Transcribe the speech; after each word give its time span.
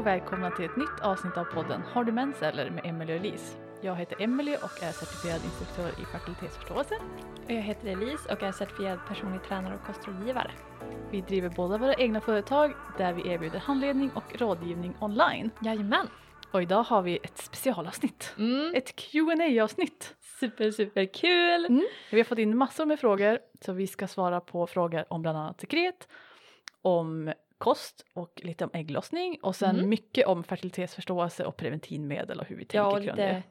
och 0.00 0.06
välkomna 0.06 0.50
till 0.50 0.64
ett 0.64 0.76
nytt 0.76 1.00
avsnitt 1.02 1.36
av 1.36 1.44
podden 1.44 1.82
Har 1.82 2.04
du 2.04 2.12
mens 2.12 2.42
eller 2.42 2.70
med 2.70 2.86
Emelie 2.86 3.14
och 3.14 3.20
Elise. 3.20 3.56
Jag 3.80 3.96
heter 3.96 4.22
Emelie 4.22 4.56
och 4.56 4.82
är 4.82 4.92
certifierad 4.92 5.44
instruktör 5.44 6.02
i 6.02 6.04
fertilitetsförståelse. 6.04 6.94
Och 7.44 7.50
jag 7.50 7.62
heter 7.62 7.88
Elise 7.88 8.32
och 8.32 8.42
är 8.42 8.52
certifierad 8.52 8.98
personlig 9.08 9.42
tränare 9.42 9.74
och 9.74 9.86
kostrådgivare. 9.86 10.50
Vi 11.10 11.20
driver 11.20 11.48
båda 11.48 11.78
våra 11.78 11.94
egna 11.94 12.20
företag 12.20 12.72
där 12.98 13.12
vi 13.12 13.28
erbjuder 13.28 13.58
handledning 13.58 14.10
och 14.14 14.40
rådgivning 14.40 14.94
online. 15.00 15.50
Jajamän! 15.62 16.06
Och 16.52 16.62
idag 16.62 16.82
har 16.82 17.02
vi 17.02 17.16
ett 17.16 17.38
specialavsnitt. 17.38 18.34
Mm. 18.38 18.74
Ett 18.74 18.96
qa 18.96 19.62
avsnitt 19.62 20.16
Super, 20.40 20.70
super 20.70 21.04
kul! 21.14 21.66
Mm. 21.66 21.86
Vi 22.10 22.16
har 22.16 22.24
fått 22.24 22.38
in 22.38 22.56
massor 22.56 22.86
med 22.86 23.00
frågor 23.00 23.38
så 23.60 23.72
vi 23.72 23.86
ska 23.86 24.06
svara 24.06 24.40
på 24.40 24.66
frågor 24.66 25.04
om 25.08 25.22
bland 25.22 25.38
annat 25.38 25.60
sekret, 25.60 26.08
om 26.82 27.32
kost 27.60 28.04
och 28.14 28.40
lite 28.44 28.64
om 28.64 28.70
ägglossning 28.72 29.38
och 29.42 29.56
sen 29.56 29.76
Mm. 29.76 29.88
mycket 29.88 30.26
om 30.26 30.44
fertilitetsförståelse 30.44 31.44
och 31.44 31.56
preventivmedel 31.56 32.40
och 32.40 32.46
hur 32.46 32.56
vi 32.56 32.64
tänker 32.64 32.78
Ja, 32.78 32.96
kring 33.00 33.16
det. 33.16 33.42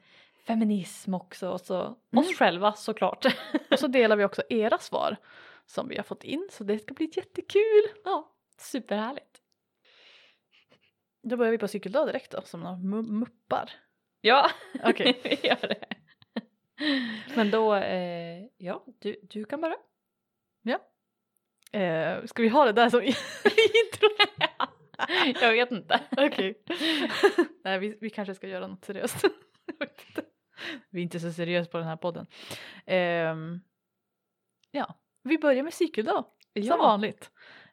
feminism 0.48 1.14
också 1.14 1.50
och 1.50 1.62
så 1.62 1.82
Mm. 1.82 1.96
oss 2.26 2.36
själva 2.38 2.74
såklart. 2.74 3.26
Och 3.72 3.80
så 3.80 3.88
delar 3.88 4.16
vi 4.16 4.24
också 4.26 4.42
era 4.50 4.78
svar 4.78 5.16
som 5.66 5.88
vi 5.88 5.96
har 5.98 6.04
fått 6.04 6.24
in 6.24 6.48
så 6.52 6.64
det 6.64 6.80
ska 6.80 6.94
bli 6.94 7.12
jättekul. 7.16 7.84
ja, 8.06 8.32
superhärligt. 8.58 9.42
Då 11.24 11.38
börjar 11.38 11.52
vi 11.52 11.58
på 11.58 11.68
cykeldag 11.68 12.08
direkt 12.08 12.32
då 12.32 12.42
som 12.42 12.60
några 12.60 12.76
mu- 12.76 13.12
muppar. 13.12 13.72
Ja, 14.22 14.50
vi 14.98 15.40
gör 15.44 15.68
det. 15.68 15.86
Men 17.36 17.52
då, 17.52 17.76
eh, 17.76 18.46
ja, 18.58 18.84
du, 19.00 19.20
du 19.24 19.46
kan 19.46 19.62
börja. 19.62 19.76
Eh, 21.72 22.26
ska 22.26 22.42
vi 22.42 22.50
ha 22.50 22.66
det 22.66 22.72
där 22.72 22.90
som? 22.90 23.02
jag 25.42 25.52
vet 25.52 25.72
inte. 25.72 26.02
Okej. 26.18 26.64
Nej 27.64 27.80
vi, 27.80 27.98
vi 28.02 28.10
kanske 28.10 28.36
ska 28.36 28.48
göra 28.48 28.68
något 28.68 28.86
seriöst. 28.86 29.26
Vi 30.90 31.00
är 31.00 31.04
inte 31.04 31.20
så 31.20 31.32
seriösa 31.32 31.72
på 31.72 31.78
den 31.78 31.88
här 31.88 31.96
podden. 31.98 32.28
Ehm, 32.86 33.60
ja, 34.72 35.00
vi 35.24 35.38
börjar 35.38 35.64
med 35.64 35.74
cykeldag 35.74 36.26
som 36.54 36.64
Ja. 36.64 36.78
vanligt. 36.78 37.32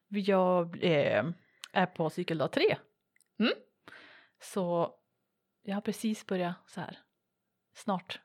Jag 0.09 0.85
eh, 0.85 1.25
är 1.73 1.87
på 1.87 2.11
cykeldag 2.11 2.53
tre. 2.53 2.77
Mm. 3.39 3.53
Så 4.43 4.95
jag 5.63 5.75
har 5.75 5.81
precis 5.81 6.27
börjat 6.27 6.55
så 6.67 6.81
här. 6.81 6.99
Snart. 7.75 8.21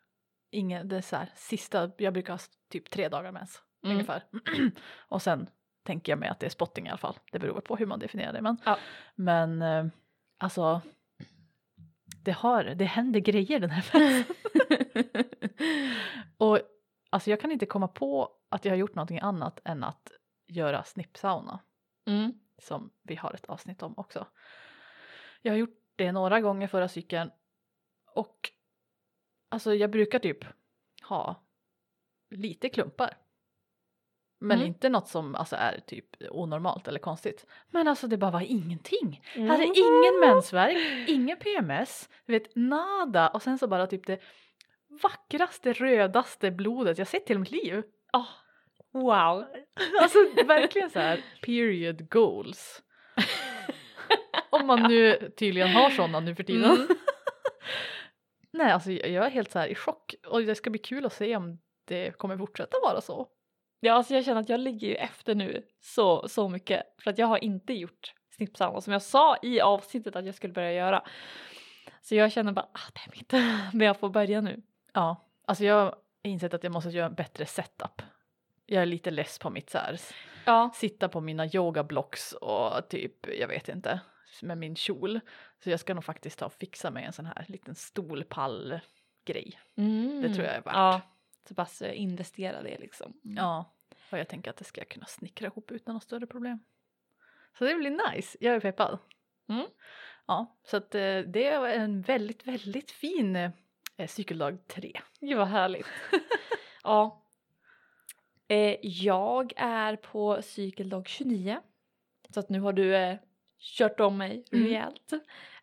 Ingen, 0.51 0.87
det 0.87 0.97
är 0.97 1.01
så 1.01 1.15
här 1.15 1.31
sista, 1.35 1.91
jag 1.97 2.13
brukar 2.13 2.33
ha 2.33 2.39
typ 2.69 2.89
tre 2.89 3.09
dagar 3.09 3.31
mens 3.31 3.63
Mm. 3.83 3.95
ungefär. 3.95 4.23
Och 5.07 5.21
sen 5.21 5.49
tänker 5.83 6.11
jag 6.11 6.19
mig 6.19 6.29
att 6.29 6.39
det 6.39 6.45
är 6.45 6.49
spotting 6.49 6.85
i 6.85 6.89
alla 6.89 6.97
fall. 6.97 7.19
Det 7.31 7.39
beror 7.39 7.61
på 7.61 7.75
hur 7.75 7.85
man 7.85 7.99
definierar 7.99 8.33
det. 8.33 8.41
Men, 8.41 8.57
Ja. 8.65 8.77
men 9.15 9.61
eh, 9.61 9.85
alltså 10.37 10.81
det, 12.23 12.31
har, 12.31 12.63
det 12.63 12.85
händer 12.85 13.19
grejer 13.19 13.59
den 13.59 13.69
här 13.69 13.85
mensen. 13.99 14.35
Och 16.37 16.59
alltså 17.09 17.29
jag 17.29 17.41
kan 17.41 17.51
inte 17.51 17.65
komma 17.65 17.87
på 17.87 18.31
att 18.49 18.65
jag 18.65 18.71
har 18.71 18.77
gjort 18.77 18.95
någonting 18.95 19.19
annat 19.19 19.59
än 19.63 19.83
att 19.83 20.11
göra 20.47 20.83
snippsauna 20.83 21.59
Mm. 22.05 22.33
som 22.57 22.91
vi 23.03 23.15
har 23.15 23.33
ett 23.33 23.45
avsnitt 23.45 23.83
om 23.83 23.93
också. 23.97 24.27
Jag 25.41 25.51
har 25.51 25.57
gjort 25.57 25.79
det 25.95 26.11
några 26.11 26.41
gånger 26.41 26.67
förra 26.67 26.87
cykeln 26.87 27.31
och 28.05 28.51
alltså 29.49 29.73
jag 29.73 29.91
brukar 29.91 30.19
typ 30.19 30.37
ha 31.03 31.35
lite 32.29 32.69
klumpar. 32.69 33.17
Men 34.43 34.57
Mm. 34.57 34.67
inte 34.67 34.89
något 34.89 35.07
som 35.07 35.35
alltså 35.35 35.55
är 35.55 35.79
typ 35.87 36.05
onormalt 36.29 36.87
eller 36.87 36.99
konstigt. 36.99 37.45
Men 37.69 37.87
alltså 37.87 38.07
det 38.07 38.17
bara 38.17 38.31
var 38.31 38.41
ingenting. 38.41 39.21
Jag 39.33 39.37
Mm. 39.41 39.49
hade 39.49 39.63
ingen 39.65 40.19
mensvärk, 40.19 41.09
ingen 41.09 41.37
PMS, 41.37 42.09
du 42.25 42.33
vet 42.33 42.55
nada 42.55 43.27
och 43.29 43.41
sen 43.41 43.57
så 43.57 43.67
bara 43.67 43.87
typ 43.87 44.07
det 44.07 44.19
vackraste 45.03 45.73
rödaste 45.73 46.51
blodet 46.51 46.97
jag 46.97 47.07
sett 47.07 47.29
i 47.31 47.37
mitt 47.37 47.51
liv. 47.51 47.83
Ah, 48.13 48.25
wow. 48.93 49.45
Alltså 50.01 50.17
verkligen 50.45 50.89
så 50.89 50.99
här 50.99 51.23
period 51.41 52.09
goals. 52.09 52.81
Om 54.49 54.67
man 54.67 54.83
nu 54.83 55.31
tydligen 55.37 55.69
har 55.69 55.89
sådana 55.89 56.19
nu 56.19 56.35
för 56.35 56.43
tiden. 56.43 56.71
Mm. 56.71 56.87
Nej 58.53 58.71
alltså 58.71 58.91
jag 58.91 59.09
jag 59.09 59.25
är 59.25 59.29
helt 59.29 59.51
så 59.51 59.59
här 59.59 59.67
i 59.67 59.75
chock 59.75 60.15
och 60.27 60.41
det 60.43 60.55
ska 60.55 60.69
bli 60.69 60.79
kul 60.79 61.05
att 61.05 61.13
se 61.13 61.35
om 61.35 61.59
det 61.85 62.17
kommer 62.17 62.37
fortsätta 62.37 62.77
vara 62.83 63.01
så. 63.01 63.27
Ja, 63.83 63.93
alltså 63.93 64.13
jag 64.13 64.25
känner 64.25 64.41
att 64.41 64.49
jag 64.49 64.59
ligger 64.59 64.87
ju 64.87 64.95
efter 64.95 65.35
nu 65.35 65.63
så, 65.79 66.27
så 66.27 66.49
mycket 66.49 66.83
för 67.03 67.11
att 67.11 67.17
jag 67.17 67.27
har 67.27 67.43
inte 67.43 67.73
gjort 67.73 68.13
snippsauna 68.35 68.81
som 68.81 68.93
jag 68.93 69.01
sa 69.01 69.37
i 69.41 69.61
avsnittet 69.61 70.15
att 70.15 70.25
jag 70.25 70.35
skulle 70.35 70.53
börja 70.53 70.73
göra. 70.73 71.03
Så 72.01 72.15
jag 72.15 72.31
känner 72.31 72.51
bara, 72.51 72.65
ah, 72.73 72.91
damn 72.93 73.13
it, 73.21 73.31
men 73.73 73.87
jag 73.87 73.99
får 73.99 74.09
börja 74.09 74.41
nu. 74.41 74.61
Ja, 74.93 75.27
alltså 75.45 75.63
jag 75.63 75.75
har 75.75 75.95
insett 76.23 76.53
att 76.53 76.63
jag 76.63 76.73
måste 76.73 76.89
göra 76.89 77.05
en 77.05 77.13
bättre 77.13 77.45
setup. 77.45 78.01
Jag 78.65 78.81
är 78.81 78.85
lite 78.85 79.11
less 79.11 79.39
på 79.39 79.49
mitt 79.49 79.69
så 79.69 79.77
här 79.77 79.99
Ja, 80.45 80.71
sitta 80.73 81.09
på 81.09 81.21
mina 81.21 81.45
yogablocks 81.45 82.33
och 82.33 82.89
typ, 82.89 83.39
jag 83.39 83.47
vet 83.47 83.69
inte, 83.69 83.99
med 84.41 84.57
min 84.57 84.75
kjol. 84.75 85.19
Så 85.63 85.69
jag 85.69 85.79
ska 85.79 85.93
nog 85.93 86.03
faktiskt 86.03 86.39
ta 86.39 86.45
och 86.45 86.53
fixa 86.53 86.91
mig 86.91 87.03
en 87.03 87.13
sån 87.13 87.25
här 87.25 87.45
liten 87.47 87.75
stolpall-grej. 87.75 89.59
mm. 89.77 90.21
Det 90.21 90.33
tror 90.33 90.45
jag 90.45 90.55
är 90.55 90.61
värt. 90.61 90.73
Ja, 90.73 91.01
så 91.47 91.55
pass 91.55 91.81
investera 91.81 92.63
det 92.63 92.77
liksom. 92.77 93.13
Mm. 93.25 93.37
Ja, 93.37 93.73
och 94.11 94.17
jag 94.17 94.27
tänker 94.27 94.49
att 94.51 94.57
det 94.57 94.63
ska 94.63 94.81
jag 94.81 94.89
kunna 94.89 95.05
snickra 95.05 95.47
ihop 95.47 95.71
utan 95.71 95.93
något 95.93 96.03
större 96.03 96.27
problem. 96.27 96.59
Så 97.57 97.63
det 97.65 97.75
blir 97.75 98.11
nice, 98.13 98.37
jag 98.41 98.55
är 98.55 98.59
peppad. 98.59 98.99
Mm. 99.49 99.65
Ja, 100.25 100.57
så 100.63 100.77
att 100.77 100.95
eh, 100.95 101.19
det 101.19 101.45
är 101.45 101.65
en 101.65 102.01
väldigt, 102.01 102.47
väldigt 102.47 102.91
fin 102.91 103.35
eh, 103.35 104.07
cykeldag 104.07 104.67
3. 104.67 105.01
Gud 105.19 105.37
vad 105.37 105.47
härligt. 105.47 105.87
ja. 106.83 107.25
Eh, 108.47 108.77
jag 108.81 109.53
är 109.55 109.95
på 109.95 110.41
cykeldag 110.41 111.07
29. 111.07 111.59
Så 112.29 112.39
att 112.39 112.49
nu 112.49 112.59
har 112.59 112.73
du 112.73 112.95
eh, 112.95 113.17
kört 113.59 113.99
om 113.99 114.17
mig 114.17 114.45
Mm. 114.51 114.65
rejält. 114.65 115.13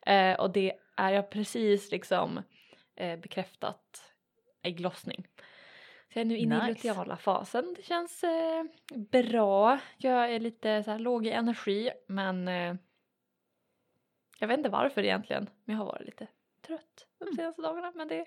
Eh, 0.07 0.41
och 0.41 0.53
det 0.53 0.73
är 0.97 1.13
jag 1.13 1.31
precis 1.31 1.91
liksom 1.91 2.43
bekräftat 3.23 4.13
ägglossning. 4.63 5.27
Så 6.13 6.19
jag 6.19 6.21
är 6.21 6.25
nu 6.25 6.37
inne 6.37 6.55
i 6.55 6.59
Nice. 6.73 6.89
luteala 6.89 7.17
fasen. 7.17 7.75
Det 7.77 7.83
känns 7.83 8.25
eh, 8.25 8.65
bra. 8.97 9.79
Jag 9.97 10.33
är 10.35 10.41
lite 10.41 10.83
så 10.83 10.91
här 10.91 10.99
låg 10.99 11.27
i 11.27 11.31
energi 11.31 11.91
men 12.09 12.49
eh, 12.49 12.75
jag 14.39 14.49
vet 14.49 14.59
inte 14.59 14.71
varför 14.71 15.03
egentligen. 15.05 15.51
Men 15.65 15.77
jag 15.77 15.85
har 15.85 15.93
varit 15.93 16.07
lite 16.07 16.27
trött 16.67 17.07
de 17.19 17.25
Mm. 17.25 17.37
senaste 17.37 17.63
dagarna. 17.63 17.93
Men 17.95 18.09
det, 18.09 18.27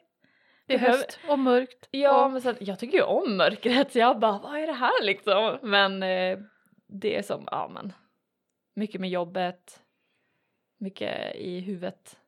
Det 0.66 0.74
är 0.74 0.80
höst 0.80 1.20
och 1.28 1.40
mörkt. 1.40 1.88
Ja, 1.92 2.26
och, 2.26 2.32
men 2.32 2.42
sen, 2.42 2.56
jag 2.60 2.80
tycker 2.80 2.98
ju 2.98 3.04
om 3.04 3.38
mörkret 3.38 3.92
så 3.92 4.00
jag 4.00 4.20
bara, 4.20 4.40
vad 4.40 4.56
är 4.60 4.68
det 4.68 4.74
här 4.74 5.04
liksom? 5.04 5.58
Men 5.62 6.04
eh, 6.04 6.40
det 6.88 7.18
är 7.18 7.22
som, 7.22 7.48
ja 7.52 7.68
men, 7.74 7.94
mycket 8.74 9.02
med 9.02 9.10
jobbet, 9.10 9.82
mycket 10.78 11.36
i 11.36 11.60
huvudet. 11.60 12.20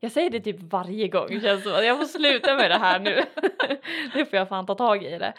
Jag 0.00 0.12
säger 0.12 0.30
det 0.30 0.40
typ 0.40 0.56
varje 0.60 1.08
gång, 1.08 1.26
det 1.28 1.40
känns 1.40 1.62
som 1.62 1.74
att 1.74 1.84
jag 1.84 1.98
får 1.98 2.04
sluta 2.04 2.56
med 2.56 2.70
det 2.70 2.78
här 2.78 3.00
nu. 3.00 3.24
nu 4.14 4.24
får 4.24 4.38
jag 4.38 4.48
fan 4.48 4.66
ta 4.66 4.74
tag 4.74 5.04
i 5.04 5.18
det. 5.18 5.34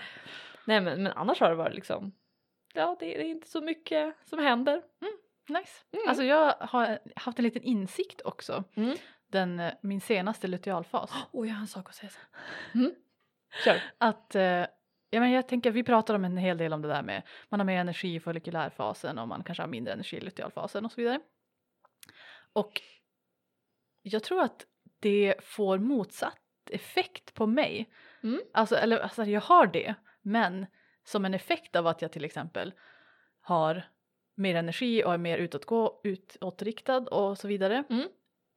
Nej 0.66 0.82
men, 0.82 1.04
men 1.04 1.14
annars 1.14 1.40
har 1.40 1.50
det 1.50 1.56
varit 1.56 1.76
liksom, 1.76 2.12
ja 2.74 2.96
det, 3.00 3.18
är 3.18 3.24
inte 3.24 3.48
så 3.48 3.62
mycket 3.62 4.16
som 4.26 4.40
händer. 4.40 4.82
nice. 5.48 5.84
Mm. 5.92 6.08
Alltså 6.08 6.24
jag 6.24 6.54
har 6.60 7.00
haft 7.16 7.40
en 7.40 7.44
liten 7.44 7.64
insikt 7.64 8.22
också. 8.26 8.64
Mm. 8.76 8.98
Den, 9.28 9.60
eh, 9.60 9.74
min 9.82 10.02
senaste 10.02 10.48
lutealfas. 10.48 11.12
Oj, 11.32 11.48
jag 11.48 11.56
har 11.56 11.62
en 11.62 11.68
sak 11.68 11.90
att 11.90 11.96
säga 11.96 12.10
sen. 12.10 12.24
Mm. 12.82 12.96
Kör. 13.64 13.82
Att, 13.98 14.36
eh, 14.36 14.66
ja 15.10 15.20
men 15.20 15.32
jag 15.32 15.48
tänker, 15.48 15.72
vi 15.72 15.84
pratar 15.84 16.14
om 16.14 16.26
en 16.26 16.38
hel 16.38 16.58
del 16.58 16.74
om 16.74 16.82
det 16.82 16.88
där 16.88 17.04
med, 17.04 17.22
man 17.50 17.60
har 17.60 17.66
mer 17.66 17.80
energi 17.80 18.16
i 18.16 18.20
follikulärfasen 18.20 19.18
och 19.20 19.28
man 19.28 19.44
kanske 19.44 19.64
har 19.64 19.68
mindre 19.68 19.94
energi 19.94 20.18
i 20.18 20.22
lutealfasen 20.22 20.86
och 20.86 20.92
så 20.92 21.02
vidare. 21.02 21.20
Och 22.54 22.82
jag 24.08 24.24
tror 24.24 24.42
att 24.42 24.66
det 25.00 25.36
får 25.44 25.78
motsatt 25.78 26.40
effekt 26.72 27.34
på 27.34 27.48
mig. 27.48 27.90
Mm. 28.24 28.42
Alltså, 28.54 28.76
eller 28.76 29.00
alltså 29.00 29.24
jag 29.24 29.42
har 29.42 29.68
det, 29.68 29.96
men 30.22 30.66
som 31.04 31.26
en 31.26 31.34
effekt 31.34 31.76
av 31.76 31.88
att 31.88 32.02
jag 32.02 32.12
till 32.12 32.26
exempel 32.26 32.74
har 33.42 33.84
mer 34.36 34.56
energi 34.56 35.04
och 35.04 35.14
är 35.14 35.18
mer 35.18 35.38
utåtgå, 35.38 36.02
utåtriktad 36.04 36.98
och 36.98 37.38
så 37.38 37.48
vidare. 37.48 37.84
Mm. 37.90 38.08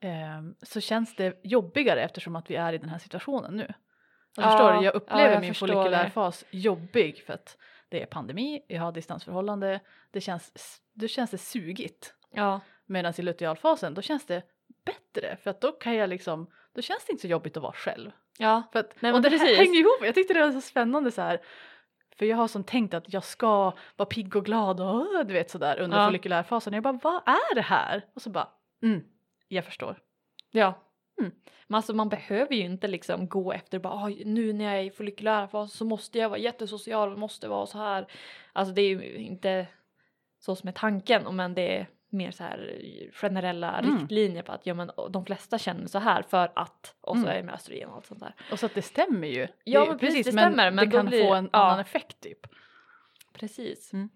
ehm, 0.01 0.55
så 0.63 0.81
känns 0.81 1.17
det 1.17 1.41
jobbigare 1.45 2.03
eftersom 2.03 2.37
att 2.37 2.51
vi 2.51 2.57
är 2.57 2.73
i 2.73 2.79
den 2.79 2.89
här 2.89 2.99
situationen 2.99 3.57
nu. 3.57 3.75
Jag 4.37 4.45
Ja, 4.45 4.51
förstår 4.51 4.69
du? 4.69 4.75
Jag 4.75 4.85
ja, 4.85 4.91
upplever 4.91 5.33
jag 5.33 5.41
min 5.41 5.55
follikulärfas 5.55 6.45
jobbig 6.51 7.23
för 7.27 7.33
att 7.33 7.57
det 7.89 8.03
är 8.03 8.07
pandemi, 8.07 8.65
jag 8.69 8.83
har 8.83 8.93
distansförhållande, 8.93 9.81
det 10.11 10.21
känns, 10.21 10.81
det 10.93 11.09
känns 11.09 11.31
det 11.31 11.39
sugigt. 11.39 12.15
Ja. 12.33 12.61
Medan 12.87 13.13
i 13.19 13.23
lutealfasen 13.23 13.95
då 13.95 14.03
känns 14.03 14.27
det 14.27 14.43
bättre 14.93 15.37
för 15.37 15.51
att 15.51 15.61
då 15.61 15.73
kan 15.73 15.95
jag 15.95 16.11
liksom, 16.11 16.47
då 16.75 16.83
känns 16.83 17.05
det 17.05 17.11
inte 17.13 17.21
så 17.23 17.29
jobbigt 17.29 17.57
att 17.57 17.63
vara 17.63 17.73
själv. 17.73 18.11
Ja. 18.39 18.63
För 18.73 18.79
att, 18.81 18.95
Nej, 19.03 19.13
och 19.13 19.15
men 19.15 19.23
det 19.23 19.29
här 19.31 19.39
precis. 19.39 19.59
hänger 19.59 19.81
ihop, 19.81 19.99
jag 20.05 20.15
tyckte 20.15 20.35
det 20.35 20.41
var 20.41 20.53
så 20.53 20.61
spännande 20.61 21.11
så 21.11 21.23
här. 21.23 21.41
För 22.17 22.27
jag 22.27 22.37
har 22.37 22.49
som 22.49 22.65
tänkt 22.65 22.95
att 22.95 23.13
jag 23.13 23.25
ska 23.25 23.73
vara 23.97 24.07
pigg 24.07 24.37
och 24.37 24.45
glad 24.45 24.81
och 24.81 25.27
du 25.27 25.33
vet 25.35 25.51
sådär 25.51 25.81
under 25.81 25.99
Ja. 25.99 26.07
follikulärfasen. 26.07 26.73
Jag 26.73 26.83
bara, 26.83 26.99
vad 27.03 27.23
är 27.29 27.55
det 27.55 27.61
här? 27.63 28.05
Och 28.15 28.23
så 28.23 28.31
bara, 28.31 28.49
mm, 28.83 29.01
Jag 29.49 29.65
förstår. 29.65 29.99
Ja. 30.51 30.75
Mm. 31.21 31.33
Men 31.67 31.77
alltså 31.77 31.95
man 31.95 32.09
behöver 32.09 32.55
ju 32.55 32.63
inte 32.65 32.89
liksom 32.89 33.29
gå 33.29 33.53
efter 33.53 33.79
bara 33.79 33.93
"Ah, 33.95 34.09
nu 34.25 34.53
när 34.53 34.65
jag 34.65 34.75
är 34.75 34.83
i 34.85 34.91
follikulär 34.91 35.47
fas 35.47 35.73
så 35.73 35.85
måste 35.85 36.19
jag 36.19 36.29
vara 36.29 36.39
jättesocial 36.39 37.13
och 37.13 37.19
måste 37.19 37.49
vara 37.49 37.67
så 37.67 37.79
här. 37.79 38.07
Alltså 38.53 38.75
det 38.75 38.83
är 38.83 38.89
ju 38.89 39.15
inte 39.17 39.67
så 40.39 40.57
som 40.57 40.69
är 40.69 40.73
tanken 40.73 41.37
men 41.37 41.55
det 41.55 41.77
är 41.79 41.87
mer 42.13 42.31
så 42.31 42.45
här 42.45 42.81
generella 43.13 43.79
Mm. 43.79 43.99
riktlinjer 43.99 44.43
på 44.43 44.53
att 44.53 44.67
ja 44.67 44.75
men 44.75 44.91
de 45.11 45.25
flesta 45.25 45.59
känner 45.59 45.87
så 45.87 45.99
här 45.99 46.23
för 46.23 46.53
att 46.55 46.95
och 47.01 47.17
så 47.17 47.23
Mm. 47.23 47.31
är 47.31 47.37
det 47.37 47.43
med 47.43 47.55
östrogen 47.55 47.89
och 47.89 47.97
allt 47.97 48.07
sånt 48.07 48.21
där. 48.21 48.35
Och 48.53 48.59
så 48.59 48.67
att 48.67 48.75
det 48.75 48.83
stämmer 48.83 49.29
ju. 49.29 49.47
Ja, 49.65 49.81
Det- 49.81 49.87
men 49.89 49.99
precis, 49.99 50.27
det 50.27 50.33
stämmer, 50.33 50.71
men 50.71 50.77
det 50.77 50.85
då 50.91 50.97
kan 50.97 51.07
blir- 51.07 51.27
få 51.29 51.35
en 51.35 51.51
ja. 51.53 51.59
annan 51.59 51.81
effekt 51.81 52.21
typ. 52.21 52.47
Precis. 53.33 53.93
Mm. 53.93 54.09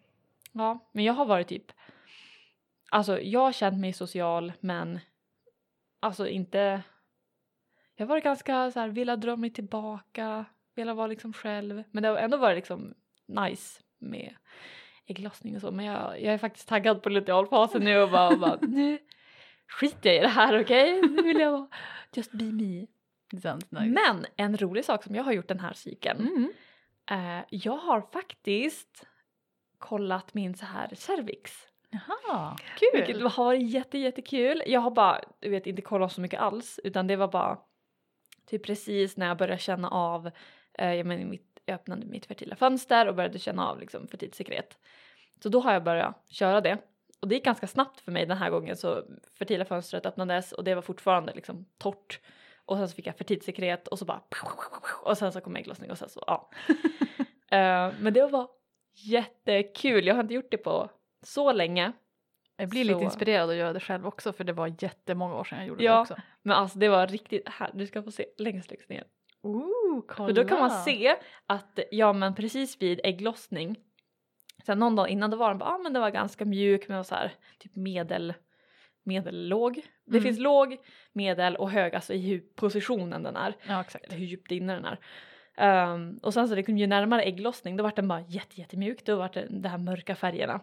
Ja, 0.52 0.88
men 0.92 1.04
jag 1.04 1.12
har 1.12 1.26
varit 1.26 1.48
typ, 1.48 1.72
alltså 2.90 3.20
jag 3.20 3.40
har 3.40 3.52
känt 3.52 3.80
mig 3.80 3.92
social 3.92 4.52
men 4.60 5.00
alltså 6.00 6.28
inte, 6.28 6.82
jag 7.96 8.06
har 8.06 8.08
varit 8.08 8.24
ganska 8.24 8.70
så 8.70 8.80
här, 8.80 8.88
velat 8.88 9.20
dra 9.20 9.36
mig 9.36 9.50
tillbaka, 9.50 10.44
velat 10.74 10.96
vara 10.96 11.06
liksom 11.06 11.32
själv, 11.32 11.82
men 11.90 12.02
det 12.02 12.08
har 12.08 12.16
ändå 12.16 12.36
varit 12.36 12.56
liksom 12.56 12.94
nice 13.26 13.82
med 13.98 14.34
ägglossning 15.06 15.54
och 15.54 15.60
så, 15.60 15.70
men 15.70 15.84
jag, 15.84 16.22
jag 16.22 16.34
är 16.34 16.38
faktiskt 16.38 16.68
taggad 16.68 17.02
på 17.02 17.08
lutealfasen 17.08 17.82
nu 17.84 17.98
och 18.02 18.10
bara, 18.10 18.28
och 18.28 18.38
bara 18.38 18.58
nu 18.62 18.98
skiter 19.68 20.10
jag 20.10 20.16
i 20.18 20.20
det 20.20 20.28
här 20.28 20.60
okej, 20.60 21.00
nu 21.02 21.22
vill 21.22 21.40
jag 21.40 21.52
vara 21.52 21.68
just 22.12 22.32
be 22.32 22.44
me. 22.44 22.86
Nice. 23.32 23.56
Men 23.70 24.26
en 24.36 24.56
rolig 24.56 24.84
sak 24.84 25.04
som 25.04 25.14
jag 25.14 25.24
har 25.24 25.32
gjort 25.32 25.48
den 25.48 25.60
här 25.60 25.72
cykeln 25.72 26.28
Mm. 26.28 26.52
Eh, 27.10 27.44
jag 27.50 27.76
har 27.76 28.00
faktiskt 28.00 29.06
kollat 29.78 30.34
min 30.34 30.54
så 30.54 30.66
här 30.66 30.90
cervix. 30.94 31.52
Jaha, 31.90 32.56
Vilket 32.92 33.16
kul. 33.16 33.26
har 33.26 33.44
varit 33.44 33.70
jätte, 33.70 33.98
jättekul. 33.98 34.62
Jag 34.66 34.80
har 34.80 34.90
bara, 34.90 35.20
du 35.40 35.48
vet, 35.48 35.66
inte 35.66 35.82
kollat 35.82 36.12
så 36.12 36.20
mycket 36.20 36.40
alls 36.40 36.80
utan 36.84 37.06
det 37.06 37.16
var 37.16 37.28
bara 37.28 37.58
typ 38.46 38.66
precis 38.66 39.16
när 39.16 39.26
jag 39.26 39.36
började 39.38 39.58
känna 39.62 39.88
av, 39.90 40.30
eh, 40.78 40.94
jag, 40.94 41.06
menar, 41.06 41.24
mitt, 41.24 41.53
jag 41.66 41.74
öppnade 41.74 42.06
mitt 42.06 42.26
fertila 42.26 42.56
fönster 42.56 43.08
och 43.08 43.14
började 43.14 43.38
känna 43.38 43.68
av 43.68 43.80
liksom 43.80 44.08
fertilt 44.08 44.34
sekret. 44.34 44.78
Så 45.42 45.48
då 45.48 45.60
har 45.60 45.72
jag 45.72 45.84
börjat 45.84 46.24
köra 46.28 46.60
det. 46.60 46.78
Och 47.20 47.28
det 47.28 47.34
gick 47.34 47.44
ganska 47.44 47.66
snabbt 47.66 48.00
för 48.00 48.12
mig 48.12 48.26
den 48.26 48.36
här 48.38 48.50
gången 48.50 48.76
så 48.76 49.04
fertila 49.38 49.64
fönstret 49.64 50.06
öppnades 50.06 50.52
och 50.52 50.64
det 50.64 50.74
var 50.74 50.82
fortfarande 50.82 51.32
liksom 51.34 51.66
torrt. 51.78 52.20
Och 52.66 52.76
sen 52.76 52.88
så 52.88 52.94
fick 52.94 53.06
jag 53.06 53.16
fertilt 53.16 53.42
sekret 53.42 53.88
och 53.88 53.98
så 53.98 54.04
bara 54.04 54.20
och 55.02 55.18
sen 55.18 55.32
så 55.32 55.40
kom 55.40 55.56
ägglossning 55.56 55.90
och 55.90 55.98
sen 55.98 56.08
så 56.08 56.24
ja. 56.26 56.50
Eh, 57.50 57.92
men 58.00 58.12
det 58.12 58.26
var 58.26 58.48
jättekul, 58.92 60.06
jag 60.06 60.14
har 60.14 60.22
inte 60.22 60.34
gjort 60.34 60.50
det 60.50 60.56
på 60.56 60.90
så 61.22 61.52
länge. 61.52 61.92
Jag 62.56 62.68
blir 62.68 62.84
Så- 62.84 62.88
lite 62.92 63.04
inspirerad 63.04 63.50
att 63.50 63.56
göra 63.56 63.72
det 63.72 63.80
själv 63.80 64.06
också 64.06 64.32
för 64.32 64.44
det 64.44 64.52
var 64.52 64.74
jättemånga 64.78 65.34
år 65.34 65.44
sedan 65.44 65.58
jag 65.58 65.68
gjorde 65.68 65.84
Ja. 65.84 65.94
det 65.94 66.00
också. 66.00 66.16
Men 66.42 66.56
alltså 66.56 66.78
det 66.78 66.88
var 66.88 67.06
riktigt, 67.06 67.48
här, 67.48 67.70
du 67.74 67.86
ska 67.86 68.02
få 68.02 68.10
se 68.10 68.26
längst 68.38 68.70
längst 68.70 68.88
ner. 68.88 69.04
Ooh, 69.44 70.04
kolla. 70.08 70.28
För 70.28 70.32
då 70.42 70.44
kan 70.48 70.58
man 70.60 70.70
se 70.70 71.16
att 71.46 71.78
ja 71.90 72.12
men 72.12 72.34
precis 72.34 72.82
vid 72.82 73.00
ägglossning, 73.04 73.76
sen 74.66 74.78
någon 74.78 74.96
dag 74.96 75.08
innan 75.08 75.30
då 75.30 75.36
var 75.36 75.48
den 75.48 75.58
bara, 75.58 75.70
ah, 75.70 75.78
men 75.78 75.92
det 75.92 76.00
var 76.00 76.10
ganska 76.10 76.44
mjuk 76.44 76.88
men 76.88 76.96
var 76.96 77.04
så 77.04 77.14
här 77.14 77.32
typ 77.58 77.76
medel, 77.76 78.34
medellåg. 79.02 79.74
Det 80.04 80.10
Mm. 80.16 80.22
finns 80.22 80.38
låg, 80.38 80.76
medel 81.12 81.56
och 81.56 81.70
hög 81.70 81.94
alltså 81.94 82.12
i 82.14 82.18
hur 82.18 82.40
positionen 82.54 83.22
den 83.22 83.36
är, 83.36 83.54
Ja 83.68 83.80
exakt. 83.80 84.04
eller 84.04 84.16
hur 84.16 84.26
djupt 84.26 84.50
inne 84.50 84.74
den 84.74 84.84
är. 84.84 84.98
Ehm, 85.56 86.18
och 86.22 86.34
sen 86.34 86.48
så 86.48 86.54
liksom, 86.54 86.78
ju 86.78 86.86
närmare 86.86 87.22
ägglossning 87.22 87.76
då 87.76 87.82
var 87.84 87.92
den 87.96 88.08
bara 88.08 88.20
jätte, 88.20 88.60
jättemjuk, 88.60 89.04
då 89.04 89.16
var 89.16 89.30
det 89.32 89.46
de 89.50 89.68
här 89.68 89.78
mörka 89.78 90.14
färgerna. 90.16 90.60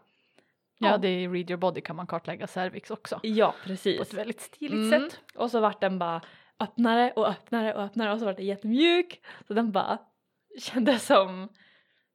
Ja 0.83 0.97
det 0.97 1.07
är 1.07 1.17
i 1.19 1.27
Read 1.27 1.49
Your 1.49 1.57
Body 1.59 1.81
kan 1.81 1.95
man 1.95 2.07
kartlägga 2.07 2.47
cervix 2.47 2.91
också. 2.91 3.19
Ja 3.23 3.51
På 3.51 3.67
precis. 3.67 4.01
ett 4.01 4.13
väldigt 4.13 4.41
stiligt 4.41 4.73
Mm. 4.93 5.09
sätt. 5.09 5.19
Och 5.35 5.51
så 5.51 5.59
vart 5.59 5.81
den 5.81 5.99
bara 5.99 6.21
öppnare 6.61 7.11
och 7.15 7.27
öppnare 7.29 7.73
och 7.73 7.81
öppnare 7.81 8.13
och 8.13 8.19
så 8.19 8.25
vart 8.25 8.37
den 8.37 8.45
jättemjuk. 8.45 9.21
Så 9.47 9.53
den 9.53 9.71
bara 9.71 9.97
kändes 10.59 11.05
som, 11.05 11.49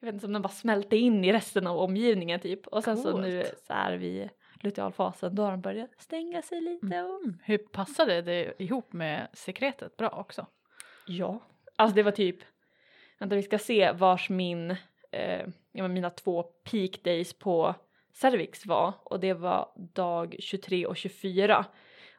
jag 0.01 0.07
vet 0.07 0.13
inte, 0.13 0.23
som 0.23 0.33
den 0.33 0.43
bara 0.43 0.49
smälte 0.49 0.97
in 0.97 1.25
i 1.25 1.33
resten 1.33 1.67
av 1.67 1.79
omgivningen 1.79 2.41
typ. 2.41 2.67
Och 2.67 2.85
sen 2.85 2.97
så 2.97 3.13
Coolt. 3.13 3.25
nu 3.25 3.45
så 3.67 3.73
är 3.73 3.97
vi 3.97 4.31
lutealfasen, 4.63 5.35
då 5.35 5.43
har 5.43 5.51
den 5.51 5.61
börjat 5.61 5.91
stänga 5.99 6.43
sig 6.43 6.61
lite 6.61 7.03
och 7.03 7.25
Mm. 7.25 7.39
Hur 7.45 7.59
passade 7.59 8.23
det 8.23 8.63
ihop 8.63 8.93
med 8.93 9.29
sekretet 9.33 9.97
bra 9.97 10.09
också? 10.09 10.47
ja. 11.07 11.41
Alltså 11.79 11.95
det 11.95 12.03
var 12.03 12.13
typ, 12.13 12.37
vänta 13.19 13.37
vi 13.37 13.43
ska 13.43 13.59
se 13.59 13.93
vars 13.93 14.31
min, 14.31 14.71
eh, 15.13 15.47
ja, 15.73 15.89
mina 15.89 16.11
två 16.11 16.43
peak 16.43 17.03
days 17.05 17.39
på 17.39 17.75
cervix 18.13 18.67
var 18.67 18.93
och 19.05 19.21
det 19.21 19.35
var 19.35 19.73
dag 19.95 20.37
23 20.39 20.87
och 20.87 20.97
24. 20.97 21.65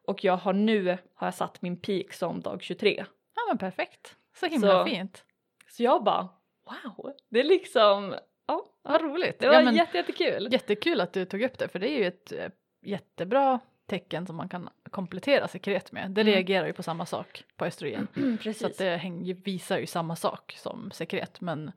Och 0.07 0.23
jag 0.23 0.37
har 0.37 0.53
nu 0.53 0.97
har 1.13 1.27
jag 1.27 1.33
satt 1.33 1.61
min 1.61 1.77
peak 1.77 2.13
som 2.13 2.41
dag 2.41 2.61
23. 2.63 3.05
Ja 3.35 3.41
men 3.49 3.57
perfekt. 3.57 4.15
Så 4.39 4.45
himla 4.45 4.71
Så- 4.71 4.85
fint. 4.85 5.25
Så 5.69 5.83
jag 5.83 6.03
bara 6.03 6.29
wow, 6.65 7.13
det 7.29 7.39
är 7.39 7.43
liksom, 7.43 8.15
ja, 8.47 8.65
Vad 8.81 9.01
roligt. 9.01 9.39
det 9.39 9.47
var 9.47 9.53
ja, 9.53 9.61
men, 9.61 9.75
jätte, 9.75 9.97
jättekul. 9.97 10.47
Jättekul 10.51 11.01
att 11.01 11.13
du 11.13 11.25
tog 11.25 11.41
upp 11.41 11.57
det 11.57 11.67
för 11.67 11.79
det 11.79 11.89
är 11.89 11.97
ju 11.99 12.05
ett 12.05 12.31
eh, 12.31 12.49
jättebra 12.81 13.59
tecken 13.85 14.27
som 14.27 14.35
man 14.35 14.49
kan 14.49 14.69
komplettera 14.91 15.47
sekret 15.47 15.91
med. 15.91 16.11
Det 16.11 16.21
Mm. 16.21 16.33
reagerar 16.33 16.67
ju 16.67 16.73
på 16.73 16.83
samma 16.83 17.05
sak 17.05 17.43
på 17.55 17.65
östrogen. 17.65 18.07
Precis. 18.13 18.59
Så 18.59 18.67
att 18.67 18.77
det 18.77 18.97
häng, 18.97 19.23
ju- 19.23 19.33
visar 19.33 19.77
ju 19.77 19.85
samma 19.85 20.15
sak 20.15 20.55
som 20.57 20.91
sekret 20.91 21.41
men 21.41 21.71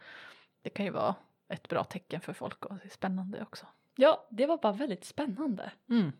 det 0.62 0.70
kan 0.70 0.84
ju 0.84 0.90
vara 0.92 1.14
ett 1.48 1.68
bra 1.68 1.84
tecken 1.84 2.20
för 2.20 2.32
folk 2.32 2.64
och 2.66 2.74
det 2.74 2.84
är 2.84 2.88
spännande 2.90 3.42
också. 3.42 3.66
Ja, 3.96 4.26
det 4.30 4.46
var 4.46 4.56
bara 4.58 4.72
väldigt 4.72 5.04
spännande. 5.04 5.70
Mm. 5.90 6.12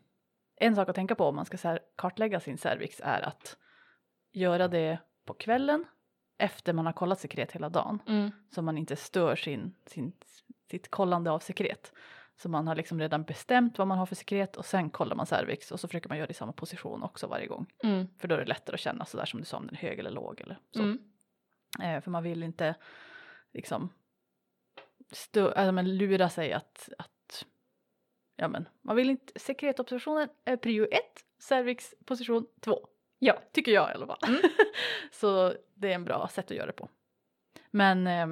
En 0.63 0.75
sak 0.75 0.89
att 0.89 0.95
tänka 0.95 1.15
på 1.15 1.25
om 1.25 1.35
man 1.35 1.45
ska 1.45 1.77
kartlägga 1.95 2.39
sin 2.39 2.57
cervix 2.57 3.01
är 3.03 3.21
att 3.21 3.57
göra 4.31 4.67
det 4.67 4.99
på 5.25 5.33
kvällen 5.33 5.85
efter 6.37 6.73
man 6.73 6.85
har 6.85 6.93
kollat 6.93 7.19
sekret 7.19 7.51
hela 7.51 7.69
dagen 7.69 7.99
så 8.55 8.61
man 8.61 8.77
inte 8.77 8.95
stör 8.95 9.35
sin, 9.35 9.75
sin, 9.85 10.13
sitt 10.71 10.91
kollande 10.91 11.31
av 11.31 11.39
sekret. 11.39 11.93
Så 12.41 12.49
man 12.49 12.67
har 12.67 12.75
liksom 12.75 12.99
redan 12.99 13.23
bestämt 13.23 13.77
vad 13.77 13.87
man 13.87 13.97
har 13.97 14.05
för 14.05 14.15
sekret 14.15 14.57
och 14.57 14.65
sen 14.65 14.89
kollar 14.89 15.15
man 15.15 15.25
cervix 15.25 15.71
och 15.71 15.79
så 15.79 15.87
försöker 15.87 16.09
man 16.09 16.17
göra 16.17 16.27
det 16.27 16.31
i 16.31 16.33
samma 16.33 16.53
position 16.53 17.03
också 17.03 17.27
varje 17.27 17.47
gång. 17.47 17.65
Mm. 17.83 18.07
För 18.19 18.27
då 18.27 18.35
är 18.35 18.39
det 18.39 18.45
lättare 18.45 18.73
att 18.73 18.79
känna 18.79 19.05
sådär 19.05 19.25
som 19.25 19.39
du 19.39 19.45
sa 19.45 19.57
om 19.57 19.65
den 19.65 19.75
är 19.75 19.79
hög 19.79 19.99
eller 19.99 20.11
låg 20.11 20.41
eller 20.41 20.59
så. 20.71 20.81
Mm. 20.81 20.99
Eh, 21.81 22.01
för 22.01 22.11
man 22.11 22.23
vill 22.23 22.43
inte 22.43 22.75
liksom 23.53 23.89
stö- 25.11 25.53
alltså, 25.53 25.71
men 25.71 25.97
lura 25.97 26.29
sig 26.29 26.53
att, 26.53 26.89
att 26.97 27.10
ja 28.41 28.47
men 28.47 28.69
man 28.81 28.95
vill 28.95 29.09
inte, 29.09 29.39
sekretobservationen 29.39 30.29
är 30.45 30.57
prio 30.57 30.87
ett, 30.91 31.25
cervix 31.39 31.93
position 32.05 32.47
två. 32.61 32.87
Ja. 33.19 33.41
Tycker 33.53 33.71
jag 33.71 33.89
i 33.89 33.93
alla 33.93 34.07
fall. 34.07 34.19
Mm. 34.27 34.41
så 35.11 35.53
det 35.75 35.87
är 35.87 35.95
en 35.95 36.05
bra 36.05 36.27
sätt 36.27 36.51
att 36.51 36.57
göra 36.57 36.65
det 36.65 36.73
på. 36.73 36.89
Men 37.71 38.07
eh, 38.07 38.27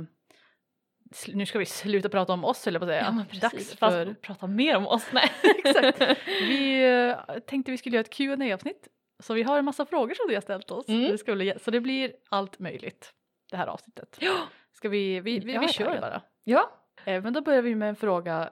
nu 1.27 1.45
ska 1.45 1.59
vi 1.59 1.65
sluta 1.65 2.09
prata 2.09 2.33
om 2.33 2.45
oss 2.45 2.65
höll 2.65 2.73
jag 2.73 2.81
på 2.81 2.85
att 2.85 2.89
säga. 2.89 3.25
Ja. 3.31 3.39
Dags 3.39 3.75
för 3.75 4.13
prata 4.13 4.47
mer 4.47 4.77
om 4.77 4.87
oss. 4.87 5.07
Nej. 5.13 5.31
Exakt. 5.63 6.01
Vi 6.27 6.85
eh, 6.85 7.39
tänkte 7.39 7.71
vi 7.71 7.77
skulle 7.77 7.95
göra 7.95 8.05
ett 8.05 8.17
qa 8.17 8.53
avsnitt 8.53 8.87
Så 9.19 9.33
vi 9.33 9.43
har 9.43 9.59
en 9.59 9.65
massa 9.65 9.85
frågor 9.85 10.13
som 10.13 10.25
vi 10.27 10.33
har 10.33 10.41
ställt 10.41 10.71
oss. 10.71 10.87
Mm. 10.87 11.11
Det 11.11 11.17
ska 11.17 11.35
bli, 11.35 11.53
så 11.61 11.71
det 11.71 11.81
blir 11.81 12.13
allt 12.29 12.59
möjligt 12.59 13.13
det 13.51 13.57
här 13.57 13.67
avsnittet. 13.67 14.17
Ja. 14.19 14.47
Ska 14.71 14.89
vi, 14.89 15.19
vi, 15.19 15.39
vi, 15.39 15.57
vi 15.57 15.67
kör 15.67 16.01
bara. 16.01 16.21
ja. 16.43 16.71
Eh, 17.05 17.23
men 17.23 17.33
då 17.33 17.41
börjar 17.41 17.61
vi 17.61 17.75
med 17.75 17.89
en 17.89 17.95
fråga 17.95 18.49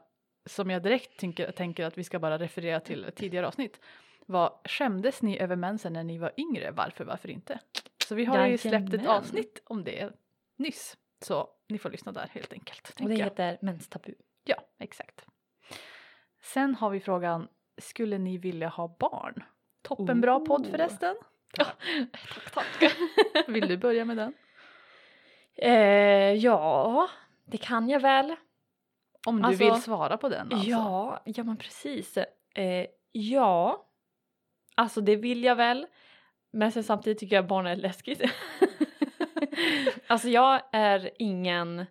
som 0.47 0.69
jag 0.69 0.83
direkt 0.83 1.19
tänker, 1.19 1.51
tänker 1.51 1.85
att 1.85 1.97
vi 1.97 2.03
ska 2.03 2.19
bara 2.19 2.39
referera 2.39 2.79
till 2.79 3.11
tidigare 3.15 3.47
avsnitt. 3.47 3.81
Vad 4.25 4.51
skämdes 4.63 5.21
ni 5.21 5.39
över 5.39 5.55
mensen 5.55 5.93
när 5.93 6.03
ni 6.03 6.17
var 6.17 6.31
yngre? 6.37 6.71
Varför, 6.71 7.05
varför 7.05 7.29
inte? 7.29 7.59
Så 8.07 8.15
vi 8.15 8.25
har 8.25 8.47
ju 8.47 8.57
släppt 8.57 8.93
ett 8.93 9.07
avsnitt 9.07 9.61
om 9.65 9.83
det 9.83 10.09
nyss. 10.55 10.97
Så 11.21 11.49
ni 11.69 11.77
får 11.77 11.89
lyssna 11.89 12.11
där 12.11 12.29
helt 12.33 12.53
enkelt. 12.53 12.95
Och 13.01 13.09
det 13.09 13.15
jag. 13.15 13.23
heter 13.23 13.57
menstabu. 13.61 14.13
Ja, 14.43 14.55
exakt. 14.79 15.25
Sen 16.41 16.75
har 16.75 16.89
vi 16.89 16.99
frågan, 16.99 17.47
skulle 17.77 18.17
ni 18.17 18.37
vilja 18.37 18.67
ha 18.67 18.95
barn? 18.99 19.43
Toppenbra 19.81 20.39
podd 20.39 20.65
Ooh. 20.65 20.71
förresten. 20.71 21.15
Tack, 21.57 22.51
tack. 22.53 22.95
Vill 23.47 23.67
du 23.67 23.77
börja 23.77 24.05
med 24.05 24.17
den? 24.17 24.33
eh, 25.55 26.33
ja, 26.33 27.09
det 27.45 27.57
kan 27.57 27.89
jag 27.89 27.99
väl. 27.99 28.35
Om 29.27 29.41
du 29.41 29.47
Alltså- 29.47 29.63
vill 29.63 29.81
svara 29.81 30.17
på 30.17 30.29
den 30.29 30.53
alltså. 30.53 30.69
Ja, 30.69 31.21
ja 31.25 31.43
men 31.43 31.57
precis. 31.57 32.17
Eh, 32.55 32.85
ja, 33.11 33.85
alltså 34.75 35.01
det 35.01 35.15
vill 35.15 35.43
jag 35.43 35.55
väl. 35.55 35.87
Men 36.51 36.71
sen 36.71 36.83
samtidigt 36.83 37.19
tycker 37.19 37.35
jag 37.35 37.47
barn 37.47 37.67
är 37.67 37.75
läskigt. 37.75 38.21
alltså 40.07 40.29
jag 40.29 40.61
är 40.71 41.11
ingen... 41.19 41.85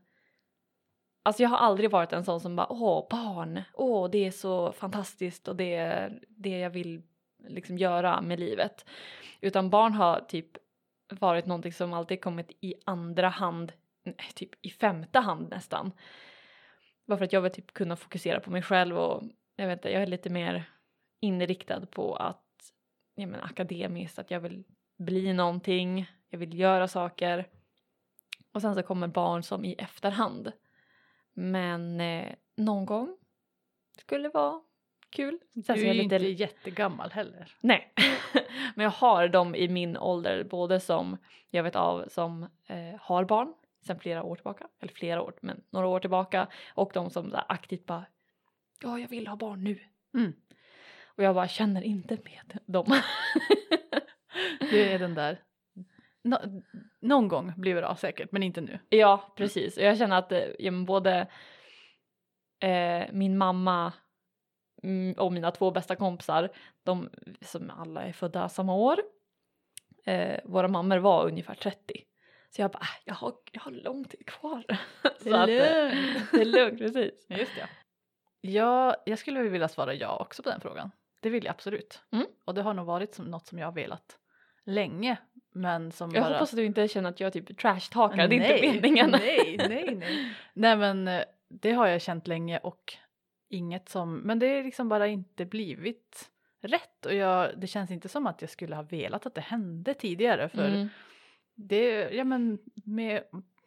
Alltså 1.23 1.43
jag 1.43 1.51
har 1.51 1.57
aldrig 1.57 1.91
varit 1.91 2.13
en 2.13 2.25
sån 2.25 2.41
som 2.41 2.57
bara 2.57 2.73
åh 2.73 3.07
barn, 3.11 3.63
åh 3.75 4.11
det 4.11 4.27
är 4.27 4.31
så 4.31 4.73
fantastiskt 4.73 5.49
och 5.49 5.57
det 5.57 5.75
är 5.75 6.23
det 6.29 6.59
jag 6.59 6.71
vill 6.71 7.03
liksom 7.49 7.79
göra 7.79 8.21
med 8.21 8.41
livet. 8.41 8.85
Utan 9.41 9.71
barn 9.71 9.93
har 9.93 10.21
typ 10.21 10.57
varit 11.11 11.47
någonting 11.47 11.73
som 11.73 11.93
alltid 11.93 12.21
kommit 12.21 12.51
i 12.61 12.75
andra 12.85 13.29
hand, 13.29 13.73
nej, 14.05 14.31
typ 14.35 14.51
i 14.63 14.71
femte 14.71 15.19
hand 15.21 15.51
nästan. 15.51 15.93
Bara 17.07 17.19
för 17.19 17.25
att 17.25 17.33
jag 17.33 17.41
vill 17.41 17.53
typ 17.53 17.73
kunna 17.73 17.97
fokusera 17.97 18.41
på 18.41 18.51
mig 18.51 18.63
själv 18.63 18.99
och 18.99 19.23
jag 19.57 19.67
vet 19.67 19.79
inte, 19.79 19.91
jag 19.93 20.03
är 20.03 20.07
lite 20.07 20.31
mer 20.31 20.65
inriktad 21.21 21.87
på 21.87 22.15
att 22.17 22.73
ja, 23.15 23.27
men, 23.27 23.41
akademiskt, 23.41 24.19
att 24.19 24.31
jag 24.31 24.41
vill 24.41 24.65
bli 24.99 25.33
någonting, 25.33 26.07
jag 26.29 26.39
vill 26.39 26.59
göra 26.59 26.89
saker. 26.89 27.49
Och 28.53 28.63
sen 28.63 28.75
så 28.75 28.83
kommer 28.83 29.09
barn 29.09 29.43
som 29.43 29.65
i 29.65 29.73
efterhand. 29.73 30.53
Men 31.33 32.01
eh, 32.01 32.33
någon 32.57 32.87
gång 32.87 33.17
skulle 33.99 34.29
vara 34.29 34.61
kul. 35.11 35.39
Sen 35.53 35.63
Du 35.77 35.83
är 35.83 35.87
jag 35.87 35.95
ju 35.97 36.03
lite- 36.03 36.15
inte 36.17 36.27
jättegammal 36.29 37.11
heller. 37.11 37.57
Nej, 37.61 37.93
men 38.75 38.85
jag 38.85 38.91
har 38.91 39.29
dem 39.29 39.55
i 39.55 39.69
min 39.69 39.97
ålder, 39.97 40.45
både 40.45 40.81
som 40.81 41.17
jag 41.51 41.63
vet 41.63 41.77
av 41.77 42.05
som 42.09 42.43
eh, 42.67 43.01
har 43.01 43.25
barn 43.25 43.55
sedan 43.87 44.01
flera 44.01 44.23
år 44.23 44.37
tillbaka, 44.37 44.67
eller 44.81 44.93
flera 44.93 45.23
år, 45.23 45.35
men 45.41 45.63
några 45.71 45.87
år 45.87 46.01
tillbaka 46.01 46.49
och 46.75 46.91
de 46.95 47.11
som 47.11 47.31
så 47.31 47.37
här, 47.37 47.47
aktivt 47.49 47.87
bara 47.87 48.05
ja, 48.83 48.99
jag 48.99 49.09
vill 49.09 49.27
ha 49.27 49.37
barn 49.37 49.65
nu. 49.65 49.79
Mm. 50.15 50.33
Och 51.05 51.25
jag 51.25 51.35
bara 51.35 51.49
känner 51.49 51.83
inte 51.83 52.19
med 52.25 52.59
dem. 52.67 52.87
Du 54.71 54.83
är 54.83 54.99
den 54.99 55.15
där. 55.15 55.43
Nå 56.23 56.39
någon 57.01 57.29
gång 57.29 57.53
blir 57.57 57.75
det 57.75 57.81
bra 57.81 57.97
säkert, 57.97 58.33
men 58.33 58.43
inte 58.43 58.61
nu. 58.61 58.79
ja, 58.89 59.33
precis. 59.37 59.77
Och 59.77 59.83
jag 59.83 59.99
känner 59.99 60.19
att 60.19 60.33
eh, 60.33 60.45
ja, 60.59 60.73
både 60.73 61.27
eh, 62.61 63.05
min 63.13 63.39
mamma 63.39 63.93
mm, 64.83 65.13
och 65.19 65.33
mina 65.33 65.51
två 65.51 65.71
bästa 65.71 65.97
kompisar, 65.97 66.51
de 66.83 67.11
som 67.41 67.71
alla 67.71 68.03
är 68.03 68.13
födda 68.13 68.49
samma 68.49 68.75
år, 68.75 68.99
eh, 70.05 70.41
våra 70.45 70.69
mammor 70.69 70.97
var 70.97 71.27
ungefär 71.27 71.55
30. 71.55 72.03
Så 72.51 72.63
jag 72.63 72.71
bara, 72.71 72.83
äh, 72.83 73.03
jag 73.05 73.15
har, 73.15 73.35
jag 73.53 73.61
har 73.61 73.71
lång 73.71 74.05
tid 74.05 74.27
kvar. 74.27 74.65
Så 75.23 75.37
att, 75.37 75.49
eh, 75.49 75.55
lugnt. 75.55 76.29
det 76.33 76.41
är 76.41 76.45
lugnt, 76.45 76.79
precis. 76.79 77.27
Just 77.29 77.55
det. 77.55 77.69
Ja, 78.41 78.97
jag 79.07 79.19
skulle 79.19 79.43
vilja 79.43 79.69
svara 79.69 79.95
ja 79.95 80.17
också 80.17 80.43
på 80.43 80.51
den 80.51 80.61
frågan. 80.61 80.91
Det 81.21 81.31
vill 81.31 81.45
jag 81.45 81.51
absolut. 81.51 82.01
Mm. 82.13 82.27
Och 82.45 82.55
det 82.55 82.63
har 82.63 82.75
nog 82.75 82.87
varit 82.87 83.15
som 83.15 83.25
något 83.25 83.47
som 83.47 83.59
jag 83.59 83.67
har 83.67 83.73
velat 83.73 84.19
länge. 84.65 85.17
Men 85.55 85.93
som 85.93 86.11
Jag 86.15 86.25
bara... 86.25 86.33
hoppas 86.35 86.53
att 86.53 86.57
du 86.57 86.65
inte 86.65 86.89
känner 86.89 87.11
att 87.11 87.21
jag 87.21 87.33
typ 87.33 87.59
trashtalkar, 87.59 88.29
det 88.29 88.37
är 88.37 88.65
inte 88.65 88.73
meningen. 88.73 89.11
Nej, 89.11 89.57
nej, 89.69 89.95
nej. 89.95 90.35
nej 90.55 90.77
men 90.77 91.09
eh, 91.09 91.23
det 91.49 91.73
har 91.73 91.87
jag 91.87 92.03
känt 92.03 92.27
länge 92.27 92.59
och 92.59 92.95
inget 93.49 93.89
som, 93.89 94.19
men 94.19 94.39
det 94.39 94.47
är 94.47 94.65
liksom 94.65 94.89
bara 94.89 95.07
inte 95.07 95.45
blivit 95.45 96.31
rätt 96.63 97.07
och 97.07 97.15
jag, 97.15 97.61
det 97.61 97.67
känns 97.67 97.91
inte 97.91 98.09
som 98.09 98.27
att 98.27 98.41
jag 98.41 98.51
skulle 98.51 98.77
ha 98.77 98.83
velat 98.83 99.27
att 99.27 99.35
det 99.35 99.41
hände 99.41 99.95
tidigare 99.95 100.49
för 100.49 100.69
Mm. 100.69 100.89
Det, 101.57 102.11
ja 102.11 102.25
men 102.25 102.59
med 102.75 103.23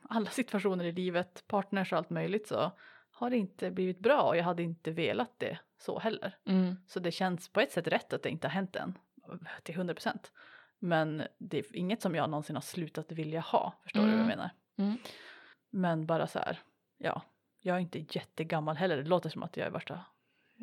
alla 0.09 0.29
situationer 0.29 0.85
i 0.85 0.91
livet, 0.91 1.43
partners 1.47 1.91
och 1.91 1.97
allt 1.97 2.09
möjligt 2.09 2.47
så 2.47 2.71
har 3.11 3.29
det 3.29 3.37
inte 3.37 3.71
blivit 3.71 3.99
bra 3.99 4.21
och 4.21 4.37
jag 4.37 4.43
hade 4.43 4.63
inte 4.63 4.91
velat 4.91 5.33
det 5.37 5.59
så 5.77 5.99
heller. 5.99 6.37
Mm. 6.45 6.75
Så 6.87 6.99
det 6.99 7.11
känns 7.11 7.49
på 7.49 7.59
ett 7.61 7.71
sätt 7.71 7.87
rätt 7.87 8.13
att 8.13 8.23
det 8.23 8.29
inte 8.29 8.47
har 8.47 8.51
hänt 8.51 8.75
än 8.75 8.97
till 9.63 9.75
100 9.75 9.93
procent. 9.93 10.31
Men 10.79 11.23
det 11.37 11.57
är 11.59 11.75
inget 11.75 12.01
som 12.01 12.15
jag 12.15 12.29
någonsin 12.29 12.55
har 12.55 12.61
slutat 12.61 13.11
vilja 13.11 13.39
ha, 13.39 13.73
förstår 13.83 13.99
du 14.01 14.05
vad 14.07 14.13
jag 14.13 14.23
Mm. 14.25 14.27
menar? 14.37 14.49
Mm. 14.77 14.97
Men 15.69 16.05
bara 16.05 16.27
så 16.27 16.39
här, 16.39 16.59
ja, 16.97 17.21
jag 17.61 17.75
är 17.75 17.79
inte 17.79 17.99
jättegammal 18.09 18.75
heller. 18.77 18.97
Det 18.97 19.09
låter 19.09 19.29
som 19.29 19.43
att 19.43 19.57
jag 19.57 19.67
är 19.67 19.71
värsta 19.71 19.93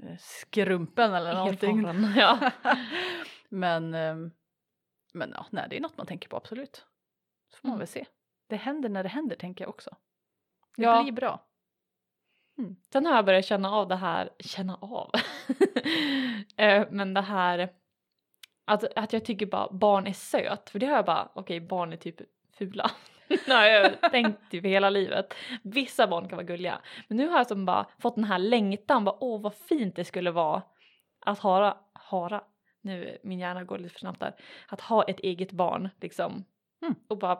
eh, 0.02 0.16
skrumpen 0.18 1.14
eller 1.14 1.34
någonting. 1.34 1.78
Erfaren, 1.78 2.12
ja. 2.16 2.50
men, 3.48 3.94
ehm, 3.94 4.30
men 5.12 5.30
ja, 5.34 5.46
nej, 5.50 5.66
det 5.70 5.76
är 5.76 5.80
något 5.80 5.96
man 5.96 6.06
tänker 6.06 6.28
på 6.28 6.36
absolut. 6.36 6.86
Så 7.48 7.56
får 7.56 7.68
man 7.68 7.72
Mm. 7.74 7.78
väl 7.78 7.88
se. 7.88 8.04
Det 8.48 8.56
händer 8.56 8.88
när 8.88 9.02
det 9.02 9.08
händer 9.08 9.36
tänker 9.36 9.64
jag 9.64 9.68
också. 9.68 9.90
Det 10.76 10.82
Ja. 10.82 11.02
blir 11.02 11.12
bra. 11.12 11.42
Sen 12.92 13.06
har 13.06 13.14
jag 13.16 13.24
börjat 13.24 13.44
känna 13.44 13.70
av 13.70 13.88
det 13.88 13.96
här, 13.96 14.30
känna 14.38 14.74
av, 14.80 15.10
Eh, 16.56 16.86
men 16.90 17.14
det 17.14 17.20
här 17.20 17.72
att, 18.64 18.84
att 18.96 19.12
jag 19.12 19.24
tycker 19.24 19.46
bara 19.46 19.68
barn 19.72 20.06
är 20.06 20.12
söt, 20.12 20.70
för 20.70 20.78
det 20.78 20.86
har 20.86 20.96
jag 20.96 21.04
bara, 21.04 21.28
okej 21.34 21.60
barn 21.60 21.92
är 21.92 21.96
typ 21.96 22.20
fula. 22.58 22.90
det 23.28 23.52
har 23.52 23.64
jag 23.64 24.00
tänkt 24.10 24.50
typ 24.50 24.64
hela 24.64 24.90
livet. 24.90 25.34
Vissa 25.62 26.06
barn 26.06 26.28
kan 26.28 26.36
vara 26.36 26.46
gulliga, 26.46 26.80
men 27.08 27.16
nu 27.16 27.28
har 27.28 27.36
jag 27.38 27.46
som 27.46 27.64
bara 27.66 27.86
fått 27.98 28.14
den 28.14 28.24
här 28.24 28.38
längtan, 28.38 29.04
bara 29.04 29.16
åh 29.20 29.40
vad 29.42 29.54
fint 29.54 29.96
det 29.96 30.04
skulle 30.04 30.30
vara 30.30 30.62
att 31.20 31.38
hara, 31.38 31.76
hara, 31.92 32.44
nu 32.80 33.18
min 33.22 33.38
hjärna 33.38 33.64
går 33.64 33.78
lite 33.78 33.92
för 33.92 34.00
snabbt 34.00 34.20
där, 34.20 34.34
att 34.68 34.80
ha 34.80 35.02
ett 35.04 35.20
eget 35.20 35.52
barn 35.52 35.88
liksom 36.00 36.44
Mm. 36.86 36.94
och 37.08 37.18
bara 37.18 37.38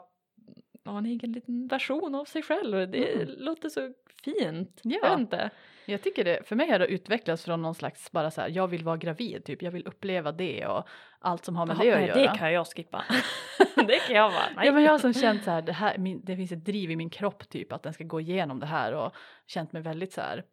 ha 0.85 0.97
en 0.97 1.05
egen 1.05 1.31
liten 1.31 1.67
version 1.67 2.15
av 2.15 2.25
sig 2.25 2.41
själv. 2.43 2.91
Det 2.91 3.13
Mm. 3.13 3.27
låter 3.37 3.69
så 3.69 3.93
fint. 4.23 4.79
Ja. 4.83 4.99
Jag 5.03 5.19
inte. 5.19 5.49
Jag 5.85 6.01
tycker 6.01 6.23
det, 6.23 6.47
för 6.47 6.55
mig 6.55 6.71
har 6.71 6.79
det 6.79 6.87
utvecklats 6.87 7.45
från 7.45 7.61
någon 7.61 7.75
slags 7.75 8.11
bara 8.11 8.31
så 8.31 8.41
här, 8.41 8.49
jag 8.49 8.67
vill 8.67 8.83
vara 8.83 8.97
gravid 8.97 9.45
typ, 9.45 9.61
jag 9.61 9.71
vill 9.71 9.87
uppleva 9.87 10.31
det 10.31 10.65
och 10.67 10.87
allt 11.19 11.45
som 11.45 11.55
har 11.55 11.65
med 11.65 11.75
Jaha, 11.75 11.83
det 11.85 11.93
att 11.93 11.99
nej, 11.99 12.07
göra. 12.23 12.31
det 12.33 12.37
kan 12.37 12.53
jag 12.53 12.67
skippa. 12.67 13.03
det 13.87 13.99
kan 14.07 14.15
jag 14.15 14.31
bara, 14.31 14.49
nej. 14.55 14.65
Ja 14.65 14.71
men 14.71 14.83
jag 14.83 14.91
har 14.91 14.99
som 14.99 15.13
känt 15.13 15.43
så 15.43 15.51
här, 15.51 15.61
det, 15.61 15.73
här 15.73 15.97
min, 15.97 16.21
det 16.25 16.35
finns 16.35 16.51
ett 16.51 16.65
driv 16.65 16.91
i 16.91 16.95
min 16.95 17.09
kropp 17.09 17.49
typ 17.49 17.71
att 17.73 17.83
den 17.83 17.93
ska 17.93 18.03
gå 18.03 18.19
igenom 18.21 18.59
det 18.59 18.65
här 18.65 18.93
och 18.93 19.15
känt 19.47 19.71
mig 19.71 19.81
väldigt 19.81 20.13
så 20.13 20.21
här, 20.21 20.43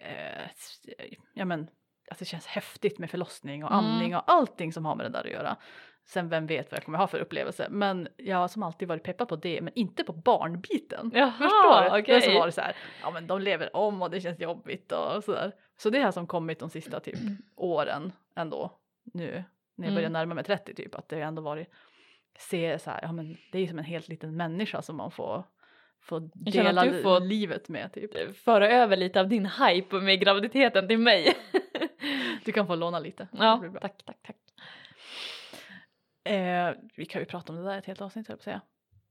eh, 0.00 0.50
ja 1.34 1.44
men 1.44 1.60
alltså 2.10 2.22
det 2.24 2.24
känns 2.24 2.46
häftigt 2.46 2.98
med 2.98 3.10
förlossning 3.10 3.64
och 3.64 3.72
Mm. 3.72 3.84
amning 3.84 4.16
och 4.16 4.22
allting 4.32 4.72
som 4.72 4.84
har 4.84 4.94
med 4.96 5.06
det 5.06 5.10
där 5.10 5.24
att 5.24 5.30
göra. 5.32 5.56
Sen 6.04 6.28
vem 6.28 6.46
vet 6.46 6.70
vad 6.70 6.78
jag 6.78 6.84
kommer 6.84 6.98
ha 6.98 7.06
för 7.06 7.18
upplevelse 7.18 7.66
men 7.70 8.08
jag 8.16 8.36
har 8.36 8.48
som 8.48 8.62
alltid 8.62 8.88
varit 8.88 9.02
peppad 9.02 9.28
på 9.28 9.36
det 9.36 9.60
men 9.60 9.72
inte 9.74 10.04
på 10.04 10.12
barnbiten. 10.12 11.10
Jaha, 11.14 11.30
Förstår 11.32 11.82
du? 11.96 12.00
okej. 12.00 12.14
Det 12.14 12.20
som 12.22 12.34
var 12.34 12.46
det 12.46 12.52
så 12.52 12.60
här, 12.60 12.76
ja 13.02 13.10
men 13.10 13.26
de 13.26 13.40
lever 13.40 13.76
om 13.76 14.02
och 14.02 14.10
det 14.10 14.20
känns 14.20 14.40
jobbigt 14.40 14.92
och 14.92 15.24
sådär. 15.24 15.52
Så 15.78 15.90
det 15.90 16.00
har 16.00 16.12
som 16.12 16.26
kommit 16.26 16.58
de 16.58 16.70
sista 16.70 17.00
typ 17.00 17.18
åren 17.56 18.12
ändå 18.36 18.78
nu 19.14 19.44
när 19.76 19.86
jag 19.86 19.94
börjar 19.94 20.08
Mm. 20.08 20.12
närma 20.20 20.34
mig 20.34 20.44
30 20.44 20.74
typ 20.74 20.94
att 20.94 21.08
det 21.08 21.16
har 21.16 21.22
ändå 21.22 21.42
varit 21.42 21.68
se 22.38 22.78
så 22.78 22.90
här, 22.90 23.00
ja 23.02 23.12
men 23.12 23.36
det 23.52 23.58
är 23.58 23.66
som 23.66 23.78
en 23.78 23.84
helt 23.84 24.08
liten 24.08 24.36
människa 24.36 24.82
som 24.82 24.96
man 24.96 25.10
får, 25.10 25.44
känner 26.08 26.30
dela 26.68 26.84
du 26.84 27.02
får- 27.02 27.20
livet 27.20 27.68
med 27.68 27.92
typ. 27.92 28.36
Föra 28.36 28.68
över 28.70 28.96
lite 28.96 29.20
av 29.20 29.28
din 29.28 29.46
hype 29.46 29.96
med 30.00 30.20
graviditeten 30.20 30.88
till 30.88 30.98
mig. 30.98 31.36
Du 32.44 32.52
kan 32.52 32.66
få 32.66 32.74
låna 32.74 32.98
lite. 32.98 33.28
Ja, 33.32 33.62
tack, 33.80 34.02
tack, 34.04 34.16
tack. 34.22 34.36
Eh, 36.24 36.74
vi 36.96 37.06
kan 37.06 37.20
ju 37.22 37.26
prata 37.26 37.52
om 37.52 37.58
det 37.58 37.64
där 37.64 37.78
ett 37.78 37.86
helt 37.86 38.00
avsnitt 38.00 38.28
jag 38.28 38.42
säga. 38.42 38.60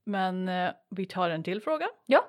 Men 0.04 0.48
eh, 0.48 0.72
vi 0.90 1.06
tar 1.06 1.30
en 1.30 1.42
till 1.42 1.60
fråga. 1.60 1.88
Ja. 2.06 2.24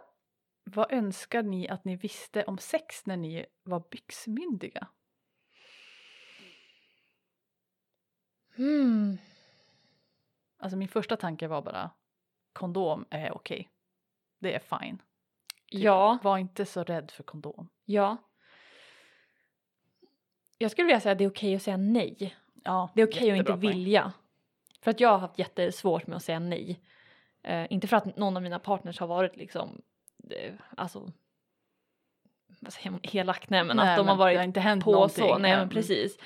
Vad 0.63 0.91
önskar 0.91 1.43
ni 1.43 1.69
att 1.69 1.85
ni 1.85 1.95
visste 1.95 2.43
om 2.43 2.57
sex 2.57 3.05
när 3.05 3.17
ni 3.17 3.45
var 3.63 3.83
byxmyndiga? 3.91 4.87
Hmm. 8.55 9.17
Alltså 10.57 10.77
min 10.77 10.87
första 10.87 11.17
tanke 11.17 11.47
var 11.47 11.61
bara 11.61 11.91
kondom 12.53 13.05
är 13.09 13.31
okej. 13.35 13.69
Det 14.39 14.53
är 14.55 14.59
fine. 14.79 14.97
Typ, 14.97 15.81
Ja, 15.83 16.19
Var 16.23 16.37
inte 16.37 16.65
så 16.65 16.83
rädd 16.83 17.11
för 17.11 17.23
kondom. 17.23 17.69
ja. 17.85 18.17
Jag 20.57 20.71
skulle 20.71 20.85
vilja 20.85 20.99
säga 20.99 21.11
att 21.11 21.17
det 21.17 21.23
är 21.23 21.29
okej 21.29 21.55
att 21.55 21.61
säga 21.61 21.77
nej. 21.77 22.35
Ja, 22.63 22.91
Det 22.95 23.01
är 23.01 23.07
okej 23.07 23.31
att 23.31 23.37
inte 23.37 23.55
vilja. 23.55 24.13
För 24.81 24.91
att 24.91 24.99
jag 24.99 25.09
har 25.09 25.17
haft 25.17 25.39
jättesvårt 25.39 26.07
med 26.07 26.15
att 26.17 26.23
säga 26.23 26.39
nej. 26.39 26.79
Eh, 27.43 27.67
inte 27.69 27.87
för 27.87 27.97
att 27.97 28.17
någon 28.17 28.37
av 28.37 28.43
mina 28.43 28.59
partners 28.59 28.99
har 28.99 29.07
varit 29.07 29.35
liksom, 29.37 29.81
eh, 30.29 30.53
alltså, 30.77 31.11
vad 32.59 32.73
säger 32.73 32.91
man, 32.91 32.99
elak, 33.03 33.49
nej 33.49 33.63
men 33.63 33.77
Nej, 33.77 33.89
att 33.89 33.97
de 33.97 34.07
har 34.07 34.15
men 34.15 34.19
varit 34.19 34.35
det 34.35 34.39
har 34.39 34.43
inte 34.45 34.59
hänt 34.59 34.83
på 34.83 34.91
någonting. 34.91 35.27
så, 35.27 35.37
nej 35.37 35.51
men 35.51 35.59
Mm. 35.59 35.69
precis. 35.69 36.17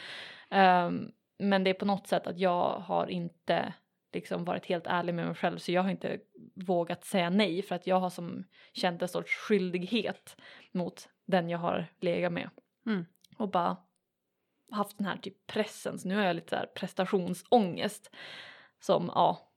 Ehm, 0.50 1.12
men 1.38 1.64
det 1.64 1.70
är 1.70 1.74
på 1.74 1.86
något 1.86 2.08
sätt 2.08 2.28
att 2.28 2.40
jag 2.40 2.80
har 2.80 3.08
inte 3.08 3.74
liksom 4.14 4.46
varit 4.46 4.66
helt 4.66 4.88
ärlig 4.88 5.14
med 5.14 5.26
mig 5.26 5.36
själv 5.36 5.58
så 5.58 5.72
jag 5.72 5.84
har 5.84 5.90
inte 5.90 6.20
vågat 6.56 7.04
säga 7.06 7.30
nej 7.30 7.62
för 7.62 7.76
att 7.76 7.88
jag 7.88 8.00
har 8.00 8.10
som 8.10 8.44
känt 8.74 9.02
en 9.02 9.08
sorts 9.08 9.36
skyldighet 9.36 10.38
mot 10.72 11.10
den 11.26 11.50
jag 11.50 11.60
har 11.60 11.86
legat 12.00 12.32
med. 12.34 12.50
Mm. 12.86 13.06
Och 13.38 13.50
bara 13.50 13.78
haft 14.72 14.98
den 14.98 15.08
här 15.08 15.18
typ 15.18 15.48
pressen 15.48 16.00
så 16.00 16.08
nu 16.08 16.16
har 16.16 16.24
jag 16.24 16.36
lite 16.36 16.50
så 16.50 16.56
här 16.56 16.66
prestationsångest 16.66 18.16
som 18.80 19.12
ja, 19.16 19.52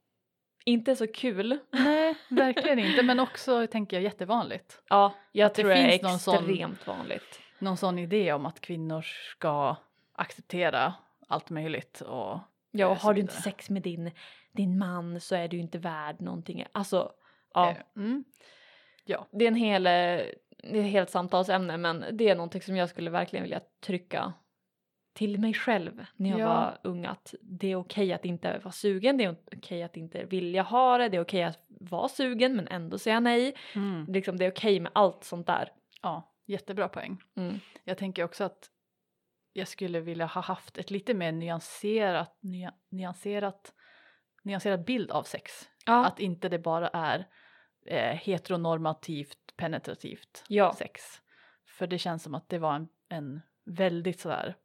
inte 0.65 0.91
är 0.91 0.95
så 0.95 1.07
kul. 1.07 1.59
Nej, 1.71 2.15
verkligen 2.29 2.79
inte. 2.79 3.03
Men 3.03 3.19
också 3.19 3.67
tänker 3.67 3.97
jag 3.97 4.03
jättevanligt. 4.03 4.81
Ja, 4.89 5.13
jag 5.31 5.45
Att 5.45 5.55
det 5.55 5.61
tror 5.61 5.71
det 5.71 5.77
är 5.77 5.99
finns 5.99 6.23
sån- 6.23 6.35
extremt 6.35 6.87
vanligt. 6.87 7.39
Någon 7.59 7.77
sån 7.77 7.99
idé 7.99 8.33
om 8.33 8.45
att 8.45 8.61
kvinnor 8.61 9.01
ska 9.01 9.75
acceptera 10.13 10.93
allt 11.27 11.49
möjligt 11.49 12.01
och 12.01 12.39
Ja, 12.71 12.87
och 12.87 12.97
har 12.97 13.13
du 13.13 13.21
inte 13.21 13.41
sex 13.41 13.69
med 13.69 13.81
din, 13.81 14.11
din 14.51 14.77
man 14.77 15.21
så 15.21 15.35
är 15.35 15.47
du 15.47 15.57
inte 15.57 15.77
värd 15.77 16.21
någonting. 16.21 16.65
Alltså, 16.71 17.11
ja, 17.53 17.69
eh, 17.69 17.77
mm. 17.95 18.23
det 19.31 19.45
är 19.45 19.47
en 19.47 19.55
hel, 19.55 19.87
eh, 19.87 19.91
det 19.91 20.31
är 20.63 20.75
ett 20.75 20.91
helt 20.91 21.09
samtalsämne 21.09 21.77
men 21.77 22.05
det 22.11 22.29
är 22.29 22.35
någonting 22.35 22.61
som 22.61 22.75
jag 22.75 22.89
skulle 22.89 23.09
verkligen 23.09 23.43
vilja 23.43 23.61
trycka 23.79 24.33
till 25.19 25.39
mig 25.39 25.53
själv 25.53 26.05
när 26.15 26.29
jag 26.29 26.39
Ja. 26.39 26.45
var 26.47 26.77
ung 26.83 27.05
att 27.05 27.35
det 27.41 27.71
är 27.71 27.75
okej 27.75 28.13
att 28.13 28.25
inte 28.25 28.59
vara 28.63 28.71
sugen, 28.71 29.17
det 29.17 29.23
är 29.23 29.35
okej 29.57 29.83
att 29.83 29.97
inte 29.97 30.23
vilja 30.25 30.61
ha 30.61 30.97
det, 30.97 31.09
det 31.09 31.17
är 31.17 31.21
okej 31.21 31.43
att 31.43 31.59
vara 31.67 32.07
sugen 32.09 32.55
men 32.55 32.67
ändå 32.67 32.97
säga 32.97 33.19
nej. 33.19 33.55
Mm. 33.75 34.05
Liksom 34.07 34.37
det 34.37 34.45
är 34.45 34.51
okej 34.51 34.79
med 34.79 34.91
allt 34.95 35.23
sånt 35.23 35.47
där. 35.47 35.71
Ja, 36.01 36.33
jättebra 36.45 36.87
poäng. 36.87 37.21
Mm. 37.35 37.59
Jag 37.83 37.97
tänker 37.97 38.23
också 38.23 38.43
att 38.43 38.69
jag 39.53 39.67
skulle 39.67 39.99
vilja 39.99 40.25
ha 40.25 40.41
haft 40.41 40.77
ett 40.77 40.91
lite 40.91 41.13
mer 41.13 41.31
nyanserat, 41.31 42.37
nya, 42.41 42.73
nyanserat, 42.89 43.73
nyanserad 44.43 44.83
bild 44.85 45.11
av 45.11 45.23
sex. 45.23 45.51
Ja. 45.85 46.05
Att 46.05 46.19
inte 46.19 46.49
det 46.49 46.59
bara 46.59 46.87
är 46.87 47.27
eh, 47.85 48.15
heteronormativt 48.15 49.53
penetrativt 49.57 50.43
Ja. 50.47 50.73
sex. 50.73 51.01
För 51.67 51.87
det 51.87 51.97
känns 51.97 52.23
som 52.23 52.35
att 52.35 52.49
det 52.49 52.57
var 52.59 52.75
en, 52.75 52.87
en 53.09 53.41
väldigt 53.65 54.19
sådär, 54.19 54.55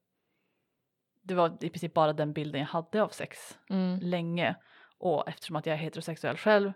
det 1.25 1.35
var 1.35 1.57
i 1.61 1.71
princip 1.71 1.95
bara 1.95 2.13
den 2.13 2.33
bilden 2.33 2.61
jag 2.61 2.69
hade 2.69 3.03
av 3.03 3.09
sex 3.09 3.59
Mm. 3.71 3.99
länge. 4.03 4.57
Och 4.99 5.29
eftersom 5.29 5.57
att 5.57 5.67
jag 5.67 5.73
är 5.75 5.79
heterosexuell 5.79 6.37
själv, 6.37 6.73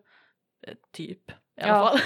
eh, 0.67 0.75
typ 0.93 1.31
i 1.31 1.35
Ja. 1.55 1.67
alla 1.67 1.99
fall. 1.99 2.00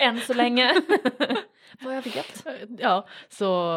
Än 0.00 0.20
så 0.20 0.34
länge. 0.34 0.74
Vad 1.80 1.96
jag 1.96 2.02
vet. 2.02 2.46
ja, 2.78 3.06
så, 3.28 3.72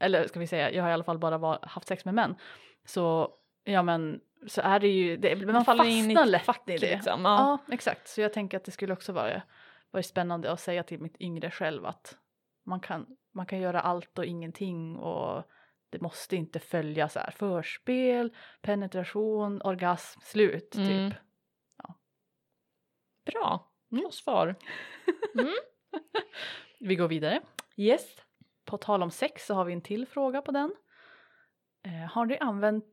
eller 0.00 0.26
ska 0.28 0.40
vi 0.40 0.46
säga, 0.46 0.70
jag 0.72 0.82
har 0.82 0.90
i 0.90 0.92
alla 0.92 1.04
fall 1.04 1.18
bara 1.18 1.38
var, 1.38 1.58
haft 1.62 1.88
sex 1.88 2.04
med 2.04 2.14
män. 2.14 2.36
Så, 2.84 3.30
ja 3.64 3.82
men, 3.82 4.20
så 4.46 4.60
är 4.60 4.80
det 4.80 4.88
ju, 4.88 5.16
det, 5.16 5.36
man 5.46 5.64
faller 5.64 5.84
in 5.84 6.10
i 6.10 6.14
fastnar 6.14 6.26
lätt 6.26 6.42
fack, 6.42 6.62
i 6.68 6.76
det. 6.76 6.94
liksom. 6.94 7.24
Ja. 7.24 7.58
Ja. 7.68 7.74
exakt. 7.74 8.08
Så 8.08 8.20
jag 8.20 8.32
tänker 8.32 8.56
att 8.56 8.64
det 8.64 8.70
skulle 8.70 8.92
också 8.92 9.12
vara, 9.12 9.42
vara 9.90 10.02
spännande 10.02 10.52
att 10.52 10.60
säga 10.60 10.82
till 10.82 11.00
mitt 11.00 11.20
yngre 11.20 11.50
själv 11.50 11.86
att 11.86 12.16
man 12.66 12.80
kan, 12.80 13.06
man 13.34 13.46
kan 13.46 13.58
göra 13.60 13.80
allt 13.80 14.18
och 14.18 14.24
ingenting 14.24 14.96
och 14.96 15.44
det 15.94 16.00
måste 16.00 16.36
inte 16.36 16.58
följa 16.58 17.08
så 17.08 17.18
här 17.18 17.30
förspel, 17.30 18.34
penetration, 18.62 19.60
orgasm, 19.64 20.20
slut 20.20 20.74
Mm. 20.74 21.10
typ. 21.10 21.18
Bra. 23.24 23.70
Mm. 23.92 24.02
Bra 24.02 24.10
svar. 24.10 24.54
Vi 26.80 26.96
går 26.96 27.08
vidare. 27.08 27.40
Yes. 27.76 28.16
På 28.64 28.76
tal 28.78 29.02
om 29.02 29.10
sex 29.10 29.46
så 29.46 29.54
har 29.54 29.64
vi 29.64 29.72
en 29.72 29.80
till 29.82 30.06
fråga 30.06 30.42
på 30.42 30.52
den. 30.52 30.74
Eh, 31.84 32.10
har 32.12 32.26
ni 32.26 32.38
använt, 32.38 32.84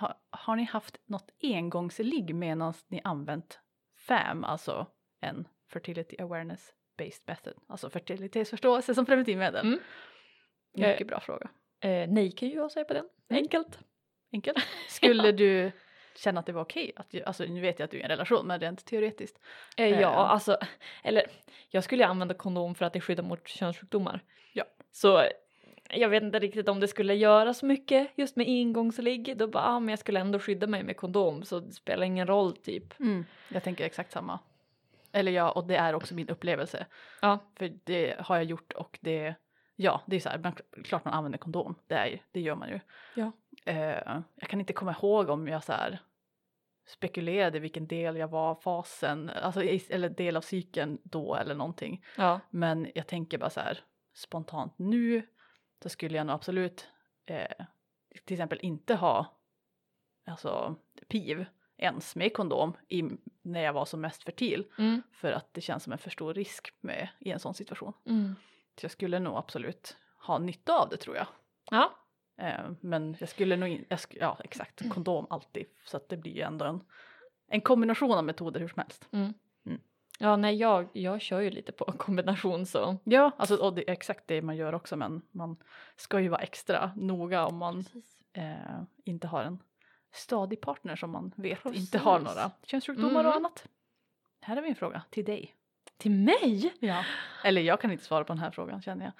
ha, 0.00 0.20
har 0.30 0.56
ni 0.56 0.64
haft 0.64 0.96
något 1.06 1.30
engångsligg 1.42 2.34
medan 2.34 2.74
ni 2.88 3.00
använt 3.04 3.60
FAM, 3.98 4.44
alltså 4.44 4.86
en 5.20 5.48
fertility 5.72 6.16
awareness 6.18 6.72
based 6.98 7.22
method, 7.26 7.54
alltså 7.68 7.90
fertilitetsförståelse 7.90 8.94
som 8.94 9.06
preventivmedel? 9.06 9.66
Mm. 9.66 9.78
Mycket 10.74 11.00
Eh, 11.00 11.06
bra 11.06 11.20
fråga. 11.20 11.50
Eh, 11.86 12.08
nej 12.08 12.30
kan 12.30 12.48
ju 12.48 12.54
jag 12.54 12.72
säga 12.72 12.84
på 12.84 12.94
den. 12.94 13.04
Enkelt. 13.30 13.78
Enkelt. 14.32 14.58
Skulle 14.88 15.32
du 15.32 15.72
känna 16.16 16.40
att 16.40 16.46
det 16.46 16.52
var 16.52 16.62
okej? 16.62 16.92
Att, 16.96 17.14
ju- 17.14 17.22
alltså 17.22 17.44
nu 17.44 17.60
vet 17.60 17.78
jag 17.78 17.84
att 17.84 17.90
du 17.90 17.96
är 17.96 18.00
i 18.00 18.04
en 18.04 18.08
relation 18.08 18.46
men 18.46 18.60
rent 18.60 18.84
teoretiskt. 18.84 19.38
Eh, 19.76 19.88
ja, 19.88 19.98
Eh. 20.00 20.16
alltså, 20.18 20.56
eller 21.04 21.26
jag 21.70 21.84
skulle 21.84 22.06
använda 22.06 22.34
kondom 22.34 22.74
för 22.74 22.84
att 22.84 22.92
det 22.92 23.00
skyddar 23.00 23.22
mot 23.24 23.48
könssjukdomar. 23.48 24.20
Ja. 24.52 24.64
Så 24.92 25.22
jag 25.90 26.08
vet 26.08 26.22
inte 26.22 26.38
riktigt 26.38 26.68
om 26.68 26.80
det 26.80 26.88
skulle 26.88 27.14
göra 27.14 27.54
så 27.54 27.66
mycket 27.66 28.08
just 28.14 28.36
med 28.36 28.46
ingångsligg. 28.48 29.36
Då 29.36 29.46
bara, 29.46 29.64
ah, 29.64 29.80
men 29.80 29.88
jag 29.88 29.98
skulle 29.98 30.20
ändå 30.20 30.38
skydda 30.38 30.66
mig 30.66 30.82
med 30.82 30.96
kondom 30.96 31.42
så 31.44 31.60
det 31.60 31.72
spelar 31.72 32.06
ingen 32.06 32.26
roll 32.26 32.56
typ. 32.56 33.00
Mm. 33.00 33.24
Jag 33.48 33.62
tänker 33.62 33.84
exakt 33.84 34.12
samma. 34.12 34.38
Eller 35.12 35.32
ja, 35.32 35.50
och 35.50 35.66
det 35.66 35.76
är 35.76 35.94
också 35.94 36.14
min 36.14 36.28
upplevelse. 36.28 36.86
Ja. 37.22 37.38
För 37.56 37.72
det 37.84 38.14
har 38.20 38.36
jag 38.36 38.44
gjort 38.44 38.72
och 38.72 38.98
det, 39.02 39.34
ja, 39.76 40.02
det 40.06 40.16
är 40.16 40.20
så 40.20 40.28
här, 40.28 40.38
man, 40.38 40.52
klart 40.84 41.04
man 41.04 41.14
använder 41.14 41.38
kondom, 41.38 41.74
det, 41.86 41.94
är, 41.94 42.06
ju- 42.06 42.18
det 42.32 42.40
gör 42.40 42.54
man 42.54 42.68
ju. 42.68 42.80
Ja. 43.14 43.32
Eh, 43.66 44.20
jag 44.34 44.48
kan 44.48 44.60
inte 44.60 44.72
komma 44.72 44.92
ihåg 45.02 45.28
om 45.28 45.48
jag 45.48 45.64
så 45.64 45.72
här 45.72 45.98
spekulerade 46.86 47.58
vilken 47.58 47.86
del 47.86 48.16
jag 48.16 48.28
var 48.28 48.54
fasen, 48.54 49.30
alltså, 49.30 49.62
eller 49.62 50.08
del 50.08 50.36
av 50.36 50.40
cykeln 50.40 50.98
då 51.02 51.34
eller 51.34 51.54
någonting. 51.54 52.04
Ja. 52.16 52.40
Men 52.50 52.90
jag 52.94 53.06
tänker 53.06 53.38
bara 53.38 53.50
så 53.50 53.60
här 53.60 53.80
spontant 54.14 54.78
nu 54.78 55.26
så 55.82 55.88
skulle 55.88 56.16
jag 56.16 56.26
nog 56.26 56.34
absolut 56.34 56.88
eh, 57.26 57.66
till 58.24 58.34
exempel 58.34 58.58
inte 58.62 58.94
ha 58.94 59.26
alltså 60.26 60.76
PIV 61.08 61.46
ens 61.76 62.16
med 62.16 62.34
kondom 62.34 62.76
i, 62.88 63.02
när 63.42 63.60
jag 63.60 63.72
var 63.72 63.84
som 63.84 64.00
mest 64.00 64.22
fertil 64.24 64.66
Mm. 64.78 65.02
för 65.12 65.32
att 65.32 65.54
det 65.54 65.60
känns 65.60 65.82
som 65.84 65.92
en 65.92 65.98
för 65.98 66.10
stor 66.10 66.34
risk 66.34 66.72
med, 66.80 67.08
i 67.18 67.30
en 67.30 67.40
sån 67.40 67.54
situation. 67.54 67.92
Mm. 68.06 68.34
Jag 68.82 68.90
skulle 68.90 69.18
nog 69.18 69.36
absolut 69.36 69.96
ha 70.26 70.38
nytta 70.38 70.78
av 70.78 70.88
det 70.88 70.96
tror 70.96 71.16
jag. 71.16 71.26
Ja. 71.70 71.92
Eh, 72.38 72.70
men 72.80 73.16
jag 73.20 73.28
skulle 73.28 73.56
nog 73.56 73.68
inte, 73.68 73.98
ja 74.10 74.38
exakt, 74.44 74.90
kondom 74.90 75.26
alltid 75.30 75.66
så 75.84 75.96
att 75.96 76.08
det 76.08 76.16
blir 76.16 76.32
ju 76.32 76.40
ändå 76.42 76.64
en, 76.64 76.80
en 77.48 77.60
kombination 77.60 78.12
av 78.18 78.24
metoder 78.24 78.60
hur 78.60 78.68
som 78.68 78.78
helst. 78.82 79.08
Mm. 79.12 79.34
Mm. 79.66 79.80
Ja, 80.18 80.36
nej, 80.36 80.56
jag, 80.56 80.88
jag 80.92 81.20
kör 81.20 81.40
ju 81.40 81.50
lite 81.50 81.72
på 81.72 81.84
kombination 81.98 82.66
så. 82.66 82.96
Ja, 83.04 83.30
alltså, 83.36 83.56
och 83.56 83.74
det 83.74 83.88
är 83.88 83.92
exakt 83.92 84.26
det 84.26 84.42
man 84.42 84.56
gör 84.56 84.72
också 84.72 84.96
men 84.96 85.22
man 85.30 85.56
ska 85.96 86.20
ju 86.20 86.28
vara 86.28 86.40
extra 86.42 86.92
noga 86.96 87.46
om 87.46 87.56
man 87.56 87.84
eh, 88.32 88.82
inte 89.04 89.26
har 89.26 89.42
en 89.42 89.62
stadig 90.12 90.60
partner 90.60 90.96
som 90.96 91.10
man 91.10 91.32
vet 91.36 91.64
inte 91.66 91.98
har 91.98 92.18
Precis. 92.18 92.36
några 92.36 92.50
könssjukdomar 92.62 93.24
och 93.24 93.30
Mm. 93.32 93.36
annat. 93.36 93.66
Här 94.40 94.56
har 94.56 94.62
vi 94.62 94.68
en 94.68 94.74
fråga 94.76 95.02
till 95.10 95.24
dig. 95.24 95.54
Till 95.98 96.10
mig? 96.10 96.74
Ja. 96.80 97.04
Eller 97.44 97.62
jag 97.62 97.80
kan 97.80 97.90
inte 97.92 98.04
svara 98.04 98.24
på 98.24 98.32
den 98.32 98.42
här 98.42 98.50
frågan 98.50 98.82
känner 98.82 99.04
jag. 99.04 99.12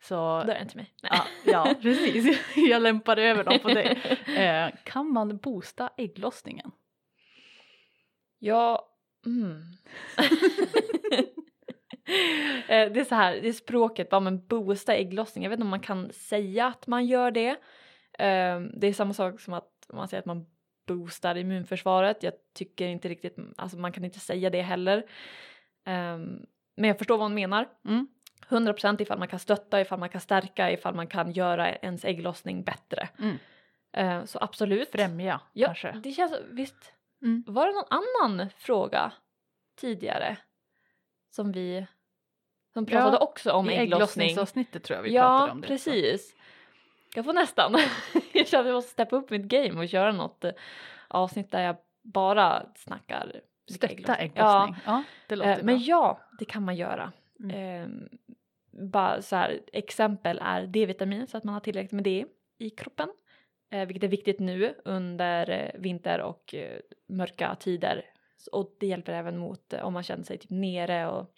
Så 0.00 0.14
Då 0.14 0.52
är 0.52 0.54
det 0.54 0.62
inte 0.62 0.76
mig. 0.76 0.94
Nej. 1.02 1.12
ja, 1.12 1.24
ja 1.44 1.74
precis, 1.82 2.38
jag 2.56 2.82
lämpar 2.82 3.16
över 3.16 3.44
dem 3.44 3.58
på 3.58 3.68
dig. 3.68 4.18
Eh, 4.36 4.70
kan 4.84 5.12
man 5.12 5.36
boosta 5.36 5.90
ägglossningen? 5.96 6.70
Ja, 8.38 8.88
mm. 9.26 9.62
Eh, 12.68 12.92
det 12.92 13.00
är 13.00 13.04
så 13.04 13.14
här, 13.14 13.40
det 13.40 13.48
är 13.48 13.52
språket, 13.52 14.10
bara 14.10 14.20
men 14.20 14.46
boosta 14.46 14.94
ägglossning. 14.94 15.44
Jag 15.44 15.50
vet 15.50 15.56
inte 15.56 15.64
om 15.64 15.70
man 15.70 15.80
kan 15.80 16.12
säga 16.12 16.66
att 16.66 16.86
man 16.86 17.06
gör 17.06 17.30
det. 17.30 17.48
Eh, 18.18 18.60
Det 18.60 18.86
är 18.86 18.92
samma 18.92 19.14
sak 19.14 19.40
som 19.40 19.54
att 19.54 19.70
man 19.92 20.08
säger 20.08 20.20
att 20.20 20.26
man 20.26 20.46
boostar 20.86 21.34
immunförsvaret. 21.36 22.22
Jag 22.22 22.32
tycker 22.54 22.86
inte 22.88 23.08
riktigt, 23.08 23.36
alltså 23.56 23.78
man 23.78 23.92
kan 23.92 24.04
inte 24.04 24.20
säga 24.20 24.50
det 24.50 24.62
heller. 24.62 25.04
Eh, 25.86 26.18
Men 26.78 26.88
jag 26.88 26.98
förstår 26.98 27.18
vad 27.18 27.24
man 27.30 27.34
menar. 27.34 27.68
Mm. 27.84 28.08
100% 28.48 29.02
ifall 29.02 29.18
man 29.18 29.28
kan 29.28 29.38
stötta, 29.38 29.80
ifall 29.80 29.98
man 29.98 30.08
kan 30.08 30.20
stärka, 30.20 30.70
ifall 30.72 30.94
man 30.94 31.06
kan 31.06 31.32
göra 31.32 31.74
ens 31.74 32.04
ägglossning 32.04 32.64
bättre. 32.64 33.08
Mm. 33.18 33.36
Eh, 33.92 34.24
Så 34.24 34.38
absolut. 34.42 34.90
Främja 34.92 35.40
Ja, 35.52 35.66
kanske? 35.66 35.92
det 35.92 36.12
känns, 36.12 36.32
visst. 36.50 36.92
Mm. 37.22 37.44
Var 37.46 37.66
det 37.66 37.72
någon 37.72 38.00
annan 38.30 38.48
fråga 38.58 39.12
tidigare 39.80 40.36
som 41.30 41.52
vi 41.52 41.86
som 42.72 42.86
Ja, 42.88 42.90
pratade 43.00 43.18
också 43.18 43.52
om 43.52 43.70
I 43.70 43.72
ägglossning? 43.74 43.86
ägglossningsavsnittet 43.92 44.84
tror 44.84 44.96
jag 44.96 45.02
vi 45.02 45.10
pratade 45.10 45.46
Ja, 45.46 45.52
om 45.52 45.60
det. 45.60 45.66
precis. 45.68 46.34
Jag 47.14 47.24
får 47.24 47.32
nästan. 47.32 47.72
jag 48.32 48.48
känner 48.48 48.62
att 48.64 48.68
jag 48.68 48.74
måste 48.74 48.90
steppa 48.92 49.16
upp 49.16 49.30
mitt 49.30 49.42
game 49.44 49.80
och 49.80 49.88
köra 49.88 50.12
något 50.12 50.44
eh, 50.44 50.52
avsnitt 51.08 51.50
där 51.50 51.62
jag 51.62 51.76
bara 52.02 52.66
snackar 52.76 53.40
Stötta 53.70 54.12
Ja, 54.12 54.16
ägglossning. 54.16 54.76
Ja, 54.86 55.02
det 55.26 55.34
eh, 55.34 55.58
men 55.62 55.82
ja, 55.84 56.20
det 56.38 56.44
kan 56.44 56.62
man 56.62 56.76
göra. 56.76 57.12
Mm. 57.40 57.82
Eh, 57.82 57.88
bara 58.92 59.22
så 59.22 59.36
här, 59.36 59.60
exempel 59.72 60.40
är 60.42 60.66
D-vitamin 60.66 61.26
så 61.26 61.36
att 61.36 61.44
man 61.44 61.54
har 61.54 61.60
tillräckligt 61.60 61.92
med 61.92 62.04
det 62.04 62.26
i 62.58 62.70
kroppen. 62.70 63.08
Eh, 63.70 63.86
vilket 63.86 64.02
är 64.02 64.08
viktigt 64.08 64.40
nu 64.40 64.74
under 64.84 65.50
eh, 65.50 65.80
vinter 65.80 66.20
och 66.20 66.54
eh, 66.54 66.80
mörka 67.08 67.54
tider. 67.54 68.04
Och 68.52 68.76
det 68.80 68.86
hjälper 68.86 69.12
även 69.12 69.38
mot 69.38 69.72
eh, 69.72 69.84
om 69.84 69.92
man 69.92 70.02
känner 70.02 70.24
sig 70.24 70.38
typ 70.38 70.50
nere 70.50 71.08
och 71.10 71.34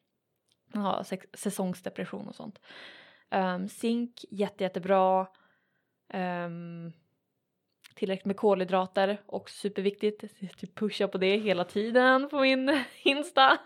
har 0.74 1.02
sex- 1.02 1.26
säsongsdepression 1.34 2.28
och 2.28 2.34
sånt. 2.34 2.58
Um, 3.30 3.68
zink, 3.68 4.24
jätte, 4.30 4.64
jättebra. 4.64 5.26
Um, 6.14 6.92
tillräckligt 7.98 8.24
med 8.26 8.36
kolhydrater, 8.36 9.22
också 9.26 9.54
superviktigt. 9.56 10.24
Typ 10.58 10.74
pushar 10.74 11.06
på 11.08 11.18
det 11.18 11.36
hela 11.36 11.64
tiden 11.64 12.28
på 12.28 12.40
min 12.40 12.84
Insta. 13.02 13.58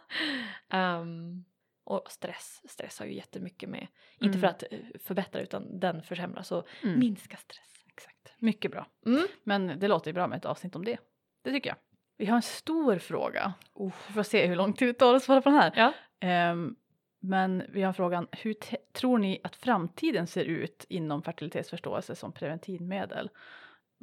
Um, 0.72 1.44
och 1.84 2.10
stress, 2.10 2.62
stress 2.68 2.98
har 2.98 3.06
ju 3.06 3.14
jättemycket 3.14 3.68
med, 3.68 3.86
inte 4.20 4.38
Mm. 4.38 4.40
för 4.40 4.46
att 4.46 4.62
eh, 4.70 4.78
förbättra 5.04 5.40
utan 5.40 5.80
den 5.80 6.02
försämrar 6.02 6.42
så 6.42 6.64
Mm. 6.82 6.98
minska 6.98 7.36
stress. 7.36 7.84
Exakt. 7.86 8.34
Mycket 8.38 8.70
bra. 8.70 8.86
Mm. 9.06 9.26
Men 9.44 9.78
det 9.78 9.88
låter 9.88 10.10
ju 10.10 10.12
bra 10.14 10.26
med 10.26 10.36
ett 10.38 10.44
avsnitt 10.44 10.76
om 10.76 10.84
det. 10.84 10.98
Det 11.44 11.50
tycker 11.50 11.70
jag. 11.70 11.76
Vi 12.16 12.26
har 12.26 12.36
en 12.36 12.42
stor 12.42 12.98
fråga. 12.98 13.52
Vi 13.78 13.90
får 14.14 14.22
se 14.22 14.46
hur 14.46 14.56
lång 14.56 14.72
tid 14.72 14.88
det 14.88 14.92
tar 14.94 15.14
att 15.14 15.22
svara 15.22 15.42
på 15.42 15.50
den 15.50 15.58
här. 15.58 15.72
Ja. 15.76 15.92
Ehm, 16.20 16.76
men 17.20 17.62
vi 17.68 17.82
har 17.82 17.92
frågan, 17.92 18.26
hur 18.32 18.54
tror 18.92 19.18
ni 19.18 19.40
att 19.44 19.56
framtiden 19.56 20.26
ser 20.26 20.44
ut 20.44 20.86
inom 20.88 21.22
fertilitetsförståelse 21.22 22.14
som 22.16 22.32
preventivmedel? 22.32 23.30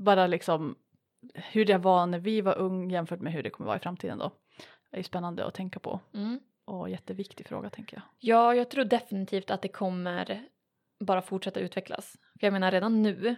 Bara 0.06 0.28
liksom 0.28 0.76
hur 1.34 1.66
det 1.66 1.78
var 1.78 2.06
när 2.06 2.20
vi 2.20 2.42
var 2.42 2.58
ung 2.58 2.92
jämfört 2.92 3.20
med 3.20 3.34
hur 3.34 3.44
det 3.44 3.50
kommer 3.50 3.68
vara 3.68 3.78
i 3.78 3.80
framtiden 3.80 4.18
då. 4.18 4.32
Det 4.92 4.96
är 4.96 5.00
ju 5.00 5.04
spännande 5.04 5.46
att 5.46 5.54
tänka 5.54 5.80
på 5.80 6.00
Mm. 6.14 6.40
och 6.66 6.90
jätteviktig 6.90 7.48
fråga 7.48 7.70
tänker 7.70 7.98
jag. 7.98 8.04
Ja, 8.20 8.56
jag 8.56 8.70
tror 8.70 8.84
definitivt 8.86 9.52
att 9.52 9.62
det 9.62 9.68
kommer 9.68 10.46
bara 11.00 11.22
fortsätta 11.22 11.60
utvecklas. 11.60 12.18
För 12.40 12.48
jag 12.48 12.54
menar 12.54 12.72
redan 12.72 13.02
nu 13.02 13.36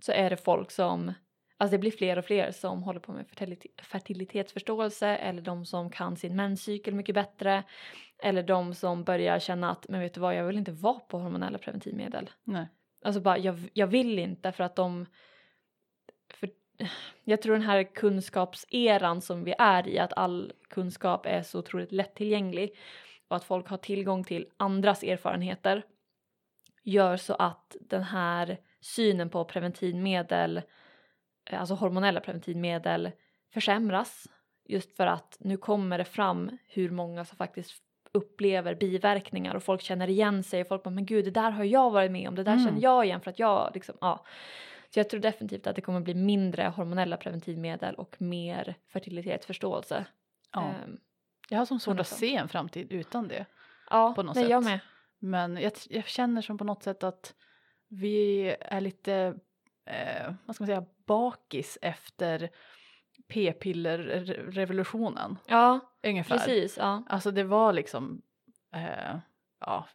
så 0.00 0.12
är 0.12 0.30
det 0.30 0.36
folk 0.36 0.70
som, 0.70 1.12
alltså 1.56 1.72
det 1.72 1.78
blir 1.78 1.90
fler 1.90 2.18
och 2.18 2.24
fler 2.24 2.52
som 2.52 2.82
håller 2.82 3.00
på 3.00 3.12
med 3.12 3.26
fertilite- 3.26 3.82
fertilitetsförståelse 3.82 5.08
eller 5.08 5.42
de 5.42 5.66
som 5.66 5.90
kan 5.90 6.16
sin 6.16 6.36
menscykel 6.36 6.94
mycket 6.94 7.14
bättre 7.14 7.62
eller 8.22 8.42
de 8.42 8.74
som 8.74 9.04
börjar 9.04 9.38
känna 9.38 9.70
att 9.70 9.88
men 9.88 10.00
vet 10.00 10.14
du 10.14 10.20
vad, 10.20 10.34
jag 10.34 10.44
vill 10.44 10.58
inte 10.58 10.72
vara 10.72 10.98
på 10.98 11.18
hormonella 11.18 11.58
preventivmedel. 11.58 12.30
Nej. 12.44 12.68
Alltså 13.04 13.20
bara 13.20 13.38
jag, 13.38 13.70
jag 13.72 13.86
vill 13.86 14.18
inte 14.18 14.52
för 14.52 14.64
att 14.64 14.76
de 14.76 15.06
för 16.32 16.50
jag 17.24 17.42
tror 17.42 17.52
den 17.52 17.62
här 17.62 17.82
kunskapseran 17.82 19.20
som 19.20 19.44
vi 19.44 19.54
är 19.58 19.88
i, 19.88 19.98
att 19.98 20.12
all 20.12 20.52
kunskap 20.68 21.26
är 21.26 21.42
så 21.42 21.58
otroligt 21.58 21.92
lättillgänglig 21.92 22.76
och 23.28 23.36
att 23.36 23.44
folk 23.44 23.68
har 23.68 23.76
tillgång 23.76 24.24
till 24.24 24.46
andras 24.56 25.02
erfarenheter 25.02 25.82
gör 26.82 27.16
så 27.16 27.34
att 27.34 27.76
den 27.80 28.02
här 28.02 28.58
synen 28.80 29.30
på 29.30 29.44
preventivmedel, 29.44 30.62
eh, 31.50 31.60
alltså 31.60 31.74
hormonella 31.74 32.20
preventivmedel 32.20 33.10
försämras 33.52 34.26
just 34.68 34.96
för 34.96 35.06
att 35.06 35.36
nu 35.40 35.56
kommer 35.56 35.98
det 35.98 36.04
fram 36.04 36.58
hur 36.66 36.90
många 36.90 37.24
som 37.24 37.36
faktiskt 37.36 37.82
upplever 38.12 38.74
biverkningar 38.74 39.54
och 39.54 39.62
folk 39.62 39.82
känner 39.82 40.08
igen 40.08 40.42
sig 40.42 40.60
och 40.60 40.68
folk 40.68 40.82
bara 40.82 40.90
men 40.90 41.06
gud 41.06 41.24
det 41.24 41.30
där 41.30 41.50
har 41.50 41.64
jag 41.64 41.90
varit 41.90 42.10
med 42.10 42.28
om, 42.28 42.34
det 42.34 42.42
där 42.42 42.52
Mm. 42.52 42.64
känner 42.64 42.82
jag 42.82 43.04
igen 43.04 43.20
för 43.20 43.30
att 43.30 43.38
jag 43.38 43.70
liksom 43.74 43.94
ja. 44.00 44.24
Så 44.94 44.98
jag 45.00 45.10
tror 45.10 45.20
definitivt 45.20 45.66
att 45.66 45.76
det 45.76 45.82
kommer 45.82 46.00
bli 46.00 46.14
mindre 46.14 46.72
hormonella 46.76 47.16
preventivmedel 47.16 47.94
och 47.94 48.16
mer 48.22 48.74
fertilitetsförståelse. 48.88 50.06
Ja. 50.52 50.60
Ehm, 50.84 50.98
Jag 51.48 51.58
har 51.58 51.66
som 51.66 51.80
svårt 51.80 52.00
att 52.00 52.06
100%. 52.06 52.18
se 52.18 52.36
en 52.36 52.48
framtid 52.48 52.92
utan 52.92 53.28
det. 53.28 53.46
ja, 53.90 54.14
På 54.14 54.22
något 54.22 54.36
nej, 54.36 54.48
jag 54.48 54.64
sätt. 54.64 54.70
med. 54.72 54.80
Men 55.18 55.56
jag, 55.56 55.72
jag 55.90 56.06
känner 56.06 56.42
som 56.42 56.58
på 56.58 56.64
något 56.64 56.82
sätt 56.82 57.02
att 57.04 57.34
vi 57.88 58.46
är 58.60 58.80
lite, 58.80 59.34
eh, 59.86 60.32
vad 60.46 60.56
ska 60.56 60.62
man 60.64 60.66
säga, 60.66 60.84
bakis 61.06 61.78
efter 61.82 62.50
p-piller-revolutionen. 63.28 65.38
Ja, 65.46 65.80
Ungefär. 66.02 66.38
precis. 66.38 66.76
Ja. 66.76 67.02
Alltså 67.08 67.30
det 67.30 67.44
var 67.44 67.72
liksom, 67.72 68.22
eh, 68.74 69.16
ja, 69.60 69.86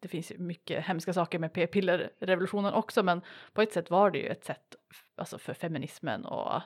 det 0.00 0.08
finns 0.08 0.32
ju 0.32 0.38
mycket 0.38 0.84
hemska 0.86 1.12
saker 1.12 1.38
med 1.38 1.52
p-piller-revolutionen 1.52 2.74
också 2.74 3.02
men 3.02 3.20
på 3.52 3.62
ett 3.62 3.72
sätt 3.72 3.90
var 3.90 4.10
det 4.10 4.18
ju 4.18 4.26
ett 4.26 4.44
sätt 4.44 4.76
alltså 5.16 5.38
för 5.38 5.54
feminismen 5.54 6.24
och 6.24 6.62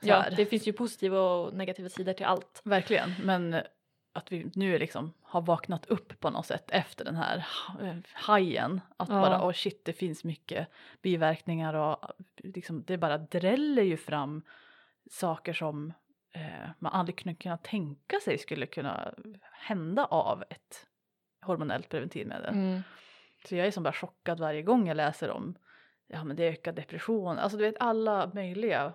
ja, 0.00 0.20
här. 0.20 0.30
det 0.36 0.46
finns 0.46 0.68
ju 0.68 0.72
positiva 0.72 1.20
och 1.20 1.54
negativa 1.54 1.88
sidor 1.88 2.12
till 2.12 2.26
allt. 2.26 2.60
Verkligen, 2.64 3.14
men 3.24 3.62
att 4.12 4.32
vi 4.32 4.50
nu 4.54 4.78
liksom 4.78 5.12
har 5.22 5.40
vaknat 5.40 5.86
upp 5.86 6.20
på 6.20 6.30
något 6.30 6.46
sätt 6.46 6.70
efter 6.70 7.04
den 7.04 7.16
här 7.16 7.46
eh, 7.82 7.96
hajen. 8.12 8.80
Att 8.96 9.08
Ja. 9.08 9.20
bara, 9.20 9.46
oh 9.48 9.52
shit, 9.52 9.84
det 9.84 9.92
finns 9.92 10.24
mycket 10.24 10.68
biverkningar 11.02 11.74
och 11.74 11.98
liksom, 12.36 12.84
det 12.86 12.98
bara 12.98 13.18
dräller 13.18 13.82
ju 13.82 13.96
fram 13.96 14.42
saker 15.10 15.52
som 15.52 15.92
eh, 16.32 16.70
man 16.78 16.92
aldrig 16.92 17.18
kunde 17.18 17.34
kunna 17.34 17.56
tänka 17.56 18.20
sig 18.24 18.38
skulle 18.38 18.66
kunna 18.66 19.14
hända 19.52 20.04
av 20.04 20.44
ett 20.50 20.86
hormonellt 21.42 21.88
preventivmedel. 21.88 22.54
Mm. 22.54 22.80
Så 23.48 23.56
jag 23.56 23.66
är 23.66 23.70
som 23.70 23.82
bara 23.82 23.92
chockad 23.92 24.40
varje 24.40 24.62
gång 24.62 24.88
jag 24.88 24.96
läser 24.96 25.30
om 25.30 25.54
ja 26.06 26.24
men 26.24 26.36
det 26.36 26.48
ökar 26.48 26.72
depression, 26.72 27.38
alltså 27.38 27.58
du 27.58 27.64
vet 27.64 27.76
alla 27.80 28.30
möjliga 28.34 28.92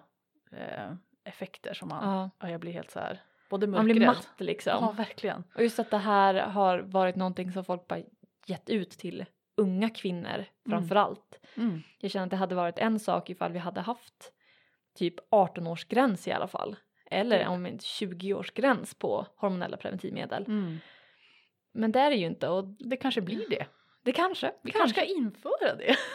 eh, 0.52 0.94
effekter 1.24 1.74
som 1.74 1.90
man, 1.90 2.10
Ja. 2.14 2.30
ja. 2.40 2.50
jag 2.50 2.60
blir 2.62 2.72
helt 2.72 2.92
så 2.92 3.00
här, 3.00 3.22
både 3.50 3.68
Man 3.68 3.86
blir 3.86 4.06
matt 4.06 4.30
liksom. 4.38 4.74
Ja 4.82 4.92
verkligen. 4.92 5.44
Och 5.56 5.64
just 5.64 5.80
att 5.80 5.92
det 5.92 5.98
här 5.98 6.34
har 6.34 6.80
varit 6.80 7.16
någonting 7.16 7.52
som 7.52 7.66
folk 7.66 7.88
bara 7.88 8.00
gett 8.46 8.70
ut 8.70 8.90
till 8.92 9.26
unga 9.58 9.90
kvinnor 9.90 10.46
framför 10.70 10.96
allt. 10.96 11.40
Mm. 11.58 11.82
Jag 12.00 12.12
känner 12.12 12.24
att 12.26 12.30
det 12.32 12.36
hade 12.38 12.56
varit 12.56 12.80
en 12.80 13.00
sak 13.00 13.30
ifall 13.30 13.52
vi 13.52 13.60
hade 13.60 13.82
haft 13.82 14.32
typ 14.96 15.16
18-årsgräns 15.32 16.30
i 16.30 16.32
alla 16.32 16.48
fall. 16.48 16.76
Eller 17.12 17.40
Ja. 17.40 17.50
om 17.50 17.66
inte 17.66 17.84
20-årsgräns 17.86 19.00
på 19.00 19.28
hormonella 19.36 19.78
preventivmedel. 19.78 20.44
Mm. 20.48 20.78
Men 21.76 21.92
det 21.92 22.00
är 22.00 22.10
det 22.10 22.16
ju 22.16 22.26
inte 22.26 22.48
och 22.50 22.66
Det 22.80 22.98
kanske 22.98 23.22
blir 23.22 23.50
det. 23.50 23.66
det 24.04 24.12
kanske. 24.12 24.52
Vi 24.64 24.72
kanske 24.72 25.02
ska 25.02 25.06
införa 25.06 25.76
det. 25.76 25.96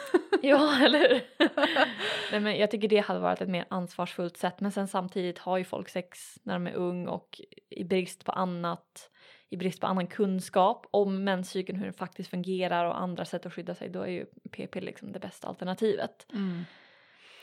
Ja, 0.43 0.85
eller 0.85 0.99
hur? 0.99 1.21
Nej, 2.31 2.39
men 2.39 2.57
jag 2.57 2.71
tycker 2.71 2.87
det 2.87 2.97
hade 2.99 3.19
varit 3.19 3.41
ett 3.41 3.49
mer 3.49 3.65
ansvarsfullt 3.69 4.37
sätt. 4.37 4.59
Men 4.61 4.71
sen 4.71 4.87
samtidigt 4.87 5.37
har 5.39 5.57
ju 5.57 5.63
folk 5.63 5.89
sex 5.89 6.35
när 6.43 6.53
de 6.53 6.67
är 6.67 6.73
ung 6.73 7.07
och 7.07 7.41
i 7.69 7.83
brist 7.83 8.25
på 8.25 8.31
annat, 8.31 9.09
i 9.49 9.57
brist 9.57 9.81
på 9.81 9.87
annan 9.87 10.07
kunskap 10.07 10.87
om 10.91 11.23
menscykeln, 11.23 11.77
hur 11.77 11.85
den 11.85 11.93
faktiskt 11.93 12.29
fungerar 12.29 12.85
och 12.85 13.01
andra 13.01 13.25
sätt 13.25 13.45
att 13.45 13.53
skydda 13.53 13.75
sig, 13.75 13.89
då 13.89 14.01
är 14.01 14.07
ju 14.11 14.25
p-piller 14.51 14.85
liksom 14.85 15.11
det 15.11 15.19
bästa 15.19 15.47
alternativet. 15.47 16.25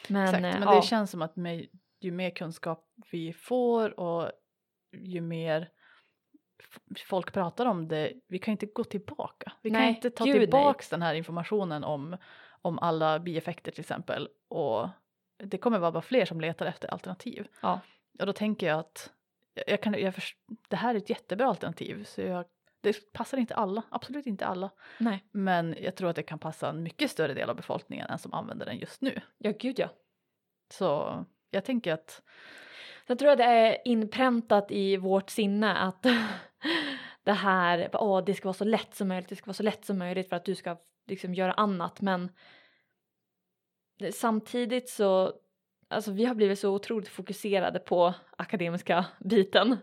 Men, 0.08 0.24
Exakt, 0.24 0.44
eh, 0.44 0.60
men 0.60 0.62
ja, 0.62 0.74
det 0.74 0.86
känns 0.86 1.10
som 1.10 1.22
att 1.22 1.36
med, 1.36 1.66
ju 2.00 2.10
mer 2.10 2.30
kunskap 2.30 2.84
vi 3.10 3.32
får 3.32 4.00
och 4.00 4.30
ju 4.92 5.20
mer 5.20 5.68
folk 7.06 7.32
pratar 7.32 7.66
om 7.66 7.88
det, 7.88 8.12
vi 8.26 8.38
kan 8.38 8.52
inte 8.52 8.66
gå 8.66 8.84
tillbaka. 8.84 9.52
Vi 9.62 9.70
kan 9.70 9.80
Nej, 9.80 9.88
inte 9.88 10.10
ta 10.10 10.24
tillbaks 10.24 10.88
den 10.88 11.02
här 11.02 11.14
informationen 11.14 11.84
om, 11.84 12.16
om 12.62 12.78
alla 12.78 13.18
bieffekter 13.18 13.72
till 13.72 13.80
exempel. 13.80 14.28
Och 14.48 14.88
det 15.36 15.58
kommer 15.58 15.78
vara 15.78 15.92
bara 15.92 16.02
fler 16.02 16.24
som 16.24 16.40
letar 16.40 16.66
efter 16.66 16.88
alternativ. 16.88 17.48
Ja. 17.60 17.80
Och 18.18 18.26
då 18.26 18.32
tänker 18.32 18.66
jag 18.66 18.78
att 18.78 19.12
jag 19.66 19.82
kan, 19.82 19.94
jag 19.94 20.14
först, 20.14 20.36
det 20.68 20.76
här 20.76 20.94
är 20.94 20.98
ett 20.98 21.10
jättebra 21.10 21.46
alternativ. 21.46 22.04
Så 22.04 22.20
jag, 22.20 22.44
det 22.80 23.12
passar 23.12 23.38
inte 23.38 23.54
alla, 23.54 23.82
absolut 23.90 24.26
inte 24.26 24.46
alla. 24.46 24.70
nej, 24.98 25.24
Men 25.30 25.76
jag 25.80 25.94
tror 25.96 26.10
att 26.10 26.16
det 26.16 26.22
kan 26.22 26.38
passa 26.38 26.68
en 26.68 26.82
mycket 26.82 27.10
större 27.10 27.34
del 27.34 27.50
av 27.50 27.56
befolkningen 27.56 28.06
än 28.06 28.18
som 28.18 28.34
använder 28.34 28.66
den 28.66 28.78
just 28.78 29.00
nu. 29.02 29.20
ja 29.38 29.52
gud 29.58 29.78
ja. 29.78 29.88
Så 30.70 31.24
jag 31.50 31.64
tänker 31.64 31.92
att 31.92 32.22
Sen 33.06 33.16
tror 33.16 33.28
jag 33.28 33.38
det 33.38 33.44
är 33.44 33.78
inpräntat 33.84 34.70
i 34.70 34.96
vårt 34.96 35.30
sinne 35.30 35.74
att 35.76 36.06
det 37.28 37.34
här, 37.34 37.90
åh 37.92 38.24
det 38.24 38.34
ska 38.34 38.48
vara 38.48 38.54
så 38.54 38.64
lätt 38.64 38.94
som 38.94 39.08
möjligt, 39.08 39.28
det 39.28 39.36
ska 39.36 39.46
vara 39.46 39.54
så 39.54 39.62
lätt 39.62 39.84
som 39.84 39.98
möjligt 39.98 40.28
för 40.28 40.36
att 40.36 40.44
du 40.44 40.54
ska 40.54 40.76
liksom 41.06 41.34
göra 41.34 41.52
annat 41.52 42.00
men 42.00 42.30
samtidigt 44.12 44.88
så, 44.88 45.32
alltså 45.88 46.12
vi 46.12 46.24
har 46.24 46.34
blivit 46.34 46.58
så 46.58 46.74
otroligt 46.74 47.08
fokuserade 47.08 47.78
på 47.78 48.14
akademiska 48.36 49.04
biten, 49.20 49.76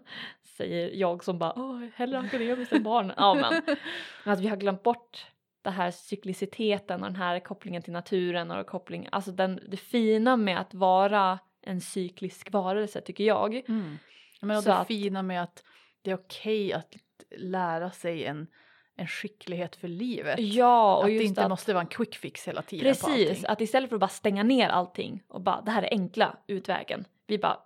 säger 0.58 0.90
jag 0.94 1.24
som 1.24 1.40
bara, 1.40 1.54
åh 1.56 1.88
hellre 1.96 2.20
akademiskt 2.20 2.74
än 2.74 2.84
barn. 2.84 3.14
Ja 3.18 3.34
men, 3.36 3.78
att 4.34 4.40
vi 4.40 4.48
har 4.48 4.58
glömt 4.58 4.84
bort 4.84 5.26
det 5.62 5.70
här 5.70 5.92
cykliciteten 5.92 7.04
och 7.04 7.08
den 7.10 7.16
här 7.22 7.40
kopplingen 7.40 7.82
till 7.82 7.94
naturen 7.94 8.52
och 8.52 8.68
koppling, 8.68 9.08
alltså 9.12 9.32
den, 9.32 9.60
det 9.68 9.78
fina 9.78 10.38
med 10.38 10.60
att 10.60 10.74
vara 10.74 11.40
en 11.62 11.82
cyklisk 11.82 12.52
varelse 12.52 13.02
tycker 13.02 13.24
jag. 13.24 13.56
Mm. 13.56 13.98
Men 14.42 14.58
och 14.58 14.64
Så 14.64 14.70
det 14.70 14.76
att- 14.76 14.88
fina 14.88 15.24
med 15.24 15.44
att 15.44 15.64
det 16.02 16.12
är 16.12 16.16
okej 16.16 16.74
att 16.74 16.96
lära 17.38 17.92
sig 17.92 18.26
en, 18.26 18.48
en 18.96 19.08
skicklighet 19.08 19.76
för 19.76 19.88
livet. 19.88 20.40
Ja 20.40 20.96
och 20.98 21.04
att 21.04 21.10
det 21.10 21.24
inte 21.24 21.44
att, 21.44 21.50
måste 21.50 21.74
vara 21.74 21.82
en 21.82 21.88
quick 21.88 22.16
fix 22.16 22.48
hela 22.48 22.62
tiden 22.62 22.86
precis, 22.86 23.46
att 23.46 23.62
istället 23.62 23.90
för 23.90 23.96
att 23.96 24.00
bara 24.00 24.08
stänga 24.08 24.44
ner 24.44 24.70
allting 24.70 25.24
och 25.28 25.42
bara 25.42 25.62
det 25.62 25.72
här 25.72 25.84
är 25.84 25.90
enkla 25.92 26.38
utvägen, 26.48 27.06
vi 27.28 27.38
bara, 27.38 27.58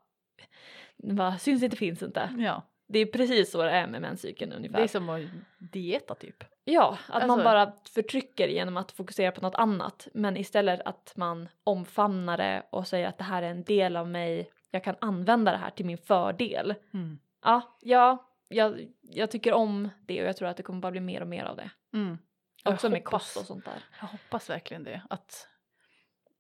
bara 0.98 1.38
syns 1.38 1.64
inte 1.64 1.78
finns 1.78 2.04
inte. 2.04 2.30
Ja, 2.38 2.62
Det 2.88 3.00
är 3.00 3.06
precis 3.06 3.52
så 3.52 3.64
det 3.64 3.72
är 3.72 3.88
med 3.88 4.02
menscykeln 4.02 4.54
ungefär. 4.54 4.78
det 4.78 4.84
är 4.84 4.88
som 4.88 5.10
att 5.10 5.22
dieta 5.58 6.16
typ. 6.16 6.44
Ja, 6.64 6.98
att 7.08 7.22
man 7.28 7.32
Alltså- 7.32 7.44
bara 7.44 7.74
förtrycker 7.94 8.48
genom 8.48 8.78
att 8.78 8.92
fokusera 8.92 9.32
på 9.32 9.42
något 9.42 9.56
annat 9.56 10.08
men 10.14 10.38
istället 10.38 10.82
att 10.86 11.14
man 11.16 11.50
omfamnar 11.64 12.38
det 12.38 12.64
och 12.70 12.88
säger 12.88 13.08
att 13.08 13.18
det 13.18 13.24
här 13.24 13.44
är 13.44 13.50
en 13.50 13.64
del 13.64 13.98
av 13.98 14.08
mig, 14.10 14.52
jag 14.72 14.84
kan 14.84 14.96
använda 15.02 15.52
det 15.52 15.58
här 15.58 15.70
till 15.70 15.86
min 15.86 15.98
fördel. 15.98 16.76
Mm. 16.94 17.20
Ja, 17.44 17.78
ja 17.82 18.29
jag, 18.50 18.88
jag 19.02 19.32
tycker 19.32 19.54
om 19.54 19.90
det 20.06 20.22
och 20.22 20.28
jag 20.28 20.38
tror 20.38 20.48
att 20.48 20.58
det 20.58 20.64
kommer 20.64 20.80
bara 20.82 20.92
bli 20.92 21.02
mer 21.02 21.22
och 21.22 21.28
mer 21.28 21.44
av 21.46 21.56
det. 21.56 21.70
Mm. 21.94 22.18
Jag 22.64 22.74
Också 22.74 22.90
med 22.90 23.00
hoppas- 23.00 23.12
kost 23.12 23.38
och 23.38 23.46
sånt 23.46 23.66
där. 23.66 23.84
Jag 24.02 24.08
hoppas 24.08 24.50
verkligen 24.50 24.84
det. 24.84 25.02
Att, 25.10 25.48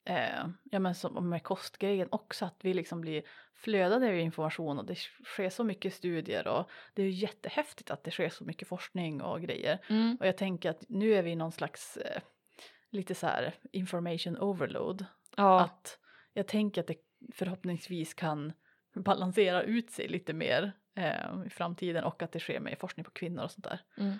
eh, 0.05 0.45
ja 0.63 0.79
men 0.79 0.95
som 0.95 1.29
med 1.29 1.43
kostgrejen 1.43 2.07
också, 2.11 2.45
att 2.45 2.57
vi 2.61 2.73
liksom 2.73 3.01
blir 3.01 3.23
flödade 3.55 4.07
av 4.07 4.15
information 4.15 4.79
och 4.79 4.85
det 4.85 4.95
sker 5.25 5.49
så 5.49 5.63
mycket 5.63 5.93
studier 5.93 6.47
och 6.47 6.69
det 6.93 7.01
är 7.01 7.05
ju 7.05 7.11
jättehäftigt 7.11 7.91
att 7.91 8.03
det 8.03 8.11
sker 8.11 8.29
så 8.29 8.43
mycket 8.43 8.67
forskning 8.67 9.21
och 9.21 9.41
grejer. 9.41 9.79
Mm. 9.89 10.17
Och 10.19 10.27
jag 10.27 10.37
tänker 10.37 10.69
att 10.69 10.83
nu 10.89 11.13
är 11.13 11.23
vi 11.23 11.31
i 11.31 11.35
någon 11.35 11.51
slags 11.51 11.97
eh, 11.97 12.21
lite 12.91 13.15
så 13.15 13.27
här 13.27 13.53
information 13.71 14.37
overload. 14.37 15.05
Ja, 15.37 15.61
Att 15.61 15.99
jag 16.33 16.47
tänker 16.47 16.81
att 16.81 16.87
det 16.87 16.95
förhoppningsvis 17.33 18.13
kan 18.13 18.53
balansera 18.95 19.63
ut 19.63 19.91
sig 19.91 20.07
lite 20.07 20.33
mer 20.33 20.71
eh, 20.99 21.45
i 21.45 21.49
framtiden 21.49 22.03
och 22.03 22.23
att 22.23 22.31
det 22.31 22.39
sker 22.39 22.59
med 22.59 22.77
forskning 22.79 23.03
på 23.03 23.11
kvinnor 23.11 23.43
och 23.43 23.51
sånt 23.51 23.63
där. 23.65 23.79
Mm. 23.97 24.19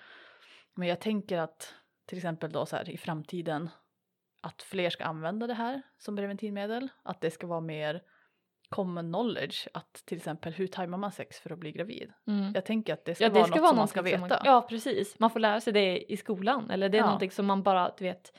Men 0.75 0.87
jag 0.87 0.99
tänker 0.99 1.37
att 1.37 1.73
till 2.05 2.17
exempel 2.17 2.51
då 2.51 2.65
så 2.65 2.75
här 2.75 2.89
i 2.89 2.97
framtiden 2.97 3.69
att 4.41 4.61
fler 4.61 4.89
ska 4.89 5.03
använda 5.05 5.47
det 5.47 5.53
här 5.53 5.81
som 5.97 6.15
preventivmedel. 6.15 6.87
Att 7.03 7.21
det 7.21 7.31
ska 7.31 7.47
vara 7.47 7.61
mer 7.61 8.01
common 8.69 9.05
knowledge 9.13 9.67
att 9.73 9.93
till 10.05 10.17
exempel 10.17 10.53
hur 10.53 10.67
tajmar 10.67 10.97
man 10.97 11.11
sex 11.11 11.39
för 11.39 11.49
att 11.53 11.59
bli 11.59 11.71
gravid. 11.71 12.13
mm. 12.27 12.51
Jag 12.55 12.65
tänker 12.65 12.93
att 12.93 13.05
det 13.05 13.15
ska 13.15 13.23
Ja, 13.23 13.29
vara 13.29 13.41
det 13.43 13.47
ska 13.47 13.55
något 13.55 13.61
vara 13.61 13.69
som 13.69 13.77
man 13.77 13.87
ska 13.87 14.01
veta. 14.01 14.19
man, 14.19 14.31
Ja, 14.43 14.61
precis. 14.69 15.19
Man 15.19 15.29
får 15.29 15.39
lära 15.39 15.61
sig 15.61 15.73
det 15.73 16.11
i 16.13 16.17
skolan 16.17 16.69
eller 16.69 16.89
det 16.89 16.97
är 16.97 16.99
Ja. 16.99 17.05
någonting 17.05 17.31
som 17.31 17.45
man 17.45 17.63
bara, 17.63 17.93
du 17.97 18.03
vet, 18.03 18.37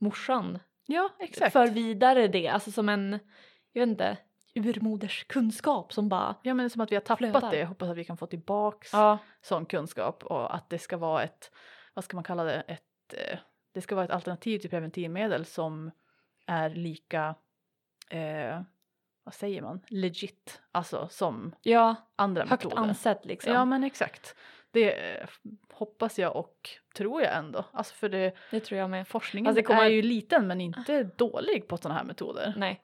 morsan 0.00 0.58
ja 0.86 1.10
exakt. 1.18 1.52
för 1.52 1.66
vidare 1.66 2.28
det, 2.28 2.48
alltså 2.48 2.72
som 2.72 2.88
en, 2.88 3.18
jag 3.72 3.80
vet 3.82 3.88
inte, 3.88 4.16
urmoderskunskap 4.54 5.92
som 5.92 6.08
bara, 6.08 6.34
Ja 6.42 6.54
men 6.54 6.56
det 6.64 6.66
är 6.66 6.68
som 6.68 6.80
att 6.80 6.90
vi 6.92 6.96
har 6.96 7.00
tappat 7.00 7.18
flödar. 7.18 7.50
det. 7.50 7.64
Hoppas 7.64 7.88
att 7.88 7.96
vi 7.96 8.04
kan 8.04 8.16
få 8.16 8.26
tillbaks 8.26 8.92
ja, 8.92 9.18
sån 9.42 9.66
kunskap 9.66 10.24
och 10.24 10.54
att 10.54 10.70
det 10.70 10.78
ska 10.78 10.96
vara 10.96 11.22
ett, 11.22 11.50
vad 11.94 12.04
ska 12.04 12.16
man 12.16 12.24
kalla 12.24 12.44
det, 12.44 12.60
ett, 12.60 13.14
eh, 13.14 13.38
det 13.74 13.80
ska 13.80 13.94
vara 13.94 14.04
ett 14.04 14.10
alternativ 14.10 14.58
till 14.58 14.70
preventivmedel 14.70 15.44
som 15.44 15.90
är 16.46 16.70
lika, 16.70 17.34
eh, 18.10 18.60
vad 19.24 19.34
säger 19.34 19.62
man, 19.62 19.80
legit, 19.88 20.60
alltså 20.72 21.08
som 21.10 21.54
Ja, 21.62 21.94
andra 22.16 22.42
högt 22.42 22.50
metoder. 22.64 22.76
ansett 22.82 23.24
liksom. 23.24 23.52
Ja 23.52 23.64
men 23.64 23.84
exakt. 23.84 24.34
Det 24.70 24.92
eh, 25.20 25.28
hoppas 25.72 26.18
jag 26.18 26.36
och 26.36 26.70
tror 26.96 27.22
jag 27.22 27.36
ändå. 27.36 27.64
Alltså 27.72 27.94
för 27.94 28.08
det, 28.08 28.34
Det 28.50 28.60
tror 28.60 28.80
jag 28.80 28.90
med. 28.90 29.08
forskningen 29.08 29.46
Alltså, 29.46 29.60
det 29.62 29.66
kommer- 29.66 29.82
är 29.84 29.88
ju 29.88 30.02
liten 30.02 30.46
men 30.46 30.60
inte 30.60 31.02
dålig 31.02 31.68
på 31.68 31.76
sådana 31.76 31.98
här 31.98 32.04
metoder. 32.06 32.54
Nej, 32.56 32.82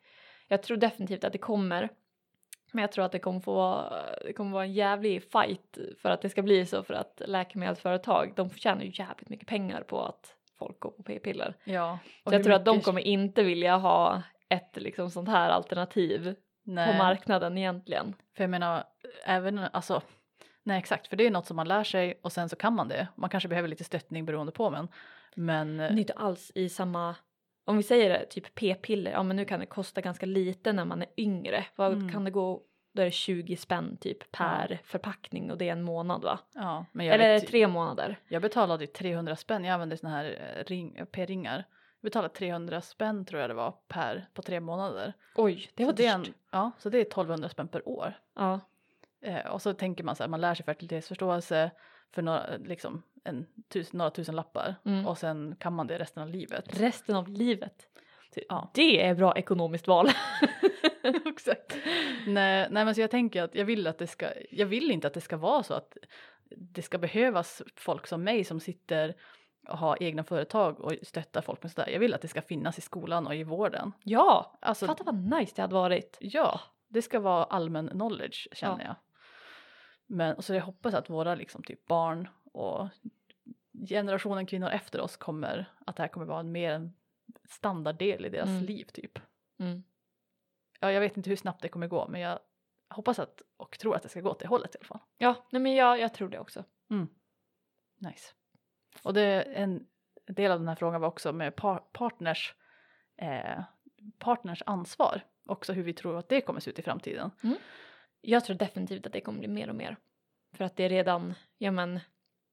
jag 0.48 0.62
tror 0.62 0.76
definitivt 0.76 1.24
att 1.24 1.32
det 1.32 1.38
kommer. 1.38 1.88
Men 2.72 2.82
jag 2.82 2.92
tror 2.92 3.04
att 3.04 3.12
det 3.12 3.18
kommer 3.18 3.40
få 3.40 3.54
vara, 3.54 4.04
det 4.24 4.32
kommer 4.32 4.52
vara 4.52 4.64
en 4.64 4.72
jävlig 4.72 5.22
fight 5.22 5.78
för 5.98 6.10
att 6.10 6.22
det 6.22 6.28
ska 6.28 6.42
bli 6.42 6.66
så 6.66 6.82
för 6.82 6.94
att 6.94 7.22
läkemedelsföretag 7.26 8.32
de 8.36 8.50
tjänar 8.50 8.82
ju 8.82 8.90
jävligt 8.94 9.28
mycket 9.28 9.48
pengar 9.48 9.82
på 9.82 10.02
att 10.02 10.36
folk 10.58 10.80
går 10.80 10.90
på 10.90 11.02
p-piller. 11.02 11.56
Ja. 11.64 11.98
och 12.24 12.30
Så 12.30 12.34
jag 12.34 12.44
tror 12.44 12.54
att 12.54 12.64
de 12.64 12.80
kommer 12.80 13.00
inte 13.00 13.42
vilja 13.42 13.76
ha 13.76 14.22
ett 14.48 14.76
liksom 14.76 15.10
sånt 15.10 15.28
här 15.28 15.50
alternativ 15.50 16.34
Nej. 16.62 16.92
på 16.92 16.98
marknaden 16.98 17.58
egentligen. 17.58 18.14
För 18.36 18.44
jag 18.44 18.50
menar, 18.50 18.84
även 19.24 19.58
alltså, 19.58 20.02
nej 20.62 20.78
exakt, 20.78 21.06
för 21.06 21.16
det 21.16 21.26
är 21.26 21.30
något 21.30 21.46
som 21.46 21.56
man 21.56 21.68
lär 21.68 21.84
sig 21.84 22.20
och 22.22 22.32
sen 22.32 22.48
så 22.48 22.56
kan 22.56 22.74
man 22.74 22.88
det. 22.88 23.08
Man 23.14 23.30
kanske 23.30 23.48
behöver 23.48 23.68
lite 23.68 23.84
stöttning 23.84 24.24
beroende 24.24 24.52
på 24.52 24.70
men, 24.70 24.88
men 25.34 25.76
Men 25.76 25.98
inte 25.98 26.12
alls 26.12 26.52
i 26.54 26.68
samma, 26.68 27.16
om 27.64 27.76
vi 27.76 27.82
säger 27.82 28.10
det, 28.10 28.26
typ 28.26 28.54
p-piller, 28.54 29.10
ja 29.10 29.22
men 29.22 29.36
nu 29.36 29.44
kan 29.44 29.60
det 29.60 29.66
kosta 29.66 30.00
ganska 30.00 30.26
lite 30.26 30.72
när 30.72 30.84
man 30.84 31.02
är 31.02 31.08
yngre. 31.16 31.64
Vad 31.76 31.92
Mm. 31.92 32.12
kan 32.12 32.24
det 32.24 32.30
gå, 32.30 32.62
då 32.92 33.02
är 33.02 33.06
det 33.06 33.10
20 33.10 33.56
spänn 33.56 33.96
typ 33.96 34.32
per 34.32 34.80
förpackning 34.84 35.50
och 35.50 35.58
det 35.58 35.68
är 35.68 35.72
en 35.72 35.82
månad 35.82 36.22
va? 36.22 36.38
ja, 36.54 36.86
Eller 37.00 37.18
vet, 37.34 37.46
tre 37.48 37.68
månader? 37.68 38.16
jag 38.28 38.42
betalade 38.42 38.84
ju 38.84 38.86
300 38.86 39.36
spänn, 39.36 39.64
jag 39.64 39.74
använde 39.74 39.96
såna 39.96 40.12
här 40.12 40.24
eh, 40.58 40.64
ring, 40.64 41.00
p-ringar. 41.12 41.64
Jag 42.00 42.06
betalade 42.10 42.34
300 42.34 42.80
spänn 42.80 43.24
tror 43.24 43.40
jag 43.40 43.50
det 43.50 43.54
var 43.54 43.74
per 43.88 44.28
på 44.34 44.42
tre 44.42 44.60
månader. 44.60 45.12
Oj, 45.34 45.70
det 45.74 45.84
var 45.84 45.92
så 45.92 45.96
det 45.96 46.06
är 46.06 46.18
dyrt. 46.18 46.28
en, 46.28 46.34
Ja, 46.50 46.70
så 46.78 46.90
det 46.90 46.98
är 46.98 47.02
1200 47.02 47.48
spänn 47.48 47.68
per 47.68 47.88
år. 47.88 48.14
Ja. 48.34 48.60
Eh, 49.20 49.46
och 49.46 49.62
så 49.62 49.72
tänker 49.74 50.04
man 50.04 50.16
så 50.16 50.22
här, 50.22 50.28
man 50.28 50.40
lär 50.40 50.54
sig 50.54 50.64
fertilitetsförståelse 50.64 51.70
för 52.14 52.22
några, 52.22 52.56
liksom, 52.56 53.02
en, 53.24 53.46
tus, 53.68 53.92
några 53.92 54.10
tusen 54.10 54.36
lappar 54.36 54.74
Mm. 54.84 55.06
och 55.06 55.18
sen 55.18 55.56
kan 55.58 55.72
man 55.72 55.86
det 55.86 55.98
resten 55.98 56.22
av 56.22 56.28
livet. 56.28 56.80
Resten 56.80 57.16
av 57.16 57.28
livet. 57.28 57.86
Ja. 58.48 58.70
Det 58.74 59.02
är 59.06 59.14
bra 59.14 59.36
ekonomiskt 59.36 59.86
val. 59.88 60.08
Exakt. 61.26 61.76
Nej, 62.26 62.68
nej 62.70 62.84
men 62.84 62.94
så 62.94 63.00
jag 63.00 63.10
tänker 63.10 63.42
att 63.42 63.54
jag 63.54 63.64
vill 63.64 63.86
att 63.86 63.98
det 63.98 64.06
ska, 64.06 64.26
jag 64.50 64.66
vill 64.66 64.90
inte 64.90 65.06
att 65.06 65.14
det 65.14 65.20
ska 65.20 65.36
vara 65.36 65.62
så 65.62 65.74
att 65.74 65.96
det 66.56 66.82
ska 66.82 66.98
behövas 66.98 67.62
folk 67.76 68.06
som 68.06 68.24
mig 68.24 68.44
som 68.44 68.60
sitter 68.60 69.14
och 69.68 69.78
har 69.78 70.02
egna 70.02 70.24
företag 70.24 70.80
och 70.80 70.92
stöttar 71.02 71.40
folk 71.40 71.62
med 71.62 71.72
sådär. 71.72 71.88
Jag 71.90 72.00
vill 72.00 72.14
att 72.14 72.20
det 72.20 72.28
ska 72.28 72.42
finnas 72.42 72.78
i 72.78 72.80
skolan 72.80 73.26
och 73.26 73.34
i 73.34 73.44
vården. 73.44 73.92
ja, 74.02 74.58
Alltså, 74.60 74.86
fatta 74.86 75.04
vad 75.04 75.14
nice 75.38 75.52
det 75.56 75.62
hade 75.62 75.74
varit. 75.74 76.16
ja, 76.20 76.60
det 76.88 77.02
ska 77.02 77.20
vara 77.20 77.44
allmän 77.44 77.88
knowledge 77.88 78.48
känner 78.52 78.78
Ja. 78.78 78.84
jag. 78.86 78.96
Men 80.06 80.42
så 80.42 80.54
jag 80.54 80.62
hoppas 80.62 80.94
att 80.94 81.10
våra 81.10 81.34
liksom 81.34 81.62
typ 81.62 81.86
barn 81.86 82.28
och 82.52 82.88
generationen 83.88 84.46
kvinnor 84.46 84.68
efter 84.68 85.00
oss 85.00 85.16
kommer 85.16 85.72
att 85.86 85.96
det 85.96 86.02
här 86.02 86.08
kommer 86.08 86.26
vara 86.26 86.40
en 86.40 86.52
mer 86.52 86.72
en 86.72 86.92
standarddel 87.50 88.24
i 88.26 88.28
deras 88.28 88.48
Mm. 88.48 88.64
liv 88.64 88.84
typ. 88.84 89.18
Mm. 89.58 89.82
Ja, 90.80 90.92
jag 90.92 91.00
vet 91.00 91.16
inte 91.16 91.30
hur 91.30 91.36
snabbt 91.36 91.62
det 91.62 91.68
kommer 91.68 91.86
gå 91.86 92.08
men 92.08 92.20
jag 92.20 92.38
hoppas 92.88 93.18
att 93.18 93.42
och 93.56 93.78
tror 93.78 93.96
att 93.96 94.02
det 94.02 94.08
ska 94.08 94.20
gå 94.20 94.30
åt 94.30 94.38
det 94.40 94.46
hållet 94.46 94.74
i 94.74 94.78
alla 94.78 94.86
fall. 94.86 95.00
Ja, 95.18 95.46
nej 95.50 95.62
men 95.62 95.74
jag, 95.74 96.00
jag 96.00 96.14
tror 96.14 96.28
det 96.28 96.38
också. 96.38 96.64
Nice. 97.98 98.32
Och 99.02 99.14
det 99.14 99.42
en 99.42 99.86
del 100.26 100.52
av 100.52 100.58
den 100.58 100.68
här 100.68 100.74
frågan 100.74 101.00
var 101.00 101.08
också 101.08 101.32
med 101.32 101.56
par 101.56 101.78
partners, 101.78 102.54
eh, 103.16 103.62
partners 104.18 104.62
ansvar. 104.66 105.20
Också 105.46 105.72
hur 105.72 105.82
vi 105.82 105.92
tror 105.92 106.18
att 106.18 106.28
det 106.28 106.40
kommer 106.40 106.60
se 106.60 106.70
ut 106.70 106.78
i 106.78 106.82
framtiden. 106.82 107.30
Jag 108.26 108.44
tror 108.44 108.56
definitivt 108.56 109.06
att 109.06 109.12
det 109.12 109.20
kommer 109.20 109.38
bli 109.38 109.48
mer 109.48 109.68
och 109.68 109.76
mer. 109.76 109.96
För 110.52 110.64
att 110.64 110.76
det 110.76 110.84
är 110.84 110.88
redan, 110.88 111.34
ja 111.58 111.70
men, 111.70 112.00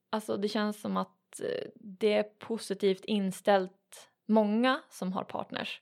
alltså 0.10 0.38
det 0.38 0.48
känns 0.48 0.82
som 0.82 0.98
att 0.98 1.40
eh, 1.42 1.70
det 1.76 2.14
är 2.14 2.24
positivt 2.24 3.06
inställt. 3.06 4.10
Många 4.26 4.82
som 4.90 5.14
har 5.14 5.24
partners 5.24 5.82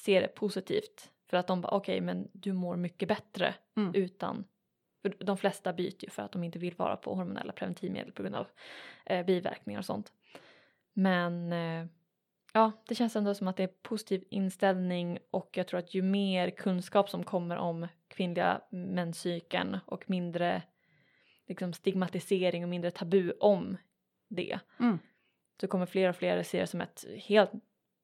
ser 0.00 0.20
det 0.20 0.28
positivt. 0.28 1.10
För 1.30 1.36
att 1.36 1.46
de 1.46 1.60
bara, 1.60 1.76
okej 1.76 2.00
men 2.00 2.28
du 2.32 2.52
mår 2.52 2.76
mycket 2.76 3.08
bättre 3.08 3.54
Mm. 3.76 3.94
utan, 3.94 4.44
för 5.02 5.24
de 5.24 5.36
flesta 5.36 5.72
byter 5.72 6.04
ju 6.04 6.10
för 6.10 6.22
att 6.22 6.32
de 6.32 6.44
inte 6.44 6.58
vill 6.58 6.74
vara 6.74 6.96
på 6.96 7.14
hormonella 7.14 7.52
preventivmedel 7.52 8.12
på 8.12 8.22
grund 8.22 8.34
av 8.34 8.46
eh, 9.06 9.26
biverkningar 9.26 9.78
och 9.78 9.84
sånt. 9.84 10.12
Men 10.92 11.52
eh, 11.52 11.86
ja, 12.52 12.72
det 12.88 12.94
känns 12.94 13.16
ändå 13.16 13.34
som 13.34 13.48
att 13.48 13.56
det 13.56 13.62
är 13.62 13.70
positiv 13.82 14.24
inställning 14.30 15.18
och 15.30 15.50
jag 15.52 15.66
tror 15.66 15.80
att 15.80 15.94
ju 15.94 16.02
mer 16.02 16.50
kunskap 16.50 17.10
som 17.10 17.24
kommer 17.24 17.56
om 17.56 17.88
kvinnliga 18.08 18.60
menscykeln 18.70 19.78
och 19.86 20.10
mindre 20.10 20.62
liksom, 21.48 21.72
stigmatisering 21.72 22.62
och 22.62 22.68
mindre 22.68 22.90
tabu 22.90 23.32
om 23.40 23.76
det 24.28 24.58
Mm. 24.80 24.98
så 25.60 25.68
kommer 25.68 25.86
fler 25.86 26.08
och 26.08 26.16
fler 26.16 26.42
se 26.42 26.60
det 26.60 26.66
som 26.66 26.80
ett 26.80 27.04
helt 27.16 27.50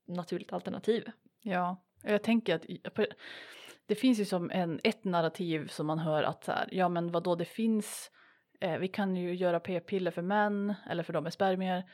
naturligt 0.07 0.53
alternativ. 0.53 1.11
Ja, 1.41 1.77
jag 2.03 2.23
tänker 2.23 2.55
att 2.55 2.67
det 3.87 3.95
finns 3.95 4.19
ju 4.19 4.25
som 4.25 4.51
en, 4.51 4.81
ett 4.85 5.05
narrativ 5.05 5.67
som 5.67 5.87
man 5.87 5.99
hör 5.99 6.23
att 6.23 6.45
så 6.45 6.53
här, 6.53 6.69
ja 6.73 6.89
men 6.89 7.13
vad 7.13 7.23
då 7.23 7.35
det 7.35 7.45
finns, 7.45 8.11
eh, 8.61 8.79
vi 8.79 8.89
kan 8.89 9.17
ju 9.17 9.35
göra 9.35 9.61
p-piller 9.61 10.11
för 10.11 10.23
män 10.23 10.75
eller 10.91 11.03
för 11.03 11.13
dem 11.13 11.25
med 11.25 11.33
spermier. 11.33 11.85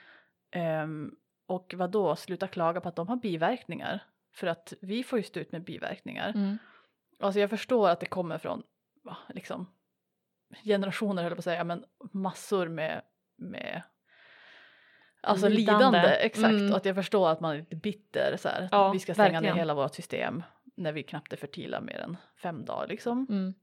Ehm, 0.51 1.17
och 1.51 1.75
vad 1.77 1.91
då 1.91 2.17
sluta 2.17 2.49
klaga 2.49 2.81
på 2.81 2.89
att 2.89 2.97
de 2.97 3.09
har 3.09 3.17
biverkningar. 3.17 4.03
För 4.33 4.47
att 4.47 4.73
vi 4.81 5.03
får 5.03 5.19
ju 5.19 5.23
stå 5.23 5.41
ut 5.41 5.53
med 5.53 5.65
biverkningar. 5.65 6.29
Mm. 6.29 6.59
Alltså 7.21 7.41
jag 7.41 7.51
förstår 7.51 7.89
att 7.89 8.01
det 8.01 8.07
kommer 8.07 8.39
från 8.39 8.63
liksom 9.29 9.67
generationer 10.65 11.23
höll 11.23 11.33
på 11.33 11.39
att 11.39 11.45
säga, 11.45 11.65
men 11.65 11.85
massor 12.13 12.69
med, 12.69 13.03
med 13.37 13.83
alltså 15.21 15.49
Lidande. 15.49 15.87
lidande. 15.87 16.09
exakt. 16.09 16.51
Mm. 16.51 16.71
Och 16.71 16.77
att 16.77 16.85
jag 16.85 16.95
förstår 16.95 17.29
att 17.29 17.41
man 17.41 17.55
är 17.55 17.59
lite 17.59 17.77
bitter 17.77 18.37
så 18.37 18.49
här. 18.49 18.69
Ja, 18.73 18.93
vi 18.93 18.99
ska 18.99 19.15
stänga 19.15 19.31
verkligen. 19.31 19.55
ner 19.55 19.61
hela 19.61 19.75
vårt 19.75 19.95
system 19.95 20.43
när 20.77 20.93
vi 20.93 21.03
knappt 21.03 21.33
är 21.33 21.37
fertila 21.37 21.81
mer 21.81 21.99
än 21.99 22.17
fem 22.37 22.65
dagar 22.65 22.87
liksom. 22.87 23.27
Mm. 23.31 23.55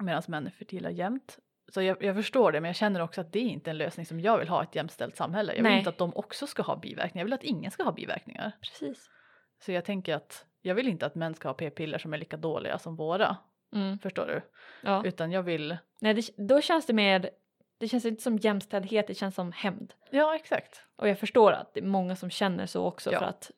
Medan 0.00 0.22
män 0.26 0.46
är 0.46 0.50
fertila 0.50 0.90
jämt. 0.90 1.38
Så 1.68 1.82
jag, 1.82 2.02
jag 2.02 2.14
förstår 2.16 2.52
det 2.52 2.60
men 2.60 2.68
jag 2.68 2.76
känner 2.76 3.00
också 3.00 3.20
att 3.20 3.32
det 3.32 3.38
är 3.38 3.42
inte 3.48 3.70
en 3.70 3.78
lösning 3.78 4.06
som 4.06 4.20
jag 4.20 4.38
vill 4.38 4.48
ha 4.48 4.62
ett 4.62 4.74
jämställt 4.74 5.16
samhälle. 5.16 5.52
Jag 5.52 5.62
vill 5.62 5.70
Nej. 5.70 5.78
inte 5.78 5.90
att 5.90 5.98
de 5.98 6.16
också 6.16 6.46
ska 6.46 6.62
ha 6.62 6.76
biverkningar, 6.76 7.22
jag 7.22 7.24
vill 7.26 7.32
att 7.32 7.44
ingen 7.44 7.70
ska 7.70 7.82
ha 7.82 7.92
biverkningar. 7.92 8.52
Precis. 8.60 9.10
Så 9.60 9.72
jag 9.72 9.84
tänker 9.84 10.14
att 10.14 10.46
jag 10.62 10.74
vill 10.74 10.88
inte 10.88 11.06
att 11.06 11.14
män 11.14 11.34
ska 11.34 11.48
ha 11.48 11.54
p-piller 11.54 11.98
som 11.98 12.14
är 12.14 12.18
lika 12.18 12.36
dåliga 12.36 12.78
som 12.78 12.96
våra. 12.96 13.36
Mm. 13.74 13.98
Förstår 13.98 14.26
du? 14.26 14.40
Ja. 14.82 15.02
Utan 15.04 15.32
jag 15.32 15.42
vill... 15.42 15.76
Nej, 16.00 16.14
det, 16.14 16.30
då 16.36 16.60
känns 16.60 16.86
det 16.86 16.92
mer, 16.92 17.30
det 17.78 17.88
känns 17.88 18.04
inte 18.04 18.22
som 18.22 18.36
jämställdhet, 18.38 19.06
det 19.06 19.14
känns 19.14 19.34
som 19.34 19.52
hämnd. 19.52 19.94
Ja, 20.10 20.34
exakt. 20.34 20.82
Och 20.96 21.08
jag 21.08 21.18
förstår 21.18 21.52
att 21.52 21.74
det 21.74 21.80
är 21.80 21.84
många 21.84 22.16
som 22.16 22.30
känner 22.30 22.66
så 22.66 22.84
också 22.84 23.12
Ja. 23.12 23.18
för 23.18 23.26
att 23.26 23.50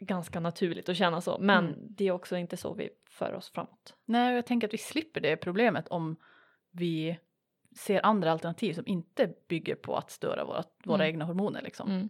ganska 0.00 0.40
naturligt 0.40 0.88
att 0.88 0.96
känna 0.96 1.20
så. 1.20 1.38
Men 1.40 1.66
Mm. 1.68 1.78
det 1.80 2.04
är 2.08 2.12
också 2.12 2.36
inte 2.36 2.56
så 2.56 2.74
vi 2.74 2.90
för 3.10 3.34
oss 3.34 3.50
framåt. 3.50 3.94
Nej, 4.04 4.34
jag 4.34 4.46
tänker 4.46 4.66
att 4.68 4.74
vi 4.74 4.78
slipper 4.78 5.20
det 5.20 5.36
problemet 5.36 5.88
om 5.88 6.16
vi 6.80 7.18
ser 7.76 8.06
andra 8.06 8.32
alternativ 8.32 8.72
som 8.72 8.86
inte 8.86 9.32
bygger 9.48 9.74
på 9.74 9.96
att 9.96 10.10
störa 10.10 10.44
våra, 10.44 10.64
våra 10.84 10.96
Mm. 11.04 11.06
egna 11.14 11.24
hormoner. 11.24 11.62
Liksom. 11.62 11.90
Mm. 11.90 12.08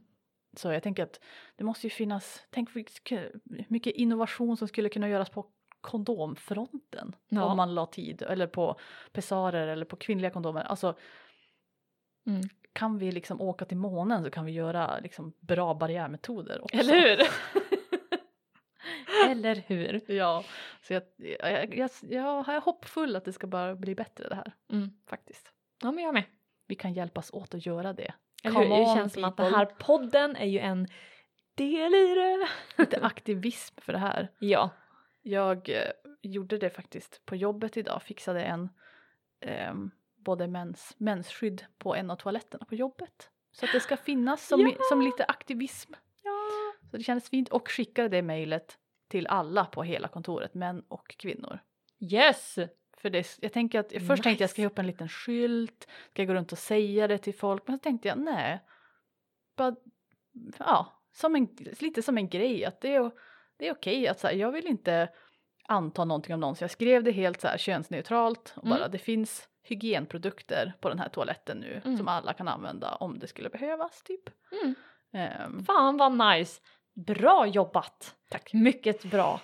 Så 0.57 0.73
jag 0.73 0.83
tänker 0.83 1.03
att 1.03 1.21
det 1.57 1.65
måste 1.65 1.87
ju 1.87 1.91
finnas, 1.91 2.43
tänk 2.51 2.77
hur 2.77 2.85
mycket 3.69 3.93
innovation 3.95 4.57
som 4.57 4.69
skulle 4.69 4.89
kunna 4.89 5.09
göras 5.09 5.31
på 5.31 5.47
kondomfronten. 5.81 7.17
Ja. 7.29 7.45
Om 7.45 7.57
man 7.57 7.75
la 7.75 7.87
tid, 7.87 8.23
eller 8.23 8.47
på 8.47 8.77
pessarer 9.13 9.69
eller 9.69 9.85
på 9.85 9.97
kvinnliga 9.97 10.31
kondomer. 10.31 10.63
Alltså, 10.63 10.95
Mm. 12.27 12.41
kan 12.73 12.99
vi 12.99 13.13
liksom 13.13 13.41
åka 13.41 13.65
till 13.65 13.77
månen 13.77 14.25
så 14.25 14.31
kan 14.31 14.45
vi 14.45 14.53
göra 14.53 14.99
liksom 14.99 15.33
bra 15.41 15.75
barriärmetoder 15.75 16.65
också. 16.65 16.77
Eller 16.77 16.95
hur? 16.95 17.19
Eller 19.39 19.55
hur? 19.67 20.11
Ja, 20.13 20.45
så 20.83 20.93
jag, 20.93 21.03
jag, 21.41 21.75
jag, 21.77 21.91
jag 22.03 22.49
är 22.49 22.61
hoppfull 22.61 23.17
att 23.17 23.25
det 23.25 23.33
ska 23.33 23.47
bara 23.47 23.75
bli 23.75 23.95
bättre 23.95 24.29
det 24.29 24.35
här 24.35 24.53
Mm. 24.73 24.91
faktiskt. 25.07 25.53
Ja 25.83 25.93
men 25.93 26.05
jag 26.05 26.15
med. 26.15 26.25
Vi 26.67 26.75
kan 26.75 26.93
hjälpas 26.93 27.31
åt 27.33 27.55
att 27.55 27.67
göra 27.67 27.93
det. 27.93 28.15
Eller 28.45 28.61
hur? 28.61 28.69
Det 28.69 28.95
känns 28.97 29.13
som 29.13 29.25
att 29.25 29.37
den 29.37 29.55
här 29.55 29.65
podden 29.67 30.37
är 30.37 30.47
ju 30.47 30.59
en 30.59 30.89
del 31.55 31.95
i 31.95 32.15
det. 32.15 32.49
Lite 32.83 33.01
aktivism 33.01 33.75
för 33.81 33.93
det 33.93 33.99
här. 33.99 34.29
Ja. 34.39 34.71
Jag 35.23 35.69
eh, 35.69 35.91
gjorde 36.23 36.59
det 36.59 36.71
faktiskt 36.71 37.27
på 37.27 37.37
jobbet 37.37 37.77
idag, 37.77 38.03
fixade 38.03 38.43
en 38.43 38.69
ehm, 39.41 39.91
både 40.17 40.47
mens, 40.47 40.95
mensskydd 40.99 41.65
på 41.79 41.95
en 41.95 42.11
av 42.11 42.17
toaletterna 42.17 42.65
på 42.65 42.75
jobbet. 42.75 43.31
Så 43.53 43.65
att 43.65 43.73
det 43.73 43.81
ska 43.81 43.97
finnas 43.97 44.47
som, 44.49 44.61
Ja! 44.61 44.73
som 44.91 45.03
lite 45.03 45.25
aktivism. 45.25 45.93
ja. 46.23 46.39
Så 46.91 46.97
det 46.97 47.03
kändes 47.03 47.31
fint 47.31 47.49
och 47.49 47.69
skickade 47.71 48.09
det 48.09 48.23
mejlet 48.23 48.79
till 49.09 49.27
alla 49.27 49.65
på 49.65 49.83
hela 49.83 50.09
kontoret, 50.09 50.55
män 50.55 50.85
och 50.89 51.09
kvinnor. 51.19 51.59
Yes! 52.13 52.59
För 52.97 53.11
det, 53.11 53.39
jag 53.41 53.53
tänker 53.53 53.81
att 53.81 53.93
först 54.07 54.23
tänkte 54.23 54.43
jag 54.43 54.51
ska 54.51 54.63
jag 54.63 54.73
upp 54.73 54.79
en 54.79 54.87
liten 54.87 55.09
skylt, 55.09 55.89
ska 56.11 56.23
jag 56.23 56.27
gå 56.29 56.35
runt 56.35 56.53
och 56.53 56.59
säga 56.59 57.09
det 57.09 57.19
till 57.19 57.35
folk, 57.35 57.63
men 57.67 57.79
så 57.79 57.83
tänkte 57.83 58.09
jag 58.09 58.19
nej. 58.19 58.65
Bara, 59.57 59.77
ja, 60.59 61.03
som 61.13 61.37
en, 61.37 61.49
lite 61.81 62.03
som 62.03 62.19
en 62.19 62.29
grej 62.29 62.65
att 62.65 62.81
det 62.81 62.95
är, 62.95 63.11
det 63.57 63.69
är 63.69 63.73
okej 63.73 64.09
att 64.09 64.21
så 64.21 64.27
här, 64.27 64.35
jag 64.35 64.53
vill 64.53 64.67
inte 64.67 65.09
anta 65.69 66.05
någonting 66.05 66.35
om 66.35 66.41
någon 66.41 66.57
så 66.57 66.65
jag 66.65 66.71
skrev 66.71 67.05
det 67.05 67.11
helt 67.13 67.41
så 67.41 67.49
här 67.49 67.59
könsneutralt 67.59 68.53
och 68.57 68.65
Mm. 68.67 68.79
bara 68.79 68.89
det 68.89 68.99
finns 68.99 69.49
hygienprodukter 69.63 70.73
på 70.81 70.89
den 70.89 70.99
här 70.99 71.09
toaletten 71.09 71.59
nu 71.59 71.81
Mm. 71.85 71.97
som 71.97 72.09
alla 72.09 72.33
kan 72.33 72.49
använda 72.49 72.95
om 72.95 73.19
det 73.19 73.27
skulle 73.27 73.49
behövas 73.51 74.03
typ. 74.03 74.23
Mm. 74.63 74.75
Ehm, 75.13 75.65
Fan 75.65 75.97
vad 75.97 76.13
nice! 76.13 76.61
Bra 77.07 77.47
jobbat! 77.47 78.15
tack. 78.29 78.53
Mycket 78.53 79.05
bra. 79.05 79.41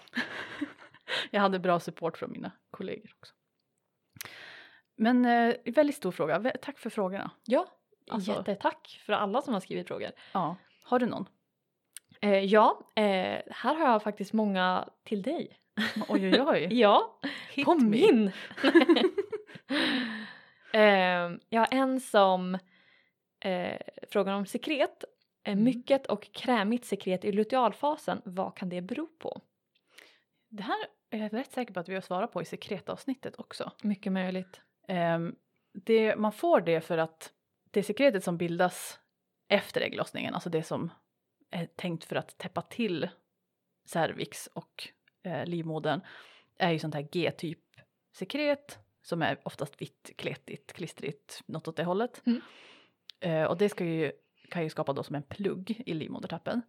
Jag 1.31 1.41
hade 1.41 1.59
bra 1.59 1.81
support 1.81 2.19
från 2.19 2.33
mina 2.33 2.51
kollegor 2.71 3.11
också. 3.19 3.35
Men 4.97 5.25
eh, 5.25 5.55
väldigt 5.65 5.97
stor 5.97 6.13
fråga, 6.13 6.53
tack 6.63 6.79
för 6.79 6.91
frågorna. 6.91 7.31
Ja, 7.45 7.67
Alltså- 8.11 8.33
jättetack 8.33 9.03
för 9.07 9.13
alla 9.13 9.43
som 9.43 9.55
har 9.55 9.61
skrivit 9.61 9.89
frågor. 9.89 10.11
Ja. 10.33 10.57
Har 10.83 10.99
du 10.99 11.07
någon? 11.07 11.29
Eh, 12.21 12.39
ja, 12.39 12.81
eh, 12.97 13.03
här 13.51 13.75
har 13.75 13.87
jag 13.91 14.03
faktiskt 14.03 14.33
många 14.33 14.89
till 15.05 15.23
dig. 15.23 15.59
Oj 16.09 16.29
oj 16.31 16.41
oj. 16.43 16.69
Ja, 16.81 17.21
Hit 17.51 17.65
på 17.65 17.75
me. 17.75 17.91
min! 17.91 18.27
eh, 20.73 21.39
jag 21.49 21.61
har 21.61 21.69
en 21.71 22.01
som 22.01 22.59
eh, 23.41 23.79
frågar 24.11 24.33
om 24.35 24.47
sekret. 24.47 25.05
Eh, 25.45 25.53
Mm. 25.53 25.65
mycket 25.65 26.07
och 26.07 26.33
krämigt 26.33 26.85
sekret 26.85 27.25
i 27.25 27.33
lutealfasen, 27.33 28.23
vad 28.25 28.57
kan 28.57 28.69
det 28.69 28.81
bero 28.81 29.07
på? 29.07 29.41
Det 30.49 30.63
här 30.63 30.87
är 31.11 31.19
jag 31.19 31.33
rätt 31.35 31.53
säker 31.53 31.75
på 31.75 31.81
att 31.81 31.89
vi 31.89 31.95
har 31.95 32.01
svarat 32.01 32.33
på 32.33 32.43
i 32.43 32.45
sekretavsnittet 32.45 33.35
också. 33.39 33.73
Mycket 33.83 34.13
möjligt. 34.13 34.61
Ehm, 34.89 35.37
det, 35.73 36.17
man 36.17 36.33
får 36.33 36.61
det 36.61 36.81
för 36.81 36.99
att 36.99 37.33
det 37.71 37.83
sekretet 37.83 38.25
som 38.25 38.37
bildas 38.39 38.99
efter 39.49 39.81
ägglossningen, 39.81 40.35
alltså 40.35 40.51
det 40.51 40.63
som 40.63 40.91
är 41.51 41.67
tänkt 41.67 42.05
för 42.05 42.17
att 42.17 42.39
täppa 42.39 42.63
till 42.63 43.09
cervix 43.87 44.47
och 44.47 44.89
eh, 45.23 45.47
livmodern, 45.47 46.01
är 46.59 46.71
ju 46.71 46.79
sånt 46.79 46.95
här 46.95 47.09
G-typ 47.13 47.61
sekret 48.13 48.79
som 49.03 49.23
är 49.23 49.39
oftast 49.45 49.83
vitt, 49.83 50.11
kletigt, 50.17 50.73
klistrigt, 50.73 51.41
något 51.47 51.69
åt 51.69 51.77
det 51.77 51.85
hållet. 51.85 52.23
Mm. 52.27 52.41
Eh, 53.21 53.45
och 53.45 53.59
det 53.59 53.69
ska 53.69 53.85
ju, 53.85 54.13
kan 54.55 54.63
ju 54.63 54.71
skapa 54.71 54.93
då 54.93 55.03
som 55.03 55.15
en 55.15 55.23
plugg 55.23 55.83
i 55.87 55.95
livmodertappen. 55.95 56.63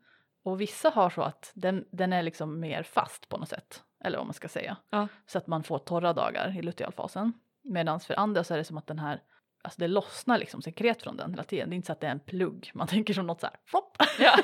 Och 0.44 0.62
vissa 0.62 0.90
har 0.90 1.10
så 1.10 1.22
att 1.22 1.52
den, 1.56 1.86
den 1.92 2.14
är 2.14 2.24
liksom 2.24 2.60
mer 2.60 2.84
fast 2.84 3.30
på 3.30 3.38
något 3.38 3.50
sätt, 3.50 3.84
eller 4.04 4.18
vad 4.18 4.28
man 4.28 4.34
ska 4.34 4.48
säga. 4.48 4.78
Ja. 4.90 5.08
Så 5.26 5.38
att 5.38 5.48
man 5.48 5.64
får 5.64 5.80
torra 5.80 6.14
dagar 6.14 6.58
i 6.58 6.62
lutealfasen. 6.62 7.34
Medan 7.62 8.00
för 8.00 8.20
andra 8.20 8.44
så 8.44 8.54
är 8.54 8.58
det 8.58 8.64
som 8.64 8.78
att 8.78 8.88
den 8.88 9.00
här, 9.00 9.22
alltså 9.62 9.80
det 9.80 9.88
lossnar 9.88 10.38
liksom 10.38 10.62
sekret 10.62 11.02
från 11.02 11.18
den 11.18 11.32
hela 11.32 11.44
tiden. 11.44 11.70
Det 11.70 11.74
är 11.74 11.76
inte 11.76 11.86
så 11.86 11.92
att 11.92 12.00
det 12.00 12.08
är 12.08 12.12
en 12.12 12.20
plugg, 12.20 12.72
man 12.74 12.88
tänker 12.94 13.14
som 13.14 13.28
något 13.28 13.42
så 13.42 13.48
här 13.48 13.56
flopp. 13.66 13.98
Ja. 14.20 14.38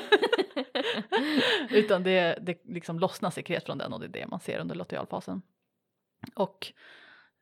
Utan 1.70 2.02
det, 2.02 2.38
det 2.42 2.64
liksom 2.64 2.98
lossnar 2.98 3.30
sekret 3.30 3.64
från 3.64 3.78
den 3.78 3.92
och 3.92 4.00
det 4.00 4.06
är 4.06 4.22
det 4.22 4.26
man 4.26 4.40
ser 4.40 4.58
under 4.58 4.74
lutealfasen. 4.74 5.42
Och 6.34 6.72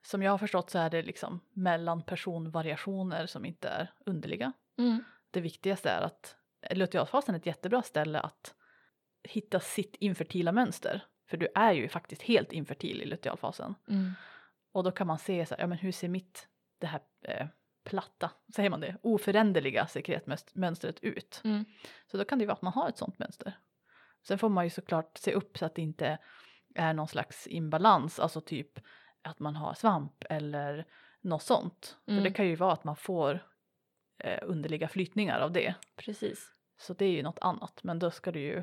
som 0.03 0.23
jag 0.23 0.31
har 0.31 0.39
förstått 0.39 0.71
så 0.71 0.79
är 0.79 0.91
det 0.91 1.03
liksom 1.03 1.41
mellan 1.53 2.03
personvariationer 2.03 3.27
som 3.27 3.45
inte 3.45 3.69
är 3.69 3.93
underliga. 4.07 4.53
Mm. 4.79 5.05
Det 5.31 5.41
viktigaste 5.41 5.91
är 5.91 6.03
att 6.03 6.37
lutealfasen 6.71 7.35
är 7.35 7.39
ett 7.39 7.47
jättebra 7.47 7.83
ställe 7.83 8.21
att 8.21 8.55
hitta 9.23 9.61
sitt 9.61 9.97
infertila 9.97 10.53
mönster. 10.53 11.05
För 11.31 11.37
du 11.37 11.49
är 11.55 11.73
ju 11.73 11.89
faktiskt 11.89 12.23
helt 12.23 12.53
infertil 12.53 13.03
i 13.03 13.07
lutealfasen. 13.07 13.75
Mm. 13.89 14.13
Och 14.73 14.85
då 14.85 14.91
kan 14.91 15.07
man 15.07 15.19
se 15.19 15.47
så 15.47 15.55
här, 15.55 15.63
ja 15.63 15.67
men 15.67 15.79
hur 15.79 15.93
ser 15.93 16.09
mitt, 16.09 16.49
det 16.79 16.87
här 16.87 17.01
eh, 17.23 17.47
platta, 17.85 18.31
säger 18.57 18.71
man 18.71 18.81
det, 18.81 18.97
oföränderliga 19.03 19.87
sekretmönstret 19.87 21.01
ut? 21.01 21.41
Mm. 21.45 21.65
Så 22.11 22.17
då 22.17 22.25
kan 22.25 22.39
det 22.39 22.43
ju 22.43 22.47
vara 22.47 22.57
att 22.57 22.63
man 22.63 22.73
har 22.73 22.89
ett 22.89 22.99
sånt 22.99 23.19
mönster. 23.19 23.59
Sen 24.27 24.39
får 24.39 24.49
man 24.49 24.65
ju 24.65 24.71
såklart 24.71 25.19
se 25.19 25.33
upp 25.33 25.59
så 25.59 25.67
att 25.67 25.75
det 25.75 25.83
inte 25.83 26.19
är 26.75 26.95
någon 26.95 27.09
slags 27.09 27.47
imbalans, 27.47 28.21
alltså 28.21 28.41
typ 28.41 28.79
att 29.23 29.39
man 29.39 29.57
har 29.57 29.75
svamp 29.75 30.25
eller 30.31 30.87
något 31.21 31.43
sånt. 31.43 31.97
För 32.05 32.13
Mm. 32.13 32.25
det 32.25 32.31
kan 32.31 32.47
ju 32.47 32.55
vara 32.57 32.73
att 32.73 32.85
man 32.85 32.97
får 32.97 33.47
eh, 34.21 34.39
underliga 34.43 34.89
flytningar 34.89 35.41
av 35.41 35.53
det. 35.53 35.75
Precis. 35.97 36.53
Så 36.79 36.95
det 36.95 37.05
är 37.05 37.11
ju 37.11 37.23
något 37.23 37.39
annat, 37.41 37.81
men 37.85 37.99
då 37.99 38.11
ska 38.11 38.33
du 38.33 38.41
ju, 38.41 38.63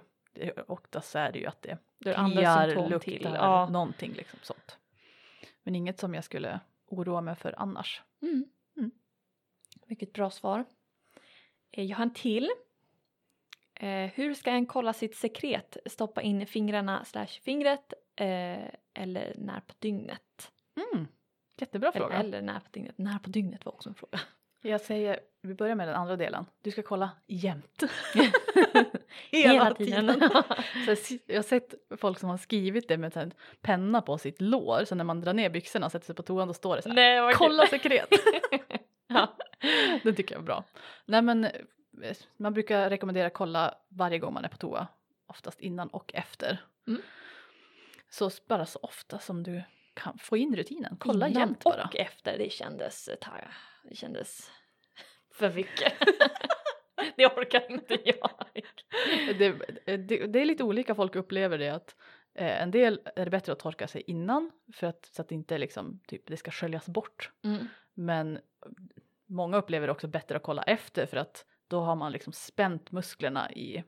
oftast 0.67 1.15
är 1.15 1.31
det 1.31 1.39
ju 1.39 1.45
att 1.45 1.61
det 1.61 1.77
det 1.99 2.13
kliar, 2.13 2.67
luktar, 2.67 2.99
till. 2.99 3.23
Ja. 3.23 3.69
någonting 3.69 4.13
liksom 4.13 4.39
sånt. 4.41 4.77
Men 5.63 5.75
inget 5.75 5.99
som 5.99 6.13
jag 6.13 6.23
skulle 6.23 6.59
oroa 6.87 7.21
mig 7.21 7.35
för 7.35 7.55
annars. 7.57 8.01
Mm. 8.21 8.45
Mm. 8.77 8.91
Mycket 9.85 10.13
bra 10.13 10.29
svar. 10.29 10.65
Eh, 11.71 11.83
Jag 11.85 11.97
har 11.97 12.03
en 12.03 12.13
till. 12.13 12.49
Eh, 13.73 14.11
hur 14.13 14.33
ska 14.33 14.51
en 14.51 14.65
kolla 14.65 14.93
sitt 14.93 15.15
sekret? 15.15 15.77
Stoppa 15.85 16.21
in 16.21 16.47
fingrarna 16.47 17.05
slash 17.05 17.27
fingret 17.27 17.93
eh, 18.15 18.67
eller 18.93 19.33
när 19.37 19.59
på 19.59 19.73
dygnet? 19.79 20.51
Mm. 20.93 21.07
Jättebra 21.57 21.89
Eller, 21.89 21.99
fråga. 21.99 22.15
eller 22.15 22.41
när 22.41 22.59
på 22.59 22.69
dygnet? 22.71 22.97
När 22.97 23.19
på 23.19 23.29
dygnet 23.29 23.65
var 23.65 23.73
också 23.73 23.89
en 23.89 23.95
fråga. 23.95 24.19
Jag 24.67 24.81
säger, 24.81 25.19
vi 25.41 25.53
börjar 25.53 25.75
med 25.75 25.87
den 25.87 25.95
andra 25.95 26.15
delen. 26.15 26.45
Du 26.61 26.71
ska 26.71 26.83
kolla 26.83 27.09
jämt. 27.27 27.83
Hela 29.31 29.73
tiden. 29.73 30.19
Så 30.97 31.17
jag 31.25 31.35
har 31.35 31.43
sett 31.43 31.73
folk 31.97 32.19
som 32.19 32.29
har 32.29 32.37
skrivit 32.37 32.87
det 32.87 32.97
med 32.97 33.15
här 33.15 33.31
penna 33.61 34.01
på 34.01 34.17
sitt 34.17 34.41
lår. 34.41 34.85
Så 34.85 34.95
när 34.95 35.03
man 35.03 35.21
drar 35.21 35.33
ner 35.33 35.49
byxorna 35.49 35.85
och 35.85 35.91
sätter 35.91 36.05
sig 36.05 36.15
på 36.15 36.23
toan 36.23 36.47
då 36.47 36.53
står 36.53 36.75
det 36.75 36.81
så 36.81 36.89
här. 36.89 36.95
Nej, 36.95 37.21
vad 37.21 37.33
kul. 37.33 37.37
Kolla 37.37 37.67
sekret! 37.67 38.09
ja. 39.07 39.37
det 40.03 40.13
tycker 40.13 40.35
jag 40.35 40.41
är 40.41 40.45
bra. 40.45 40.63
Nej 41.05 41.21
men 41.21 41.45
eh, 41.45 41.51
man 42.37 42.53
brukar 42.53 42.89
rekommendera 42.89 43.29
kolla 43.29 43.75
varje 43.89 44.19
gång 44.19 44.33
man 44.33 44.45
är 44.45 44.49
på 44.49 44.57
toa. 44.57 44.87
Oftast 45.27 45.59
innan 45.61 45.87
och 45.87 46.11
efter. 46.13 46.61
Mm. 46.87 47.01
Så 48.09 48.29
bara 48.47 48.65
så 48.65 48.79
ofta 48.81 49.19
som 49.19 49.43
du 49.43 49.63
kan 49.93 50.17
få 50.17 50.37
in 50.37 50.55
rutinen. 50.55 50.97
Kolla 50.99 51.27
Innan 51.27 51.41
jämt 51.41 51.63
bara. 51.63 51.83
och 51.83 51.95
efter, 51.95 52.37
det 52.37 52.51
kändes, 52.51 53.07
eh, 53.07 53.15
ta- 53.15 53.31
det 53.89 53.95
kändes 53.95 54.51
för 55.33 55.53
mycket. 55.53 55.93
det 57.17 57.25
orkar 57.25 57.71
inte 57.71 57.97
jag. 58.05 58.31
det, 59.39 59.51
det, 59.97 60.27
det 60.27 60.39
är 60.41 60.45
lite 60.45 60.63
olika 60.63 60.95
folk 60.95 61.15
upplever 61.15 61.57
det 61.57 61.69
att 61.69 61.95
eh, 62.33 62.61
en 62.61 62.71
del 62.71 63.01
är 63.15 63.25
det 63.25 63.31
bättre 63.31 63.51
att 63.53 63.59
torka 63.59 63.87
sig 63.87 64.01
innan 64.07 64.51
för 64.73 64.87
att 64.87 65.05
så 65.05 65.21
att 65.21 65.29
det 65.29 65.35
inte 65.35 65.57
liksom 65.57 65.99
typ 66.07 66.27
det 66.27 66.37
ska 66.37 66.51
sköljas 66.51 66.85
bort. 66.87 67.31
Mm. 67.43 67.67
Men 67.93 68.39
många 69.25 69.57
upplever 69.57 69.87
det 69.87 69.91
också 69.91 70.07
bättre 70.07 70.37
att 70.37 70.43
kolla 70.43 70.63
efter 70.63 71.05
för 71.05 71.17
att 71.17 71.45
då 71.67 71.79
har 71.79 71.95
man 71.95 72.11
liksom 72.11 72.33
spänt 72.33 72.91
musklerna 72.91 73.51
i, 73.51 73.83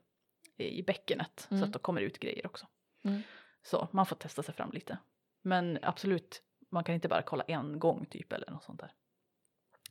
i 0.57 0.83
bäckenet 0.83 1.45
så 1.49 1.55
Mm. 1.55 1.63
att 1.63 1.73
då 1.73 1.79
kommer 1.79 2.01
det 2.01 2.07
ut 2.07 2.19
grejer 2.19 2.45
också. 2.45 2.67
Mm. 3.03 3.21
Så 3.63 3.87
man 3.91 4.05
får 4.05 4.15
testa 4.15 4.43
sig 4.43 4.53
fram 4.55 4.71
lite. 4.71 4.97
Men 5.41 5.79
absolut, 5.81 6.43
man 6.69 6.83
kan 6.83 6.95
inte 6.95 7.07
bara 7.07 7.21
kolla 7.21 7.43
en 7.43 7.79
gång 7.79 8.05
typ 8.05 8.33
eller 8.33 8.51
något 8.51 8.63
sånt 8.63 8.79
där. 8.79 8.91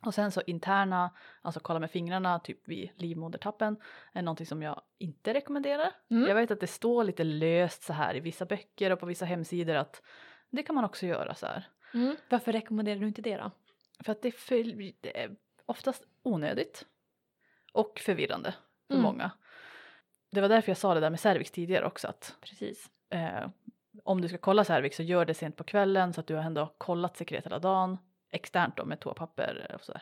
Och 0.05 0.13
sen 0.13 0.31
så 0.31 0.41
interna, 0.47 1.09
alltså 1.41 1.59
kolla 1.59 1.79
med 1.79 1.91
fingrarna 1.91 2.39
typ 2.39 2.67
vid 2.67 2.89
livmodertappen 2.95 3.77
är 4.13 4.21
någonting 4.21 4.45
som 4.45 4.61
jag 4.61 4.81
inte 4.97 5.33
rekommenderar. 5.33 5.91
Mm. 6.09 6.27
Jag 6.27 6.35
vet 6.35 6.51
att 6.51 6.59
det 6.59 6.67
står 6.67 7.03
lite 7.03 7.23
löst 7.23 7.83
så 7.83 7.93
här 7.93 8.15
i 8.15 8.19
vissa 8.19 8.45
böcker 8.45 8.91
och 8.91 8.99
på 8.99 9.05
vissa 9.05 9.25
hemsidor 9.25 9.75
att 9.75 10.01
det 10.49 10.63
kan 10.63 10.75
man 10.75 10.85
också 10.85 11.05
göra 11.05 11.35
så 11.35 11.45
här. 11.45 11.67
Mm. 11.93 12.15
Varför 12.29 12.51
rekommenderar 12.51 12.99
du 12.99 13.07
inte 13.07 13.21
det 13.21 13.37
då? 13.37 13.51
För 14.03 14.11
att 14.11 14.21
det 14.21 14.27
är, 14.27 14.31
för, 14.31 14.63
det 15.01 15.23
är 15.23 15.35
oftast 15.65 16.03
onödigt 16.23 16.85
och 17.73 17.99
förvirrande 18.05 18.53
för 18.87 18.93
Mm. 18.93 19.03
många. 19.03 19.31
Det 20.31 20.41
var 20.41 20.49
därför 20.49 20.69
jag 20.69 20.77
sa 20.77 20.93
det 20.93 20.99
där 20.99 21.09
med 21.09 21.19
cervix 21.19 21.51
tidigare 21.51 21.85
också 21.85 22.07
att 22.07 22.35
Precis. 22.41 22.89
eh, 23.09 23.49
om 24.03 24.21
du 24.21 24.27
ska 24.27 24.37
kolla 24.37 24.63
cervix 24.63 24.95
så 24.97 25.03
gör 25.03 25.25
det 25.25 25.33
sent 25.33 25.55
på 25.55 25.63
kvällen 25.63 26.13
så 26.13 26.19
att 26.21 26.27
du 26.27 26.35
har 26.35 26.43
ändå 26.43 26.75
kollat 26.77 27.17
sekret 27.17 27.45
hela 27.45 27.59
dagen 27.59 27.97
externt 28.31 28.77
då 28.77 28.85
med 28.85 28.99
toapapper 28.99 29.71
och 29.75 29.81
sådär. 29.81 30.01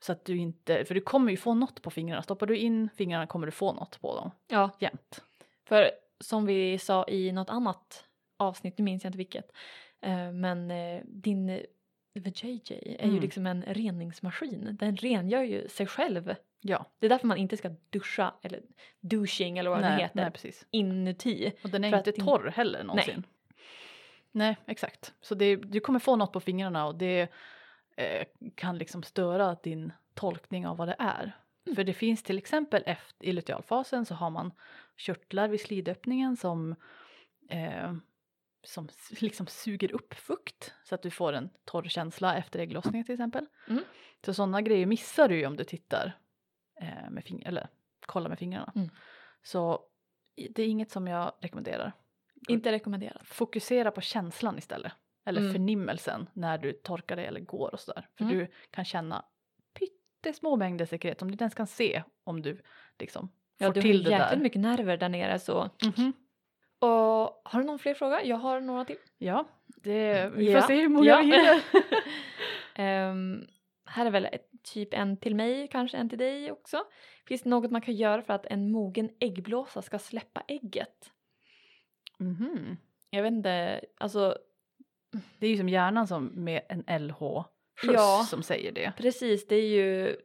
Så 0.00 0.12
att 0.12 0.24
du 0.24 0.36
inte, 0.36 0.84
för 0.84 0.94
du 0.94 1.00
kommer 1.00 1.30
ju 1.30 1.36
få 1.36 1.54
något 1.54 1.82
på 1.82 1.90
fingrarna. 1.90 2.22
Stoppar 2.22 2.46
du 2.46 2.56
in 2.56 2.88
fingrarna 2.96 3.26
kommer 3.26 3.46
du 3.46 3.52
få 3.52 3.72
något 3.72 4.00
på 4.00 4.16
dem 4.16 4.30
Ja, 4.48 4.70
jämt. 4.80 5.24
för 5.68 5.90
som 6.20 6.46
vi 6.46 6.78
sa 6.78 7.04
i 7.08 7.32
något 7.32 7.50
annat 7.50 8.04
avsnitt, 8.36 8.78
nu 8.78 8.84
minns 8.84 9.04
jag 9.04 9.08
inte 9.08 9.18
vilket, 9.18 9.52
eh, 10.02 10.32
men 10.32 10.70
eh, 10.70 11.02
din 11.06 11.48
eh, 11.48 11.60
VJJ 12.14 12.72
är 12.98 13.04
ju 13.06 13.10
Mm. 13.10 13.20
liksom 13.20 13.46
en 13.46 13.62
reningsmaskin. 13.62 14.76
Den 14.80 14.96
rengör 14.96 15.42
ju 15.42 15.68
sig 15.68 15.86
själv. 15.86 16.34
Ja, 16.60 16.86
Det 16.98 17.06
är 17.06 17.10
därför 17.10 17.26
man 17.26 17.36
inte 17.38 17.56
ska 17.56 17.70
duscha, 17.90 18.34
eller 18.42 18.62
douching 19.00 19.58
eller 19.58 19.70
vad 19.70 19.78
det 19.78 19.88
nej, 19.88 20.02
heter, 20.02 20.16
nej 20.16 20.30
precis. 20.30 20.66
inuti. 20.70 21.52
Och 21.64 21.70
den 21.70 21.84
är 21.84 21.98
inte 21.98 22.12
torr 22.12 22.50
heller 22.56 22.84
någonsin. 22.84 23.14
Nej, 23.16 23.24
exakt. 24.66 25.14
Så 25.20 25.34
det, 25.34 25.56
du 25.56 25.80
kommer 25.80 25.98
få 25.98 26.16
något 26.16 26.32
på 26.32 26.40
fingrarna 26.40 26.86
och 26.86 26.94
det 26.94 27.28
eh, 27.96 28.26
kan 28.54 28.78
liksom 28.78 29.02
störa 29.02 29.56
din 29.62 29.92
tolkning 30.14 30.66
av 30.66 30.76
vad 30.76 30.88
det 30.88 30.96
är. 30.98 31.36
Mm. 31.66 31.76
För 31.76 31.84
det 31.84 31.94
finns 31.94 32.22
till 32.22 32.38
exempel 32.38 32.82
efter, 32.86 33.26
i 33.26 33.32
lutealfasen 33.32 34.06
så 34.06 34.14
har 34.14 34.30
man 34.30 34.52
körtlar 34.96 35.48
vid 35.48 35.60
slidöppningen 35.60 36.36
som, 36.36 36.74
eh, 37.48 37.94
som 38.64 38.88
liksom 39.20 39.46
suger 39.46 39.92
upp 39.92 40.14
fukt 40.14 40.74
så 40.84 40.94
att 40.94 41.02
du 41.02 41.10
får 41.10 41.32
en 41.32 41.50
torr 41.64 41.88
känsla 41.88 42.36
efter 42.36 42.58
ägglossningen 42.58 43.04
till 43.04 43.14
exempel. 43.14 43.46
Mm. 43.68 43.84
Så 44.24 44.34
sådana 44.34 44.62
grejer 44.62 44.86
missar 44.86 45.28
du 45.28 45.36
ju 45.36 45.46
om 45.46 45.56
du 45.56 45.64
tittar 45.64 46.18
eh, 46.80 47.10
med 47.10 47.24
fingrar, 47.24 47.48
eller 47.48 47.68
kollar 48.06 48.28
med 48.28 48.38
fingrarna. 48.38 48.72
Mm. 48.76 48.88
Så 49.42 49.80
det 50.50 50.62
är 50.62 50.68
inget 50.68 50.90
som 50.90 51.06
jag 51.06 51.32
rekommenderar. 51.40 51.92
Inte 52.48 52.72
rekommenderat. 52.72 53.26
Fokusera 53.26 53.90
på 53.90 54.00
känslan 54.00 54.58
istället. 54.58 54.92
Eller 55.26 55.40
Mm. 55.40 55.52
förnimmelsen 55.52 56.28
när 56.32 56.58
du 56.58 56.72
torkar 56.72 57.16
dig 57.16 57.26
eller 57.26 57.40
går 57.40 57.72
och 57.72 57.80
sådär. 57.80 58.08
För 58.18 58.24
Mm. 58.24 58.38
du 58.38 58.46
kan 58.70 58.84
känna 58.84 59.24
pyttesmå 59.78 60.56
mängder 60.56 60.86
sekret 60.86 61.18
som 61.18 61.28
du 61.28 61.32
inte 61.32 61.44
ens 61.44 61.54
kan 61.54 61.66
se 61.66 62.02
om 62.24 62.42
du 62.42 62.62
liksom 62.98 63.28
får 63.28 63.66
Ja, 63.66 63.70
du 63.72 63.78
har 63.80 63.82
till 63.82 64.04
det 64.04 64.10
jäkligt 64.10 64.30
där. 64.30 64.36
mycket 64.36 64.60
nerver 64.60 64.96
där 64.96 65.08
nere 65.08 65.38
så. 65.38 65.70
Mhm. 65.96 66.12
Och 66.78 66.88
har 67.44 67.58
du 67.58 67.64
någon 67.64 67.78
fler 67.78 67.94
fråga? 67.94 68.24
Jag 68.24 68.36
har 68.36 68.60
några 68.60 68.84
till. 68.84 68.96
Ja, 69.18 69.48
det, 69.66 70.30
vi 70.34 70.52
Ja. 70.52 70.60
får 70.60 70.66
se 70.66 70.74
hur 70.80 70.88
många 70.88 71.06
Ja. 71.06 71.16
vi 71.18 71.22
hinner. 71.24 71.62
Ehm, 72.74 73.46
här 73.86 74.06
är 74.06 74.10
väl 74.10 74.24
ett, 74.24 74.48
typ 74.62 74.94
en 74.94 75.16
till 75.16 75.34
mig, 75.34 75.68
kanske 75.68 75.96
en 75.96 76.08
till 76.08 76.18
dig 76.18 76.52
också. 76.52 76.84
Finns 77.26 77.42
det 77.42 77.48
något 77.50 77.70
man 77.70 77.80
kan 77.80 77.94
göra 77.94 78.22
för 78.22 78.32
att 78.34 78.46
en 78.46 78.70
mogen 78.72 79.10
äggblåsa 79.20 79.82
ska 79.82 79.98
släppa 79.98 80.42
ägget? 80.48 81.10
Mhm. 82.18 82.76
Jag 83.10 83.22
vet 83.22 83.32
inte, 83.32 83.80
alltså 83.98 84.38
Det 85.38 85.46
är 85.46 85.50
ju 85.50 85.56
som 85.56 85.68
hjärnan 85.68 86.06
som 86.06 86.26
med 86.26 86.60
en 86.68 86.84
LH-skjuts 86.86 87.94
Ja. 87.94 88.26
som 88.30 88.42
säger 88.42 88.72
det. 88.72 88.92
precis, 88.96 89.46
det 89.48 89.56
är 89.56 89.68
ju... 89.68 90.16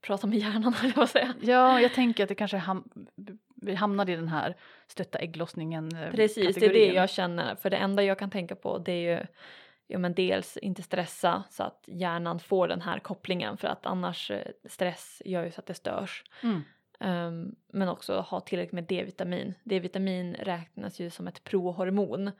Prata 0.00 0.26
med 0.26 0.38
hjärnan 0.38 0.72
höll 0.74 0.86
jag 0.88 0.94
på 0.94 1.02
att 1.02 1.10
säga. 1.10 1.34
Ja, 1.40 1.80
jag 1.80 1.94
tänker 1.94 2.22
att 2.22 2.28
det 2.28 2.34
kanske 2.34 2.56
ham- 2.56 3.06
vi 3.56 3.74
hamnar 3.74 4.10
i 4.10 4.16
den 4.16 4.28
här 4.28 4.56
stötta 4.86 5.18
ägglossningen 5.18 5.96
eh, 5.96 6.10
Precis, 6.10 6.34
det 6.34 6.40
är 6.42 6.46
det 6.46 6.52
kategorin. 6.66 6.94
jag 6.94 7.10
känner. 7.10 7.54
För 7.56 7.70
det 7.70 7.76
enda 7.76 8.02
jag 8.02 8.18
kan 8.18 8.30
tänka 8.30 8.54
på 8.56 8.78
det 8.78 8.92
är 8.92 9.18
ju 9.18 9.26
ja, 9.86 9.98
men 9.98 10.14
dels 10.14 10.56
inte 10.56 10.82
stressa 10.82 11.44
så 11.50 11.62
att 11.62 11.84
hjärnan 11.86 12.40
får 12.40 12.68
den 12.68 12.80
här 12.80 12.98
kopplingen 12.98 13.56
för 13.56 13.68
att 13.68 13.86
annars 13.86 14.30
eh, 14.30 14.46
stress 14.68 15.22
gör 15.24 15.44
ju 15.44 15.50
så 15.50 15.60
att 15.60 15.66
det 15.66 15.74
störs. 15.74 16.24
Mm. 16.42 16.60
Ehm, 17.04 17.54
men 17.72 17.88
också 17.88 18.20
ha 18.20 18.40
tillräckligt 18.40 18.72
med 18.72 18.84
D-vitamin. 18.84 19.54
D-vitamin 19.64 20.34
räknas 20.34 21.00
ju 21.00 21.10
som 21.10 21.26
ett 21.26 21.44
prohormon. 21.44 22.30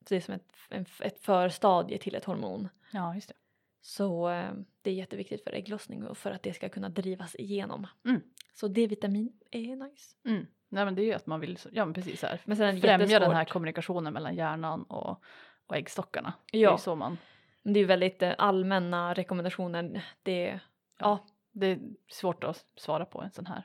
Så 0.00 0.06
det 0.08 0.16
är 0.16 0.20
som 0.20 0.34
ett, 0.34 0.52
en, 0.70 0.86
ett 1.02 1.18
förstadie 1.18 1.98
till 1.98 2.14
ett 2.14 2.24
hormon. 2.24 2.68
Ja, 2.92 3.14
just 3.14 3.28
det. 3.28 3.34
Så 3.80 4.30
eh, 4.30 4.52
det 4.82 4.90
är 4.90 4.94
jätteviktigt 4.94 5.44
för 5.44 5.52
ägglossning 5.52 6.06
och 6.06 6.18
för 6.18 6.30
att 6.30 6.42
det 6.42 6.52
ska 6.52 6.68
kunna 6.68 6.88
drivas 6.88 7.34
igenom. 7.34 7.86
Mm. 8.04 8.20
Så 8.54 8.68
D-vitamin 8.68 9.32
är 9.50 9.76
nice. 9.76 10.16
Mm. 10.24 10.46
Nej 10.68 10.84
men 10.84 10.94
det 10.94 11.02
är 11.02 11.06
ju 11.06 11.12
att 11.12 11.26
man 11.26 11.40
vill, 11.40 11.58
ja 11.72 11.84
men 11.84 11.94
precis 11.94 12.22
här, 12.22 12.40
Men 12.44 12.56
sen 12.56 12.80
främja 12.80 13.18
den 13.18 13.32
här 13.32 13.44
kommunikationen 13.44 14.12
mellan 14.12 14.34
hjärnan 14.34 14.82
och, 14.82 15.22
och 15.66 15.76
äggstockarna. 15.76 16.32
Det 16.52 16.58
är 16.58 16.62
Ja. 16.62 16.78
så 16.78 16.94
man, 16.94 17.18
Det 17.62 17.70
är 17.70 17.82
ju 17.82 17.84
väldigt 17.84 18.22
eh, 18.22 18.32
allmänna 18.38 19.14
rekommendationer. 19.14 20.04
Det, 20.22 20.60
ja. 20.98 21.26
det 21.52 21.66
är 21.66 21.80
svårt 22.08 22.44
att 22.44 22.66
svara 22.76 23.04
på 23.04 23.22
en 23.22 23.30
sån 23.30 23.46
här. 23.46 23.62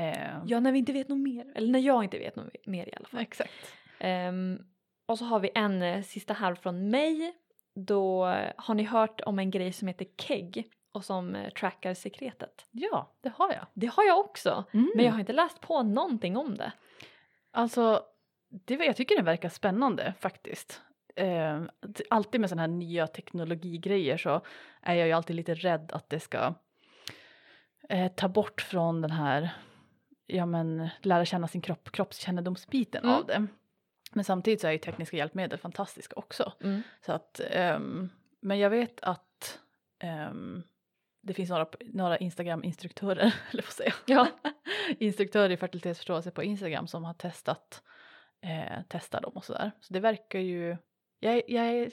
Eh, 0.00 0.38
ja, 0.46 0.60
när 0.60 0.72
vi 0.72 0.78
inte 0.78 0.92
vet 0.92 1.08
något 1.08 1.18
mer. 1.18 1.52
Eller 1.54 1.68
när 1.68 1.78
jag 1.78 2.04
inte 2.04 2.18
vet 2.18 2.36
något 2.36 2.66
mer 2.66 2.88
i 2.88 2.92
alla 2.96 3.08
fall. 3.08 3.20
Exakt. 3.20 3.52
Ehm, 3.98 4.58
och 5.06 5.18
så 5.18 5.24
har 5.24 5.40
vi 5.40 5.50
en 5.54 5.82
eh, 5.82 6.02
sista 6.02 6.34
här 6.34 6.54
från 6.54 6.90
mig. 6.90 7.32
Då 7.74 8.26
eh, 8.28 8.52
har 8.56 8.74
ni 8.74 8.82
hört 8.82 9.20
om 9.20 9.38
en 9.38 9.50
grej 9.50 9.72
som 9.72 9.88
heter 9.88 10.06
KEGG 10.16 10.64
och 10.92 11.04
som 11.04 11.34
eh, 11.34 11.50
trackar 11.50 11.94
sekretet. 11.94 12.66
Ja, 12.70 13.12
det 13.20 13.32
har 13.36 13.52
jag. 13.52 13.66
Det 13.74 13.86
har 13.86 14.04
jag 14.04 14.18
också, 14.18 14.64
Mm. 14.72 14.90
men 14.96 15.04
jag 15.04 15.12
har 15.12 15.20
inte 15.20 15.32
läst 15.32 15.60
på 15.60 15.82
någonting 15.82 16.36
om 16.36 16.54
det. 16.56 16.72
Alltså, 17.52 18.02
det, 18.48 18.74
jag 18.74 18.96
tycker 18.96 19.16
det 19.16 19.22
verkar 19.22 19.48
spännande 19.48 20.14
faktiskt. 20.20 20.80
Eh, 21.16 21.62
alltid 22.10 22.40
med 22.40 22.50
sådana 22.50 22.62
här 22.62 22.68
nya 22.68 23.06
teknologigrejer 23.06 24.16
så 24.16 24.40
är 24.82 24.94
jag 24.94 25.06
ju 25.06 25.12
alltid 25.12 25.36
lite 25.36 25.54
rädd 25.54 25.92
att 25.92 26.10
det 26.10 26.20
ska 26.20 26.54
eh, 27.88 28.12
ta 28.12 28.28
bort 28.28 28.60
från 28.60 29.00
den 29.00 29.10
här, 29.10 29.50
ja 30.36 30.46
men 30.46 30.88
lära 31.02 31.24
känna 31.24 31.48
sin 31.48 31.60
kropp, 31.60 31.90
kroppskännedomsbiten 31.92 33.04
Mm. 33.04 33.16
av 33.16 33.26
det. 33.26 33.46
Men 34.12 34.24
samtidigt 34.24 34.60
så 34.60 34.66
är 34.66 34.72
ju 34.72 34.78
tekniska 34.78 35.16
hjälpmedel 35.16 35.58
fantastiska 35.58 36.14
också. 36.16 36.52
Mm. 36.60 36.82
Så 37.06 37.12
att, 37.12 37.40
ehm, 37.50 38.10
men 38.40 38.58
jag 38.58 38.70
vet 38.70 39.00
att 39.00 39.58
ehm, 39.98 40.62
det 41.22 41.34
finns 41.34 41.50
några, 41.50 41.66
några 41.80 42.18
Instagram-instruktörer, 42.18 43.34
eller 43.50 43.62
vad 43.62 43.72
säga, 43.72 43.94
Ja. 44.06 44.26
instruktörer 44.98 45.50
i 45.50 45.56
fertilitetsförståelse 45.56 46.30
på 46.30 46.42
Instagram 46.42 46.86
som 46.86 47.04
har 47.04 47.14
testat, 47.14 47.82
eh, 48.42 48.82
testat 48.88 49.22
dem 49.22 49.32
och 49.34 49.44
sådär. 49.44 49.70
Så 49.80 49.92
det 49.92 50.00
verkar 50.00 50.38
ju, 50.38 50.76
jag, 51.20 51.42
jag 51.48 51.66
är 51.66 51.90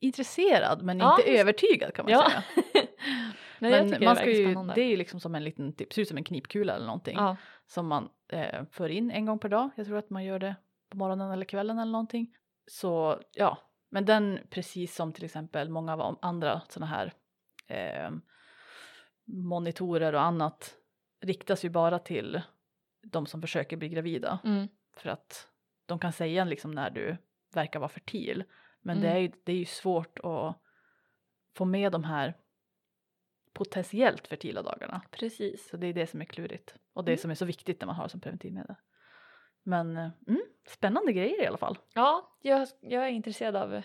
intresserad 0.00 0.82
men 0.82 0.98
Ja, 0.98 1.16
inte 1.18 1.30
övertygad 1.40 1.94
kan 1.94 2.04
man 2.04 2.12
Ja. 2.12 2.30
säga. 2.30 2.42
Jag 3.70 3.70
Men 3.70 3.90
man 3.90 3.90
det 3.90 3.96
ska 3.96 4.24
verkar 4.24 4.30
ju, 4.30 4.54
det 4.74 4.80
är 4.80 4.88
ju 4.88 4.96
liksom 4.96 5.20
som 5.20 5.34
en 5.34 5.44
liten, 5.44 5.72
typ, 5.72 5.92
ser 5.92 6.02
ut 6.02 6.08
som 6.08 6.16
en 6.16 6.24
knipkula 6.24 6.74
eller 6.74 6.86
någonting 6.86 7.16
Ja. 7.16 7.36
som 7.66 7.86
man 7.86 8.08
eh, 8.28 8.64
för 8.70 8.88
in 8.88 9.10
en 9.10 9.26
gång 9.26 9.38
per 9.38 9.48
dag. 9.48 9.70
Jag 9.76 9.86
tror 9.86 9.98
att 9.98 10.10
man 10.10 10.24
gör 10.24 10.38
det 10.38 10.54
på 10.90 10.96
morgonen 10.96 11.30
eller 11.30 11.44
kvällen 11.44 11.78
eller 11.78 11.92
någonting. 11.92 12.34
Så 12.66 13.20
ja, 13.32 13.58
men 13.90 14.04
den 14.04 14.38
precis 14.50 14.94
som 14.94 15.12
till 15.12 15.24
exempel 15.24 15.68
många 15.70 15.92
av 15.92 16.18
andra 16.22 16.62
sådana 16.68 16.86
här 16.86 17.12
eh, 17.68 18.10
monitorer 19.26 20.12
och 20.12 20.22
annat 20.22 20.74
riktas 21.20 21.64
ju 21.64 21.70
bara 21.70 21.98
till 21.98 22.42
de 23.02 23.26
som 23.26 23.40
försöker 23.40 23.76
bli 23.76 23.88
gravida 23.88 24.38
Mm. 24.44 24.68
för 24.96 25.10
att 25.10 25.48
de 25.86 25.98
kan 25.98 26.12
säga 26.12 26.44
liksom 26.44 26.70
när 26.70 26.90
du 26.90 27.16
verkar 27.54 27.80
vara 27.80 27.88
fertil. 27.88 28.44
Men 28.80 29.00
det, 29.00 29.06
Mm. 29.06 29.16
är 29.16 29.20
ju, 29.20 29.32
det 29.44 29.52
är 29.52 29.56
ju 29.56 29.64
svårt 29.64 30.18
att 30.18 30.56
få 31.56 31.64
med 31.64 31.92
de 31.92 32.04
här 32.04 32.34
potentiellt 33.52 34.28
fertila 34.28 34.62
dagarna. 34.62 35.00
Precis. 35.10 35.68
Så 35.68 35.76
det 35.76 35.86
är 35.86 35.92
det 35.92 36.06
som 36.06 36.20
är 36.20 36.24
klurigt 36.24 36.74
och 36.92 37.04
det 37.04 37.12
Mm. 37.12 37.18
som 37.18 37.30
är 37.30 37.34
så 37.34 37.44
viktigt 37.44 37.80
när 37.80 37.86
man 37.86 37.96
har 37.96 38.08
som 38.08 38.20
preventivmedel. 38.20 38.74
Men 39.62 39.96
eh, 39.96 40.08
mm, 40.28 40.42
spännande 40.68 41.12
grejer 41.12 41.42
i 41.42 41.46
alla 41.46 41.58
fall. 41.58 41.78
Ja, 41.94 42.36
jag, 42.42 42.68
jag 42.80 43.04
är 43.04 43.08
intresserad 43.08 43.56
av 43.56 43.72
Jag 43.74 43.82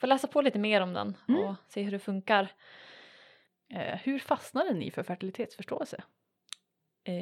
får 0.00 0.06
läsa 0.06 0.26
på 0.26 0.40
lite 0.42 0.58
mer 0.58 0.80
om 0.80 0.92
den 0.92 1.16
Mm. 1.28 1.42
och 1.44 1.54
se 1.68 1.82
hur 1.82 1.90
det 1.90 1.98
funkar. 1.98 2.52
Eh, 3.74 3.98
hur 4.02 4.18
fastnade 4.18 4.72
ni 4.74 4.90
för 4.90 5.02
fertilitetsförståelse? 5.02 6.02
Eh, 7.04 7.14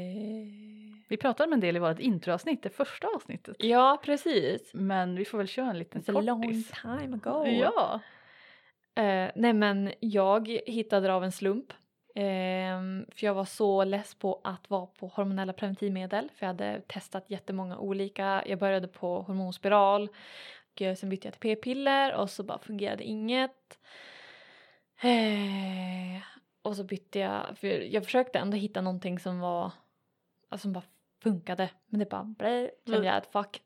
Vi 1.08 1.16
pratade 1.16 1.46
om 1.46 1.52
en 1.52 1.60
del 1.60 1.76
i 1.76 1.78
vårt 1.78 1.98
introavsnitt, 1.98 2.62
det 2.62 2.70
första 2.70 3.06
avsnittet. 3.16 3.56
ja, 3.58 4.00
precis. 4.04 4.70
Men 4.74 5.14
vi 5.16 5.24
får 5.24 5.38
väl 5.38 5.46
köra 5.48 5.70
en 5.70 5.78
liten 5.78 6.02
It's 6.02 6.18
a 6.18 6.20
long 6.20 6.42
kortis. 6.42 6.70
time 6.82 7.20
ago. 7.24 7.46
Ja. 7.46 8.00
Eh, 8.98 9.30
nej 9.34 9.52
men 9.52 9.92
jag 10.00 10.48
hittade 10.66 11.06
det 11.06 11.14
av 11.14 11.24
en 11.24 11.32
slump. 11.32 11.72
Eh, 12.14 12.80
för 13.14 13.26
jag 13.26 13.34
var 13.34 13.44
så 13.44 13.84
less 13.84 14.14
på 14.14 14.40
att 14.44 14.70
vara 14.70 14.86
på 14.86 15.06
hormonella 15.06 15.52
preventivmedel. 15.52 16.30
För 16.34 16.46
jag 16.46 16.48
hade 16.48 16.82
testat 16.86 17.30
jättemånga 17.30 17.78
olika. 17.78 18.42
Jag 18.46 18.58
började 18.58 18.88
på 18.88 19.22
hormonspiral. 19.22 20.08
Och 20.90 20.98
sen 20.98 21.08
bytte 21.08 21.26
jag 21.26 21.32
till 21.32 21.40
p-piller 21.40 22.14
och 22.14 22.30
så 22.30 22.42
bara 22.42 22.58
fungerade 22.58 23.04
inget. 23.04 23.78
Eh, 25.02 26.22
och 26.62 26.76
så 26.76 26.84
bytte 26.84 27.18
jag. 27.18 27.58
För 27.58 27.66
jag 27.66 28.04
försökte 28.04 28.38
ändå 28.38 28.56
hitta 28.56 28.80
någonting 28.80 29.18
som 29.18 29.40
var. 29.40 29.72
Alltså 30.48 30.62
som 30.62 30.72
bara 30.72 30.84
funkade. 31.22 31.70
Men 31.86 32.00
det 32.00 32.10
bara 32.10 32.24
blä, 32.24 32.70
kände 32.86 33.06
jag 33.06 33.16
att 33.16 33.32
fuck 33.32 33.62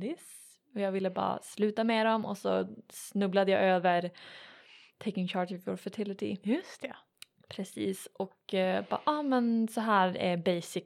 this. 0.00 0.58
Och 0.74 0.80
jag 0.80 0.92
ville 0.92 1.10
bara 1.10 1.38
sluta 1.42 1.84
med 1.84 2.06
dem 2.06 2.24
och 2.24 2.38
så 2.38 2.68
snubblade 2.88 3.52
jag 3.52 3.62
över 3.62 4.10
Taking 4.98 5.28
charge 5.28 5.56
of 5.56 5.66
your 5.68 5.76
fertility. 5.76 6.36
Just 6.42 6.80
det. 6.80 6.96
Precis 7.48 8.08
och 8.12 8.54
eh, 8.54 8.84
bara 8.90 9.00
ah 9.04 9.22
men 9.22 9.68
så 9.68 9.80
här 9.80 10.16
är 10.16 10.36
basic 10.36 10.84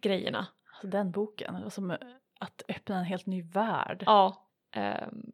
grejerna. 0.00 0.46
Alltså 0.72 0.86
den 0.86 1.10
boken, 1.10 1.54
det 1.54 1.62
var 1.62 1.70
som 1.70 1.90
eh, 1.90 1.96
att 2.40 2.62
öppna 2.68 2.98
en 2.98 3.04
helt 3.04 3.26
ny 3.26 3.42
värld. 3.42 4.02
Ja. 4.06 4.48
ehm, 4.72 5.32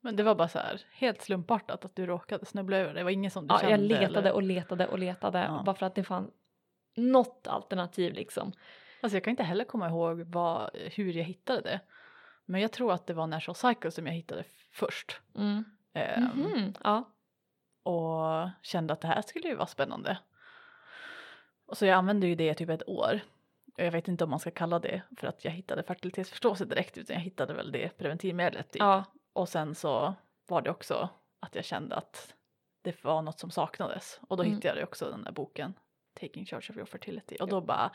Men 0.00 0.16
det 0.16 0.22
var 0.22 0.34
bara 0.34 0.48
så 0.48 0.58
här 0.58 0.80
helt 0.92 1.22
slumpartat 1.22 1.84
att 1.84 1.96
du 1.96 2.06
råkade 2.06 2.46
snubbla 2.46 2.76
över 2.76 2.94
det. 2.94 3.00
Det 3.00 3.04
var 3.04 3.10
ingen 3.10 3.30
som 3.30 3.46
du 3.46 3.54
ja, 3.54 3.58
kände? 3.60 3.72
jag 3.94 4.00
letade 4.00 4.18
eller? 4.18 4.32
och 4.32 4.42
letade 4.42 4.86
och 4.86 4.98
letade 4.98 5.38
Ja. 5.38 5.62
bara 5.66 5.76
för 5.76 5.86
att 5.86 5.94
det 5.94 6.04
fanns 6.04 6.30
något 6.96 7.46
alternativ 7.46 8.12
liksom. 8.14 8.52
Alltså 9.00 9.16
jag 9.16 9.24
kan 9.24 9.30
inte 9.30 9.42
heller 9.42 9.64
komma 9.64 9.88
ihåg 9.88 10.20
vad, 10.20 10.70
hur 10.74 11.12
jag 11.12 11.24
hittade 11.24 11.60
det. 11.60 11.80
Men 12.44 12.60
jag 12.60 12.72
tror 12.72 12.92
att 12.92 13.06
det 13.06 13.14
var 13.14 13.26
Natural 13.26 13.54
Cycle 13.54 13.90
som 13.90 14.06
jag 14.06 14.14
hittade 14.14 14.44
först. 14.72 15.20
Mm. 15.34 15.64
Ehm, 15.92 16.24
Mhm, 16.24 16.74
Ja. 16.84 17.04
Och 17.88 18.48
kände 18.62 18.92
att 18.92 19.00
det 19.00 19.08
här 19.08 19.22
skulle 19.22 19.48
ju 19.48 19.54
vara 19.54 19.66
spännande. 19.66 20.18
Och 21.66 21.76
så 21.78 21.86
jag 21.86 21.94
använde 21.94 22.26
ju 22.26 22.34
det 22.34 22.50
i 22.50 22.54
typ 22.54 22.68
ett 22.68 22.88
år. 22.88 23.20
Och 23.76 23.84
jag 23.84 23.92
vet 23.92 24.08
inte 24.08 24.24
om 24.24 24.30
man 24.30 24.38
ska 24.40 24.50
kalla 24.50 24.78
det 24.78 25.02
för 25.16 25.26
att 25.26 25.44
jag 25.44 25.52
hittade 25.52 25.82
fertilitetsförståelse 25.82 26.64
direkt 26.64 26.98
utan 26.98 27.14
jag 27.14 27.20
hittade 27.20 27.54
väl 27.54 27.72
det 27.72 27.98
preventivmedlet 27.98 28.70
typ. 28.72 28.80
ja. 28.80 29.04
Och 29.32 29.48
sen 29.48 29.74
så 29.74 30.14
var 30.46 30.62
det 30.62 30.70
också 30.70 31.08
att 31.40 31.54
jag 31.54 31.64
kände 31.64 31.96
att 31.96 32.34
det 32.82 33.04
var 33.04 33.22
något 33.22 33.40
som 33.40 33.50
saknades. 33.50 34.20
Och 34.28 34.36
då 34.36 34.42
Mm. 34.42 34.54
hittade 34.54 34.80
jag 34.80 34.88
också 34.88 35.10
den 35.10 35.24
där 35.24 35.32
boken 35.32 35.74
Taking 36.20 36.46
Charge 36.46 36.66
of 36.70 36.76
Your 36.76 36.86
Fertility. 36.86 37.36
Och 37.40 37.48
då 37.48 37.60
bara 37.60 37.90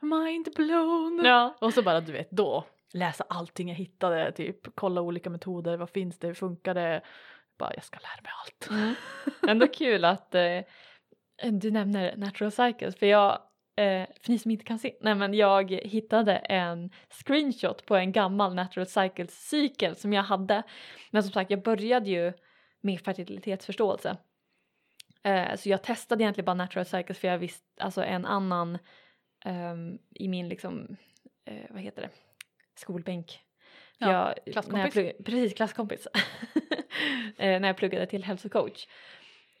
mind 0.00 0.48
blown! 0.56 1.22
Ja. 1.24 1.54
Och 1.60 1.74
så 1.74 1.82
bara 1.82 2.00
du 2.00 2.12
vet 2.12 2.30
då 2.30 2.64
läsa 2.92 3.24
allting 3.28 3.68
jag 3.68 3.76
hittade, 3.76 4.32
typ 4.32 4.74
kolla 4.76 5.00
olika 5.00 5.30
metoder, 5.30 5.76
vad 5.76 5.90
finns 5.90 6.18
det, 6.18 6.26
hur 6.26 6.34
funkar 6.34 6.74
det? 6.74 7.00
Bara 7.58 7.74
jag 7.74 7.84
ska 7.84 7.98
lära 7.98 8.22
mig 8.22 8.32
allt. 8.42 8.70
Mm. 8.70 8.94
Ändå 9.48 9.66
kul 9.66 10.04
att 10.04 10.34
eh, 10.34 10.60
du 11.42 11.70
nämner 11.70 12.16
natural 12.16 12.52
cycles 12.52 12.96
för 12.96 13.06
jag 13.06 13.32
eh, 13.76 14.06
för 14.20 14.30
ni 14.30 14.38
som 14.38 14.50
inte 14.50 14.64
kan 14.64 14.78
se, 14.78 14.94
nej 15.00 15.14
men 15.14 15.34
jag 15.34 15.70
hittade 15.70 16.36
en 16.36 16.90
screenshot 17.10 17.86
på 17.86 17.96
en 17.96 18.12
gammal 18.12 18.54
Natural 18.54 18.86
Cycles 18.86 19.48
cykel 19.48 19.96
som 19.96 20.12
jag 20.12 20.22
hade. 20.22 20.62
Men 21.10 21.22
som 21.22 21.32
sagt, 21.32 21.50
jag 21.50 21.62
började 21.62 22.10
ju 22.10 22.32
med 22.80 23.00
fertilitetsförståelse. 23.00 24.16
Eh, 25.22 25.56
så 25.56 25.68
jag 25.68 25.82
testade 25.82 26.24
egentligen 26.24 26.44
bara 26.44 26.54
Natural 26.54 26.84
Cycles 26.84 27.18
för 27.18 27.28
jag 27.28 27.38
visste, 27.38 27.66
alltså 27.82 28.02
en 28.04 28.26
annan 28.26 28.78
ehm, 29.44 29.98
i 30.14 30.28
min 30.28 30.48
liksom, 30.48 30.96
eh, 31.44 31.64
vad 31.70 31.80
heter 31.80 32.02
det, 32.02 32.10
skolbänk. 32.74 33.40
Ja, 33.98 34.34
jag, 34.44 34.52
klasskompis. 34.52 34.84
Jag 34.84 34.92
plugg, 34.92 35.24
precis, 35.24 35.54
klasskompis. 35.54 36.06
eh, 37.36 37.60
när 37.60 37.68
jag 37.68 37.76
pluggade 37.76 38.06
till 38.06 38.24
hälsocoach. 38.24 38.86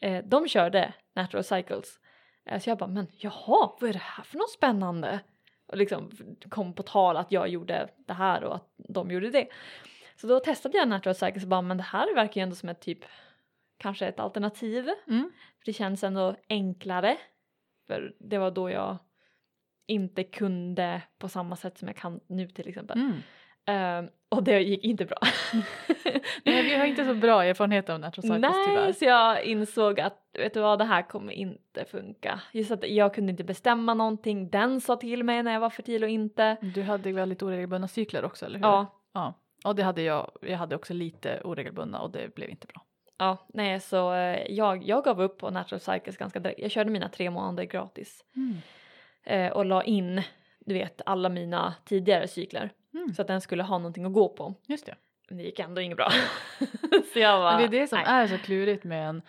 Eh, 0.00 0.24
de 0.24 0.48
körde 0.48 0.94
Natural 1.14 1.44
Cycles. 1.44 2.00
Eh, 2.46 2.60
så 2.60 2.70
jag 2.70 2.78
bara, 2.78 2.90
men 2.90 3.06
jaha, 3.10 3.76
vad 3.80 3.90
är 3.90 3.92
det 3.92 3.98
här 4.02 4.24
för 4.24 4.38
något 4.38 4.50
spännande? 4.50 5.20
Och 5.66 5.76
liksom 5.76 6.10
kom 6.48 6.74
på 6.74 6.82
tal 6.82 7.16
att 7.16 7.32
jag 7.32 7.48
gjorde 7.48 7.88
det 8.06 8.12
här 8.12 8.44
och 8.44 8.54
att 8.54 8.74
de 8.76 9.10
gjorde 9.10 9.30
det. 9.30 9.48
Så 10.16 10.26
då 10.26 10.40
testade 10.40 10.78
jag 10.78 10.88
Natural 10.88 11.14
Cycles 11.14 11.42
och 11.42 11.48
bara, 11.48 11.62
men 11.62 11.76
det 11.76 11.82
här 11.82 12.14
verkar 12.14 12.40
ju 12.40 12.42
ändå 12.42 12.56
som 12.56 12.68
ett 12.68 12.80
typ, 12.80 13.04
kanske 13.78 14.06
ett 14.06 14.20
alternativ. 14.20 14.88
Mm. 15.06 15.30
För 15.58 15.64
det 15.64 15.72
känns 15.72 16.04
ändå 16.04 16.36
enklare. 16.48 17.16
För 17.86 18.14
det 18.18 18.38
var 18.38 18.50
då 18.50 18.70
jag 18.70 18.98
inte 19.86 20.24
kunde 20.24 21.02
på 21.18 21.28
samma 21.28 21.56
sätt 21.56 21.78
som 21.78 21.88
jag 21.88 21.96
kan 21.96 22.20
nu 22.26 22.48
till 22.48 22.68
exempel. 22.68 22.98
Mm. 22.98 23.22
Ehm, 23.66 24.08
och 24.28 24.42
det 24.42 24.60
gick 24.60 24.84
inte 24.84 25.04
bra. 25.04 25.18
Nej, 26.44 26.62
vi 26.62 26.74
har 26.74 26.84
inte 26.84 27.04
så 27.04 27.14
bra 27.14 27.44
erfarenhet 27.44 27.90
av 27.90 28.00
natural 28.00 28.22
cycles 28.22 28.40
Nej, 28.40 28.64
tyvärr. 28.66 28.92
så 28.92 29.04
jag 29.04 29.44
insåg 29.44 30.00
att 30.00 30.18
vet 30.38 30.54
du 30.54 30.60
vad, 30.60 30.78
det 30.78 30.84
här 30.84 31.02
kommer 31.02 31.32
inte 31.32 31.84
funka. 31.84 32.40
Just 32.52 32.70
att 32.70 32.88
jag 32.88 33.14
kunde 33.14 33.30
inte 33.30 33.44
bestämma 33.44 33.94
någonting. 33.94 34.50
Den 34.50 34.80
sa 34.80 34.96
till 34.96 35.24
mig 35.24 35.42
när 35.42 35.52
jag 35.52 35.60
var 35.60 35.70
fertil 35.70 36.04
och 36.04 36.10
inte. 36.10 36.56
Du 36.60 36.82
hade 36.82 37.12
väldigt 37.12 37.42
oregelbundna 37.42 37.88
cykler 37.88 38.24
också, 38.24 38.46
eller 38.46 38.58
hur? 38.58 38.66
Ja, 38.66 39.00
ja. 39.12 39.34
Och 39.64 39.74
det 39.74 39.82
hade 39.82 40.02
jag. 40.02 40.30
Jag 40.40 40.58
hade 40.58 40.76
också 40.76 40.94
lite 40.94 41.40
oregelbundna 41.44 42.00
och 42.00 42.10
det 42.10 42.34
blev 42.34 42.50
inte 42.50 42.66
bra. 42.66 42.82
ja, 43.18 43.46
nej, 43.48 43.80
så 43.80 44.14
eh, 44.14 44.52
jag, 44.52 44.84
jag 44.84 45.04
gav 45.04 45.22
upp 45.22 45.38
på 45.38 45.50
Natural 45.50 45.80
Cycles 45.80 46.16
ganska 46.16 46.38
direkt. 46.40 46.60
Jag 46.60 46.70
körde 46.70 46.90
mina 46.90 47.08
tre 47.08 47.30
månader 47.30 47.64
gratis 47.64 48.24
eh, 49.24 49.52
och 49.52 49.64
la 49.64 49.82
in, 49.82 50.22
du 50.60 50.74
vet, 50.74 51.00
alla 51.06 51.28
mina 51.28 51.74
tidigare 51.84 52.28
cykler 52.28 52.70
Mm. 52.94 53.14
så 53.14 53.22
att 53.22 53.28
den 53.28 53.40
skulle 53.40 53.62
ha 53.62 53.78
någonting 53.78 54.04
att 54.04 54.12
gå 54.12 54.28
på. 54.28 54.54
Just 54.66 54.86
det. 54.86 54.94
Men 55.28 55.38
det 55.38 55.44
gick 55.44 55.58
ändå 55.58 55.80
inget 55.80 55.96
bra. 55.96 56.10
så 57.12 57.18
jag 57.18 57.40
bara, 57.40 57.58
Men 57.58 57.70
det 57.70 57.76
är 57.76 57.80
det 57.80 57.86
som 57.86 57.98
nej. 57.98 58.06
är 58.08 58.26
så 58.26 58.38
klurigt 58.38 58.84
med 58.84 59.08
en, 59.08 59.22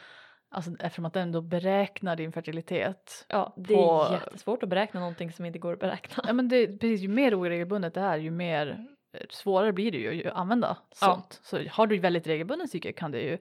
alltså 0.49 0.71
eftersom 0.79 1.05
att 1.05 1.13
den 1.13 1.31
då 1.31 1.41
beräknar 1.41 2.15
din 2.15 2.31
fertilitet. 2.31 3.25
Ja, 3.29 3.53
det 3.57 3.73
är 3.73 3.77
på- 3.77 4.07
jättesvårt 4.11 4.63
att 4.63 4.69
beräkna 4.69 4.99
någonting 4.99 5.31
som 5.31 5.45
inte 5.45 5.59
går 5.59 5.73
att 5.73 5.79
beräkna. 5.79 6.23
Ja 6.27 6.33
men 6.33 6.47
det, 6.49 6.67
precis, 6.67 7.01
ju 7.01 7.07
mer 7.07 7.39
oregelbundet 7.39 7.93
det 7.93 8.01
är 8.01 8.17
ju 8.17 8.31
mer 8.31 8.85
eh, 9.13 9.25
svårare 9.29 9.73
blir 9.73 9.91
det 9.91 9.97
ju 9.97 10.27
att 10.27 10.35
använda 10.35 10.77
Ja. 10.89 10.95
sånt. 10.95 11.39
Så 11.43 11.67
har 11.69 11.87
du 11.87 11.97
väldigt 11.97 12.27
regelbunden 12.27 12.67
cykel 12.67 12.93
kan 12.93 13.11
det 13.11 13.21
ju 13.21 13.37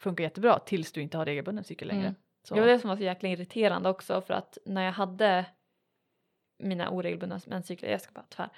funka 0.00 0.22
jättebra 0.22 0.58
tills 0.58 0.92
du 0.92 1.00
inte 1.02 1.18
har 1.18 1.24
regelbunden 1.26 1.64
cykel 1.64 1.88
längre. 1.88 2.02
Mm. 2.06 2.14
Det 2.48 2.60
var 2.60 2.66
det 2.66 2.78
som 2.78 2.88
var 2.88 2.96
så 2.96 3.02
jäkla 3.02 3.28
irriterande 3.28 3.88
också 3.88 4.20
för 4.20 4.34
att 4.34 4.58
när 4.64 4.82
jag 4.84 4.92
hade 4.92 5.44
mina 6.58 6.90
oregelbundna 6.90 7.40
menscykler, 7.46 7.90
jag 7.90 8.00
ska 8.00 8.12
bara 8.12 8.24
tvär, 8.24 8.48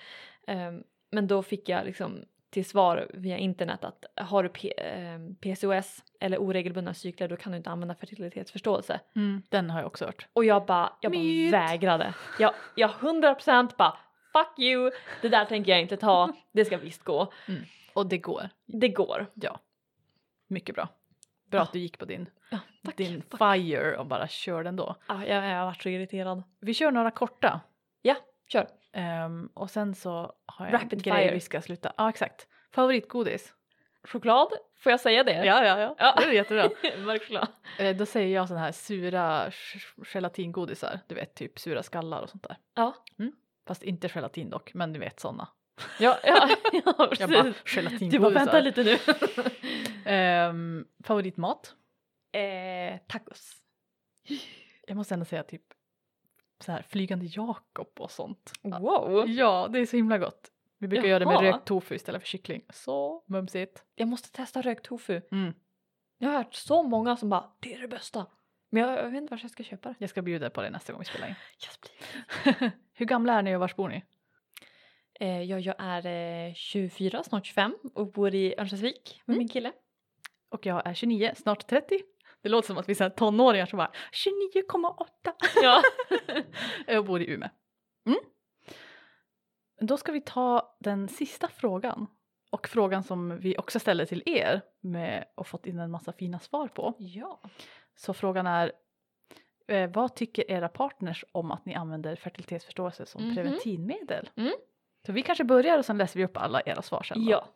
ehm, 0.46 0.82
men 1.14 1.26
då 1.26 1.42
fick 1.42 1.68
jag 1.68 1.84
liksom 1.86 2.24
till 2.50 2.64
svar 2.64 3.10
via 3.14 3.38
internet 3.38 3.84
att 3.84 4.04
har 4.16 4.42
du 4.42 4.48
P- 4.48 4.72
ehm, 4.78 5.34
PCOS 5.36 6.04
eller 6.20 6.38
oregelbundna 6.38 6.94
cykler 6.94 7.28
då 7.28 7.36
kan 7.36 7.52
du 7.52 7.58
inte 7.58 7.70
använda 7.70 7.94
fertilitetsförståelse. 7.94 9.00
Mm, 9.16 9.42
den 9.48 9.70
har 9.70 9.78
jag 9.80 9.86
också 9.86 10.04
hört. 10.04 10.26
Och 10.32 10.44
jag 10.44 10.66
bara, 10.66 10.92
jag 11.00 11.12
bara 11.12 11.50
vägrade. 11.60 12.14
Jag, 12.38 12.54
jag 12.74 12.90
100% 12.90 13.76
bara 13.78 13.96
fuck 14.32 14.58
you, 14.58 14.90
det 15.22 15.28
där 15.28 15.44
tänker 15.44 15.72
jag 15.72 15.80
inte 15.80 15.96
ta, 15.96 16.32
det 16.52 16.64
ska 16.64 16.76
visst 16.76 17.02
gå. 17.04 17.32
Och 17.92 18.06
det 18.06 18.18
går. 18.18 18.48
Det 18.66 18.88
går. 18.88 19.26
Ja. 19.34 19.60
Mycket 20.46 20.74
bra. 20.74 20.88
Bra 21.50 21.58
Ja. 21.58 21.62
att 21.62 21.72
du 21.72 21.78
gick 21.78 21.98
på 21.98 22.04
din, 22.04 22.26
Ja, 22.50 22.58
tack. 22.84 22.96
din 22.96 23.22
Tack. 23.22 23.54
fire 23.56 23.96
och 23.98 24.06
bara 24.06 24.28
körde 24.28 24.68
ändå. 24.68 24.96
Ja, 25.08 25.26
jag, 25.26 25.44
jag 25.44 25.58
har 25.58 25.64
varit 25.66 25.82
så 25.82 25.88
irriterad. 25.88 26.42
Vi 26.60 26.74
kör 26.74 26.90
några 26.90 27.10
korta. 27.10 27.60
Ja, 28.02 28.16
kör. 28.48 28.66
Ehm, 28.95 29.49
och 29.55 29.70
sen 29.70 29.95
så 29.95 30.32
har 30.47 30.66
jag 30.66 30.74
Rapid 30.74 30.92
en 30.92 30.99
grej 30.99 31.24
fire. 31.24 31.34
vi 31.34 31.40
ska 31.40 31.62
sluta. 31.62 31.92
Ja 31.97 32.09
exakt. 32.11 32.49
Favoritgodis? 32.72 33.55
Choklad, 34.05 34.49
får 34.78 34.90
jag 34.92 35.01
säga 35.01 35.24
det? 35.24 35.45
Ja 35.45 35.64
ja 35.64 35.78
ja. 35.78 35.95
Ja. 35.99 36.14
Det 36.18 36.24
är 36.24 36.32
jättebra. 36.32 36.70
Mörk 37.05 37.22
choklad. 37.22 37.49
Eh, 37.78 37.97
då 37.97 38.07
säger 38.07 38.34
jag 38.34 38.49
sådana 38.49 38.64
här 38.64 38.72
sura 38.72 39.51
gelatingodisar. 40.14 41.01
Du 41.07 41.14
vet 41.14 41.34
typ 41.34 41.59
sura 41.59 41.82
skallar 41.82 42.22
och 42.22 42.30
sånt 42.30 42.42
där. 42.42 42.57
Ja. 42.74 42.95
Fast 43.66 43.82
inte 43.82 44.09
gelatin 44.14 44.51
dock, 44.51 44.74
men 44.74 44.92
du 44.92 45.01
vet 45.01 45.20
sådana. 45.20 45.49
Ja, 46.01 46.18
ja, 46.24 46.49
ja 46.72 46.80
Jag 47.18 47.30
bara 47.30 47.42
precis. 47.42 47.76
gelatingodisar. 47.76 48.11
Du 48.11 48.18
bara 48.18 48.30
vänta 48.30 48.61
lite 48.61 48.82
nu. 48.84 48.99
Ehm, 50.05 50.84
favoritmat? 51.05 51.74
eh, 52.32 52.99
tacos. 53.09 53.53
Jag 54.86 54.97
måste 54.97 55.14
ändå 55.14 55.24
säga 55.26 55.42
typ 55.42 55.62
så 56.64 56.72
här 56.72 56.82
flygande 56.82 57.26
Jakob 57.28 57.88
och 57.98 58.10
sånt. 58.10 58.52
Wow. 58.62 59.28
Ja, 59.28 59.68
det 59.72 59.78
är 59.78 59.86
så 59.86 59.96
himla 59.96 60.18
gott. 60.18 60.50
Vi 60.78 60.88
brukar 60.88 61.08
göra 61.08 61.18
det 61.18 61.26
med 61.26 61.34
Jaha. 61.34 61.42
rökt 61.42 61.64
tofu 61.64 61.94
istället 61.94 62.22
för 62.22 62.28
kyckling. 62.28 62.62
Så 62.70 63.24
mumsigt. 63.26 63.84
Jag 63.94 64.08
måste 64.08 64.32
testa 64.32 64.62
rökt 64.62 64.84
tofu. 64.84 65.20
Mm. 65.32 65.54
Jag 66.18 66.28
har 66.28 66.36
hört 66.36 66.54
så 66.54 66.82
många 66.82 67.16
som 67.16 67.28
bara 67.28 67.50
det 67.60 67.74
är 67.74 67.78
det 67.80 67.88
bästa. 67.88 68.26
Men 68.70 68.82
jag, 68.82 68.98
jag 68.98 69.10
vet 69.10 69.18
inte 69.22 69.30
var 69.30 69.40
jag 69.42 69.50
ska 69.50 69.62
köpa 69.62 69.88
det. 69.88 69.94
Jag 69.98 70.10
ska 70.10 70.22
bjuda 70.22 70.50
på 70.50 70.62
det 70.62 70.70
nästa 70.70 70.92
gång 70.92 71.00
vi 71.00 71.04
spelar 71.04 71.28
in. 71.28 71.34
Yes, 71.64 71.78
please. 71.78 72.70
Hur 72.94 73.06
gamla 73.06 73.32
är 73.38 73.42
ni 73.42 73.56
och 73.56 73.60
vars 73.60 73.76
bor 73.76 73.88
ni? 73.88 74.02
eh, 75.20 75.42
jag, 75.42 75.60
jag 75.60 75.74
är 75.78 76.06
eh, 76.48 76.54
24, 76.54 77.22
snart 77.24 77.46
25 77.46 77.74
och 77.94 78.12
bor 78.12 78.34
i 78.34 78.54
Örnsköldsvik 78.58 79.22
med 79.24 79.34
Mm. 79.34 79.38
min 79.38 79.48
kille. 79.48 79.72
Och 80.48 80.66
jag 80.66 80.86
är 80.86 80.94
29, 80.94 81.32
snart 81.36 81.66
30. 81.66 82.00
Det 82.45 82.49
låter 82.51 82.66
som 82.66 82.78
att 82.78 82.88
vi 82.88 82.92
är 83.05 83.11
tonåringar 83.11 83.66
som 83.66 83.76
bara 83.76 83.90
29,8. 84.12 85.32
Ja. 85.62 85.82
Jag 86.86 87.05
bor 87.07 87.22
i 87.22 87.30
Umeå. 87.30 87.49
Mm. 88.07 88.18
Då 89.80 89.97
ska 89.97 90.12
vi 90.12 90.20
ta 90.20 90.76
den 90.80 91.09
sista 91.09 91.49
frågan. 91.49 92.07
Och 92.51 92.68
frågan 92.68 93.03
som 93.05 93.38
vi 93.38 93.59
också 93.59 93.78
ställde 93.80 94.07
till 94.07 94.22
er 94.26 94.61
med 94.80 95.24
och 95.34 95.47
fått 95.47 95.66
in 95.66 95.78
en 95.78 95.90
massa 95.90 96.12
fina 96.12 96.38
svar 96.38 96.68
på. 96.68 96.95
ja. 96.99 97.40
Så 97.97 98.14
frågan 98.14 98.47
är 98.47 98.72
eh, 99.68 99.90
vad 99.90 100.14
tycker 100.14 100.51
era 100.51 100.68
partners 100.68 101.24
om 101.32 101.51
att 101.51 101.64
ni 101.66 101.74
använder 101.74 102.16
fertilitetsförståelse 102.16 103.07
som 103.07 103.22
Mhm. 103.24 103.34
preventivmedel? 103.34 104.30
Mm. 104.36 104.53
Så 105.07 105.12
vi 105.12 105.22
kanske 105.22 105.45
börjar 105.45 105.78
och 105.78 105.84
sen 105.84 105.99
läser 105.99 106.18
vi 106.18 106.24
upp 106.24 106.36
alla 106.36 106.61
era 106.66 106.82
svar 106.82 107.03
sen. 107.03 107.24
då. 107.24 107.30
Ja. 107.30 107.49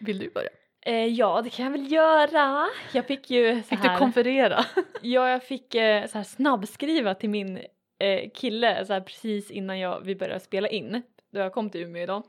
Vill 0.00 0.18
du 0.18 0.30
börja? 0.30 0.50
Eh, 0.88 1.06
ja, 1.06 1.42
det 1.42 1.50
kan 1.50 1.64
jag 1.64 1.72
väl 1.72 1.92
göra. 1.92 2.66
Jag 2.92 3.06
fick 3.06 3.30
ju 3.30 3.62
så 3.62 3.68
Fick 3.68 3.82
du 3.82 3.88
här... 3.88 3.98
konferera? 3.98 4.64
Ja, 5.02 5.28
jag 5.28 5.42
fick 5.42 5.74
eh, 5.74 6.06
så 6.06 6.18
här 6.18 6.24
snabbskriva 6.24 7.14
till 7.14 7.30
min 7.30 7.56
eh, 7.98 8.30
kille 8.34 8.84
så 8.86 8.92
här 8.92 9.00
precis 9.00 9.50
innan 9.50 9.78
jag, 9.78 10.00
vi 10.00 10.16
började 10.16 10.40
spela 10.40 10.68
in. 10.68 11.02
Då 11.32 11.40
jag 11.40 11.52
kom 11.52 11.70
till 11.70 11.80
Umeå 11.80 12.02
idag. 12.02 12.22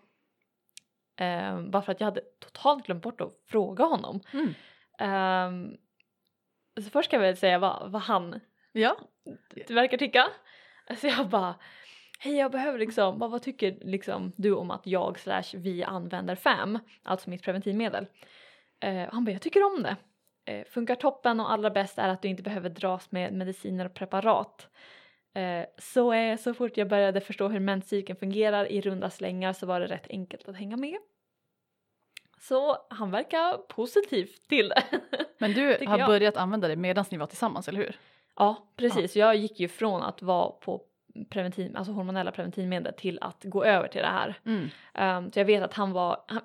Eh, 1.20 1.62
bara 1.62 1.82
för 1.82 1.92
att 1.92 2.00
jag 2.00 2.06
hade 2.06 2.22
totalt 2.40 2.86
glömt 2.86 3.04
bort 3.04 3.22
att 3.22 3.34
fråga 3.48 3.84
honom. 3.86 4.20
Mm. 4.34 4.54
Ehm, 5.00 5.78
så 6.84 6.90
först 6.90 7.10
ska 7.10 7.16
jag 7.16 7.22
väl 7.22 7.38
säga 7.38 7.60
vad, 7.60 7.92
vad 7.92 8.02
han 8.02 8.40
Ja. 8.72 8.98
verkar 9.70 9.98
tycka. 9.98 10.28
Så 10.98 11.08
jag 11.08 11.30
bara, 11.30 11.56
hej 12.20 12.36
jag 12.36 12.52
behöver 12.52 12.80
liksom, 12.80 13.20
vad, 13.20 13.32
vad 13.32 13.42
tycker 13.42 13.78
liksom 13.82 14.32
du 14.36 14.54
om 14.56 14.72
att 14.72 14.88
jag 14.88 15.20
slash 15.20 15.44
vi 15.54 15.84
använder 15.84 16.36
FAM, 16.36 16.80
alltså 17.04 17.30
mitt 17.30 17.44
preventivmedel? 17.44 18.06
Eh, 18.80 19.10
han 19.12 19.26
bara, 19.26 19.32
jag 19.32 19.42
tycker 19.42 19.76
om 19.76 19.84
det. 19.84 19.96
Eh, 20.46 20.66
funkar 20.66 20.96
toppen 20.96 21.40
och 21.40 21.52
allra 21.52 21.70
bäst 21.70 22.00
är 22.00 22.10
att 22.10 22.22
du 22.22 22.28
inte 22.28 22.44
behöver 22.44 22.70
dras 22.70 23.12
med 23.12 23.34
mediciner 23.34 23.86
och 23.86 23.94
preparat. 23.94 24.70
Eh, 25.34 25.66
så, 25.78 26.14
eh, 26.14 26.38
så 26.38 26.54
fort 26.54 26.78
jag 26.78 26.90
började 26.90 27.22
förstå 27.22 27.48
hur 27.48 27.60
menscykeln 27.60 28.20
fungerar 28.20 28.72
i 28.72 28.82
runda 28.82 29.10
slängar 29.10 29.54
så 29.54 29.66
var 29.66 29.80
det 29.80 29.88
rätt 29.88 30.08
enkelt 30.10 30.50
att 30.50 30.56
hänga 30.56 30.78
med. 30.78 30.98
Så 32.40 32.78
han 32.90 33.12
verkar 33.12 33.58
positiv 33.58 34.30
till 34.50 34.70
det. 34.70 34.84
Men 35.38 35.54
du 35.54 35.78
har 35.88 35.98
jag. 35.98 36.08
börjat 36.08 36.38
använda 36.38 36.68
det 36.68 36.76
medan 36.76 37.06
ni 37.12 37.18
var 37.18 37.28
tillsammans, 37.28 37.68
eller 37.68 37.80
hur? 37.80 37.96
Ja, 38.36 38.68
precis. 38.76 39.16
Jag 39.16 39.36
gick 39.36 39.60
ju 39.60 39.68
från 39.68 40.02
att 40.02 40.22
vara 40.22 40.52
på 40.52 40.82
preventiv, 41.30 41.78
alltså 41.78 41.94
hormonella 41.94 42.32
preventivmedel 42.32 42.94
till 42.94 43.20
att 43.22 43.44
gå 43.44 43.64
över 43.64 43.88
till 43.88 44.02
det 44.02 44.08
här. 44.08 44.40
Mm. 44.46 44.70
Um, 45.24 45.32
så 45.32 45.40
jag 45.40 45.46
vet 45.46 45.64
att 45.64 45.74
han 45.74 45.92
var 45.92 46.24
han, 46.28 46.42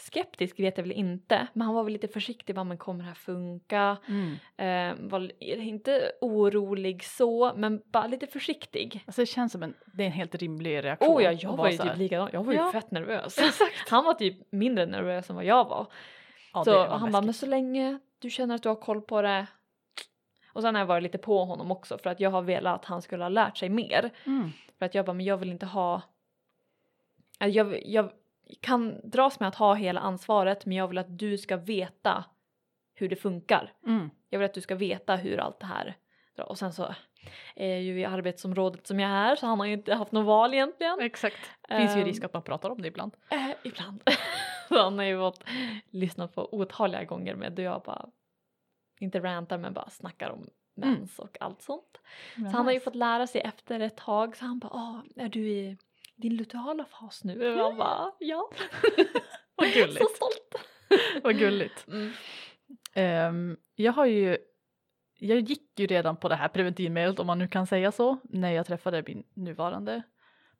skeptisk 0.00 0.60
vet 0.60 0.76
jag 0.78 0.84
väl 0.84 0.92
inte, 0.92 1.46
men 1.52 1.66
han 1.66 1.74
var 1.74 1.84
väl 1.84 1.92
lite 1.92 2.08
försiktig. 2.08 2.54
Bara, 2.54 2.64
men 2.64 2.78
kommer 2.78 3.00
det 3.02 3.08
här 3.08 3.14
funka? 3.14 3.96
Mm. 4.08 4.98
Um, 4.98 5.08
var 5.08 5.42
inte 5.42 6.12
orolig 6.20 7.04
så, 7.04 7.52
men 7.56 7.82
bara 7.86 8.06
lite 8.06 8.26
försiktig. 8.26 9.02
Alltså 9.06 9.22
det 9.22 9.26
känns 9.26 9.52
som 9.52 9.62
en, 9.62 9.74
det 9.94 10.02
är 10.02 10.06
en 10.06 10.12
helt 10.12 10.34
rimlig 10.34 10.84
reaktion. 10.84 11.16
Oh 11.16 11.22
ja, 11.22 11.32
jag 11.32 11.56
var 11.56 11.70
ju 11.70 11.78
typ 11.78 11.96
likadan. 11.96 12.30
Jag 12.32 12.44
var 12.44 12.52
ju 12.52 12.58
Ja. 12.58 12.72
fett 12.72 12.90
nervös. 12.90 13.38
Exakt. 13.38 13.88
Han 13.88 14.04
var 14.04 14.14
typ 14.14 14.52
mindre 14.52 14.86
nervös 14.86 15.30
än 15.30 15.36
vad 15.36 15.44
jag 15.44 15.68
var. 15.68 15.86
Ja, 16.54 16.64
så 16.64 16.72
var 16.72 16.86
han 16.98 17.12
bara, 17.12 17.22
men 17.22 17.34
så 17.34 17.46
länge 17.46 17.98
du 18.18 18.30
känner 18.30 18.54
att 18.54 18.62
du 18.62 18.68
har 18.68 18.76
koll 18.76 19.00
på 19.02 19.22
det, 19.22 19.46
Och 20.52 20.62
sen 20.62 20.74
har 20.74 20.82
jag 20.82 20.86
varit 20.86 21.02
lite 21.02 21.18
på 21.18 21.44
honom 21.44 21.70
också 21.70 21.98
för 21.98 22.10
att 22.10 22.20
jag 22.20 22.30
har 22.30 22.42
velat 22.42 22.74
att 22.74 22.84
han 22.84 23.02
skulle 23.02 23.24
ha 23.24 23.28
lärt 23.28 23.58
sig 23.58 23.68
mer. 23.68 24.10
Mm. 24.26 24.50
För 24.78 24.86
att 24.86 24.94
jag 24.94 25.06
bara, 25.06 25.12
men 25.12 25.26
jag 25.26 25.36
vill 25.36 25.50
inte 25.50 25.66
ha... 25.66 26.02
Jag, 27.38 27.86
jag 27.86 28.10
kan 28.60 29.10
dras 29.10 29.40
med 29.40 29.48
att 29.48 29.54
ha 29.54 29.74
hela 29.74 30.00
ansvaret 30.00 30.66
men 30.66 30.76
jag 30.76 30.88
vill 30.88 30.98
att 30.98 31.18
du 31.18 31.38
ska 31.38 31.56
veta 31.56 32.24
hur 32.94 33.08
det 33.08 33.16
funkar. 33.16 33.72
Mm. 33.86 34.10
Jag 34.28 34.38
vill 34.38 34.46
att 34.46 34.54
du 34.54 34.60
ska 34.60 34.74
veta 34.74 35.16
hur 35.16 35.38
allt 35.40 35.60
det 35.60 35.66
här 35.66 35.96
och 36.44 36.58
sen 36.58 36.72
så 36.72 36.94
är 37.56 37.68
jag 37.68 37.82
ju 37.82 38.00
i 38.00 38.04
arbetsområdet 38.04 38.86
som 38.86 39.00
jag 39.00 39.10
är 39.10 39.36
så 39.36 39.46
han 39.46 39.58
har 39.60 39.66
ju 39.66 39.72
inte 39.72 39.94
haft 39.94 40.12
något 40.12 40.26
val 40.26 40.54
egentligen. 40.54 41.00
Exakt. 41.00 41.50
Finns 41.68 41.96
ju 41.96 42.00
Ehm. 42.00 42.06
risk 42.06 42.24
att 42.24 42.32
man 42.32 42.42
pratar 42.42 42.70
om 42.70 42.82
det 42.82 42.88
ibland. 42.88 43.16
Eh, 43.30 43.50
ibland. 43.64 44.02
så 44.68 44.82
han 44.82 44.98
har 44.98 45.04
ju 45.04 45.18
fått 45.18 45.44
lyssna 45.90 46.28
på 46.28 46.54
otaliga 46.54 47.04
gånger 47.04 47.34
med 47.34 47.52
då 47.52 47.62
jag 47.62 47.82
bara 47.82 48.08
inte 49.00 49.20
rantar 49.20 49.58
men 49.58 49.72
bara 49.72 49.90
snackar 49.90 50.30
om 50.30 50.46
mens 50.74 51.18
och 51.18 51.36
allt 51.40 51.62
sånt. 51.62 52.00
Så 52.34 52.56
han 52.56 52.66
har 52.66 52.72
ju 52.72 52.80
fått 52.80 52.94
lära 52.94 53.26
sig 53.26 53.40
efter 53.40 53.80
ett 53.80 53.96
tag 53.96 54.36
så 54.36 54.44
han 54.44 54.58
bara 54.58 54.72
ah, 54.72 55.02
är 55.16 55.28
du 55.28 55.50
i 55.50 55.76
din 56.20 56.36
luteala 56.36 56.84
fas 56.84 57.24
nu? 57.24 57.52
Och 57.52 57.58
jag 57.58 57.76
bara 57.76 58.12
ja. 58.18 58.50
Vad 59.54 59.68
Så 59.68 59.74
gulligt. 59.78 60.16
stolt. 60.16 60.54
Vad 61.22 61.38
gulligt. 61.38 61.86
Mm. 61.88 62.12
Ehm, 62.94 63.56
jag 63.74 63.92
har 63.92 64.06
ju, 64.06 64.38
jag 65.18 65.40
gick 65.40 65.78
ju 65.80 65.86
redan 65.86 66.16
på 66.16 66.28
det 66.28 66.34
här 66.34 66.48
preventivmedlet 66.48 67.18
om 67.18 67.26
man 67.26 67.38
nu 67.38 67.48
kan 67.48 67.66
säga 67.66 67.92
så 67.92 68.16
när 68.22 68.50
jag 68.50 68.66
träffade 68.66 69.02
min 69.06 69.24
nuvarande 69.34 70.02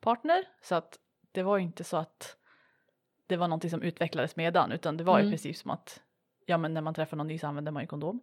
partner 0.00 0.44
så 0.62 0.74
att 0.74 0.98
det 1.32 1.42
var 1.42 1.56
ju 1.58 1.62
inte 1.64 1.84
så 1.84 1.96
att 1.96 2.36
det 3.26 3.36
var 3.36 3.48
någonting 3.48 3.70
som 3.70 3.82
utvecklades 3.82 4.36
medan 4.36 4.72
utan 4.72 4.96
det 4.96 5.04
var 5.04 5.18
ju 5.18 5.22
Mm. 5.22 5.32
precis 5.32 5.60
som 5.60 5.70
att 5.70 6.02
ja 6.46 6.58
men 6.58 6.74
när 6.74 6.80
man 6.80 6.94
träffar 6.94 7.16
någon 7.16 7.26
ny 7.26 7.38
så 7.38 7.46
använder 7.46 7.72
man 7.72 7.82
ju 7.82 7.86
kondom. 7.86 8.20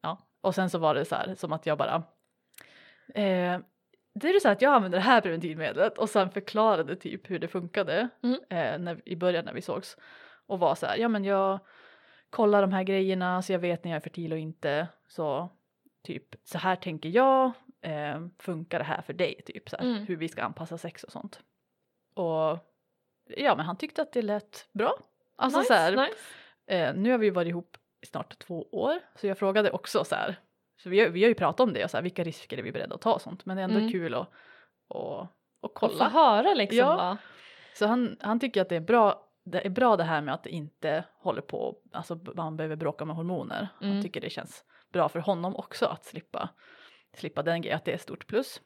Ja 0.00 0.26
och 0.40 0.54
sen 0.54 0.70
så 0.70 0.78
var 0.78 0.94
det 0.94 1.04
så 1.04 1.14
här 1.14 1.34
som 1.34 1.52
att 1.52 1.66
jag 1.66 1.78
bara 1.78 2.02
eh, 3.14 3.58
det 4.18 4.28
är 4.28 4.32
ju 4.32 4.40
så 4.40 4.48
att 4.48 4.62
jag 4.62 4.74
använder 4.74 4.98
det 4.98 5.04
här 5.04 5.20
preventivmedlet 5.20 5.98
och 5.98 6.10
sen 6.10 6.30
förklarade 6.30 6.96
typ 6.96 7.30
hur 7.30 7.38
det 7.38 7.48
funkade 7.48 8.08
Mm. 8.22 8.40
eh, 8.50 8.78
när, 8.78 9.08
i 9.08 9.16
början 9.16 9.44
när 9.44 9.52
vi 9.52 9.62
sågs 9.62 9.96
och 10.46 10.58
var 10.58 10.74
så 10.74 10.86
här 10.86 10.96
ja 10.96 11.08
men 11.08 11.24
jag 11.24 11.58
kollar 12.30 12.60
de 12.60 12.72
här 12.72 12.82
grejerna 12.82 13.42
så 13.42 13.52
jag 13.52 13.58
vet 13.58 13.84
när 13.84 13.90
jag 13.90 13.96
är 13.96 14.00
fertil 14.00 14.32
och 14.32 14.38
inte 14.38 14.88
så 15.08 15.50
typ 16.04 16.24
så 16.44 16.58
här 16.58 16.76
tänker 16.76 17.08
jag 17.08 17.52
eh, 17.80 18.20
funkar 18.38 18.78
det 18.78 18.84
här 18.84 19.02
för 19.02 19.12
dig 19.12 19.42
typ 19.46 19.68
så 19.68 19.76
här, 19.76 19.84
Mm. 19.84 20.06
hur 20.06 20.16
vi 20.16 20.28
ska 20.28 20.42
anpassa 20.42 20.78
sex 20.78 21.04
och 21.04 21.12
sånt 21.12 21.40
och 22.14 22.58
ja 23.36 23.54
men 23.56 23.66
han 23.66 23.76
tyckte 23.76 24.02
att 24.02 24.12
det 24.12 24.22
lät 24.22 24.68
bra 24.72 24.98
alltså 25.36 25.58
nice, 25.58 25.68
så 25.68 25.74
här, 25.74 25.92
nice. 25.96 26.16
eh, 26.66 26.94
nu 26.94 27.10
har 27.10 27.18
vi 27.18 27.30
varit 27.30 27.48
ihop 27.48 27.76
i 28.00 28.06
snart 28.06 28.38
två 28.38 28.68
år 28.72 29.00
så 29.14 29.26
jag 29.26 29.38
frågade 29.38 29.70
också 29.70 30.04
så 30.04 30.14
här 30.14 30.36
så 30.82 30.88
vi 30.90 31.00
har, 31.00 31.08
vi 31.08 31.22
har 31.22 31.28
ju 31.28 31.34
pratat 31.34 31.60
om 31.60 31.72
det 31.72 31.84
och 31.84 31.90
så 31.90 31.96
här, 31.96 32.02
vilka 32.02 32.24
risker 32.24 32.58
är 32.58 32.62
vi 32.62 32.72
beredda 32.72 32.94
att 32.94 33.00
ta 33.00 33.12
och 33.14 33.20
sånt 33.22 33.46
men 33.46 33.56
det 33.56 33.62
är 33.62 33.64
ändå 33.64 33.78
Mm. 33.78 33.92
kul 33.92 34.14
att 34.14 34.28
och, 34.88 35.20
och 35.20 35.26
Och 35.60 35.70
få 35.80 35.88
kolla 35.88 36.08
höra 36.08 36.54
liksom 36.54 36.78
Ja. 36.78 36.96
va? 36.96 37.18
så 37.74 37.86
han, 37.86 38.16
han 38.20 38.40
tycker 38.40 38.62
att 38.62 38.68
det 38.68 38.76
är 38.76 38.80
bra 38.80 39.24
det 39.44 39.66
är 39.66 39.70
bra 39.70 39.96
det 39.96 40.04
här 40.04 40.20
med 40.20 40.34
att 40.34 40.44
det 40.44 40.50
inte 40.50 41.04
håller 41.18 41.42
på, 41.42 41.76
alltså 41.92 42.20
man 42.34 42.56
behöver 42.56 42.76
bråka 42.76 43.04
med 43.04 43.16
hormoner. 43.16 43.68
Han 43.80 43.90
Mm. 43.90 44.02
tycker 44.02 44.20
det 44.20 44.30
känns 44.30 44.64
bra 44.92 45.08
för 45.08 45.18
honom 45.20 45.56
också 45.56 45.86
att 45.86 46.04
slippa, 46.04 46.48
slippa 47.16 47.42
den 47.42 47.62
grejen, 47.62 47.76
att 47.76 47.84
det 47.84 47.92
är 47.92 47.98
stort 47.98 48.26
plus. 48.26 48.60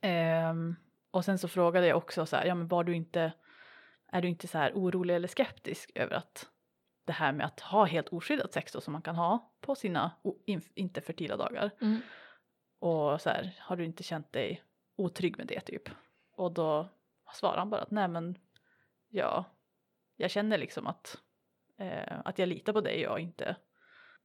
Ehm, 0.00 0.76
och 1.10 1.24
sen 1.24 1.38
så 1.38 1.48
frågade 1.48 1.86
jag 1.86 1.96
också 1.96 2.26
så 2.26 2.36
här, 2.36 2.44
ja 2.46 2.54
men 2.54 2.68
var 2.68 2.84
du 2.84 2.94
inte, 2.96 3.32
är 4.12 4.22
du 4.22 4.28
inte 4.28 4.48
så 4.48 4.58
här 4.58 4.72
orolig 4.74 5.14
eller 5.16 5.28
skeptisk 5.28 5.90
över 5.94 6.16
att 6.16 6.46
det 7.04 7.12
här 7.12 7.32
med 7.32 7.46
att 7.46 7.60
ha 7.60 7.84
helt 7.84 8.08
oskyddat 8.08 8.52
sex 8.52 8.72
då 8.72 8.80
som 8.80 8.92
man 8.92 9.02
kan 9.02 9.16
ha 9.16 9.52
på 9.60 9.74
sina 9.74 10.10
inte 10.74 11.00
fertila 11.00 11.36
dagar. 11.36 11.70
Mm. 11.80 12.00
Och 12.78 13.20
så 13.20 13.30
här, 13.30 13.56
har 13.60 13.76
du 13.76 13.84
inte 13.84 14.02
känt 14.02 14.32
dig 14.32 14.62
otrygg 14.96 15.38
med 15.38 15.46
det 15.46 15.60
typ? 15.60 15.82
Och 16.32 16.52
då 16.52 16.88
svarar 17.32 17.58
han 17.58 17.70
bara 17.70 17.82
att 17.82 17.90
nej 17.90 18.08
men 18.08 18.38
ja, 19.08 19.44
jag 20.16 20.30
känner 20.30 20.58
liksom 20.58 20.86
att, 20.86 21.16
eh, 21.78 22.20
att 22.24 22.38
jag 22.38 22.48
litar 22.48 22.72
på 22.72 22.80
dig 22.80 23.06
och 23.06 23.12
har 23.12 23.18
inte 23.18 23.56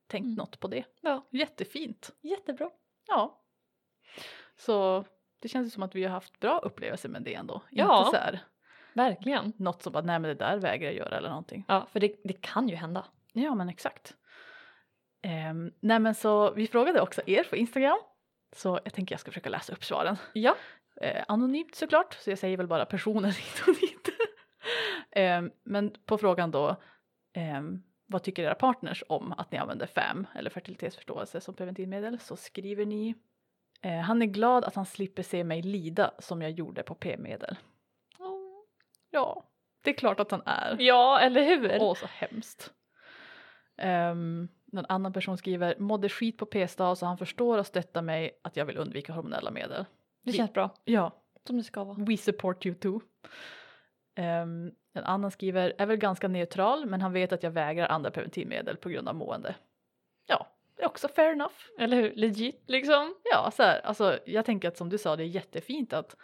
tänkt 0.07 0.25
Mm. 0.25 0.35
något 0.35 0.59
på 0.59 0.67
det. 0.67 0.83
Ja, 1.01 1.27
Jättefint. 1.29 2.15
jättebra. 2.21 2.71
Ja. 3.07 3.41
Så 4.57 5.05
det 5.39 5.47
känns 5.47 5.73
som 5.73 5.83
att 5.83 5.95
vi 5.95 6.03
har 6.03 6.11
haft 6.11 6.39
bra 6.39 6.59
upplevelser 6.59 7.09
med 7.09 7.21
det 7.23 7.33
ändå. 7.35 7.61
Ja. 7.69 7.99
Inte 7.99 8.17
så 8.17 8.23
här 8.23 8.39
Verkligen. 8.95 9.53
något 9.57 9.81
som 9.81 9.95
att 9.95 10.05
nej 10.05 10.19
men 10.19 10.29
det 10.29 10.35
där 10.35 10.57
vägrar 10.57 10.85
jag 10.85 10.95
göra 10.95 11.17
eller 11.17 11.29
någonting. 11.29 11.65
Ja, 11.67 11.87
för 11.91 11.99
det, 11.99 12.15
det 12.23 12.41
kan 12.41 12.69
ju 12.69 12.75
hända. 12.75 13.05
Ja 13.33 13.55
men 13.55 13.69
exakt. 13.69 14.15
Um, 15.49 15.71
nej 15.79 15.99
men 15.99 16.15
så 16.15 16.51
vi 16.51 16.67
frågade 16.67 17.01
också 17.01 17.21
er 17.25 17.43
på 17.43 17.55
Instagram. 17.55 17.97
Så 18.55 18.79
jag 18.83 18.93
tänker 18.93 19.13
jag 19.13 19.19
ska 19.19 19.31
försöka 19.31 19.49
läsa 19.49 19.73
upp 19.73 19.83
svaren. 19.83 20.17
Ja. 20.33 20.55
Eh, 21.01 21.23
anonymt 21.27 21.75
såklart, 21.75 22.13
så 22.13 22.29
jag 22.29 22.39
säger 22.39 22.57
väl 22.57 22.67
bara 22.67 22.85
personer 22.85 23.29
hit 23.31 23.67
och 23.67 23.75
dit. 23.75 24.09
Ehm, 25.11 25.51
men 25.63 25.93
på 26.05 26.17
frågan 26.17 26.51
då, 26.51 26.75
ehm, 27.33 27.83
vad 28.05 28.23
tycker 28.23 28.43
era 28.43 28.55
partners 28.55 29.03
om 29.09 29.33
att 29.37 29.51
ni 29.51 29.57
använder 29.57 29.87
FAM 29.87 30.27
eller 30.35 30.49
fertilitetsförståelse 30.49 31.41
som 31.41 31.55
preventivmedel 31.55 32.19
så 32.19 32.35
skriver 32.35 32.85
ni 32.85 33.15
eh, 33.81 33.99
han 33.99 34.21
är 34.21 34.25
glad 34.25 34.63
att 34.63 34.75
han 34.75 34.85
slipper 34.85 35.23
se 35.23 35.43
mig 35.43 35.61
lida 35.61 36.11
som 36.19 36.41
jag 36.41 36.51
gjorde 36.51 36.83
på 36.83 36.95
p-medel. 36.95 37.57
Ja, 39.15 39.43
det 39.83 39.89
är 39.89 39.93
klart 39.93 40.19
att 40.19 40.31
han 40.31 40.41
är. 40.45 40.77
Ja, 40.79 41.19
eller 41.19 41.43
hur? 41.43 41.77
Åh, 41.79 41.95
så 41.95 42.05
hemskt. 42.05 42.73
Um, 43.83 44.47
någon 44.65 44.85
annan 44.89 45.13
person 45.13 45.37
skriver 45.37 45.75
mådde 45.77 46.09
skit 46.09 46.37
på 46.37 46.45
p-stav 46.45 46.95
så 46.95 47.05
han 47.05 47.17
förstår 47.17 47.57
och 47.57 47.65
stöttar 47.65 48.01
mig 48.01 48.39
att 48.41 48.57
jag 48.57 48.65
vill 48.65 48.77
undvika 48.77 49.13
hormonella 49.13 49.51
medel. 49.51 49.85
det 50.21 50.31
känns 50.31 50.53
bra. 50.53 50.75
Ja, 50.85 51.11
Som 51.47 51.57
det 51.57 51.63
ska 51.63 51.83
vara. 51.83 51.97
We 51.99 52.17
support 52.17 52.65
you 52.65 52.75
too. 52.75 53.01
Um, 54.17 54.71
en 54.93 55.03
annan 55.03 55.31
skriver, 55.31 55.73
är 55.77 55.85
väl 55.85 55.97
ganska 55.97 56.27
neutral 56.27 56.85
men 56.85 57.01
han 57.01 57.13
vet 57.13 57.31
att 57.31 57.43
jag 57.43 57.51
vägrar 57.51 57.87
andra 57.87 58.11
preventivmedel 58.11 58.77
på 58.77 58.89
grund 58.89 59.09
av 59.09 59.15
mående. 59.15 59.55
Ja, 60.27 60.47
det 60.77 60.83
är 60.83 60.87
också 60.87 61.07
fair 61.07 61.31
enough. 61.31 61.55
Eller 61.79 61.97
hur? 61.97 62.15
Legit 62.15 62.63
liksom. 62.67 63.15
Ja, 63.23 63.51
så 63.51 63.63
här, 63.63 63.79
alltså, 63.79 64.19
jag 64.25 64.45
tänker 64.45 64.67
att 64.67 64.77
som 64.77 64.89
du 64.89 64.97
sa, 64.97 65.15
det 65.15 65.23
är 65.23 65.27
jättefint 65.27 65.93
att 65.93 66.15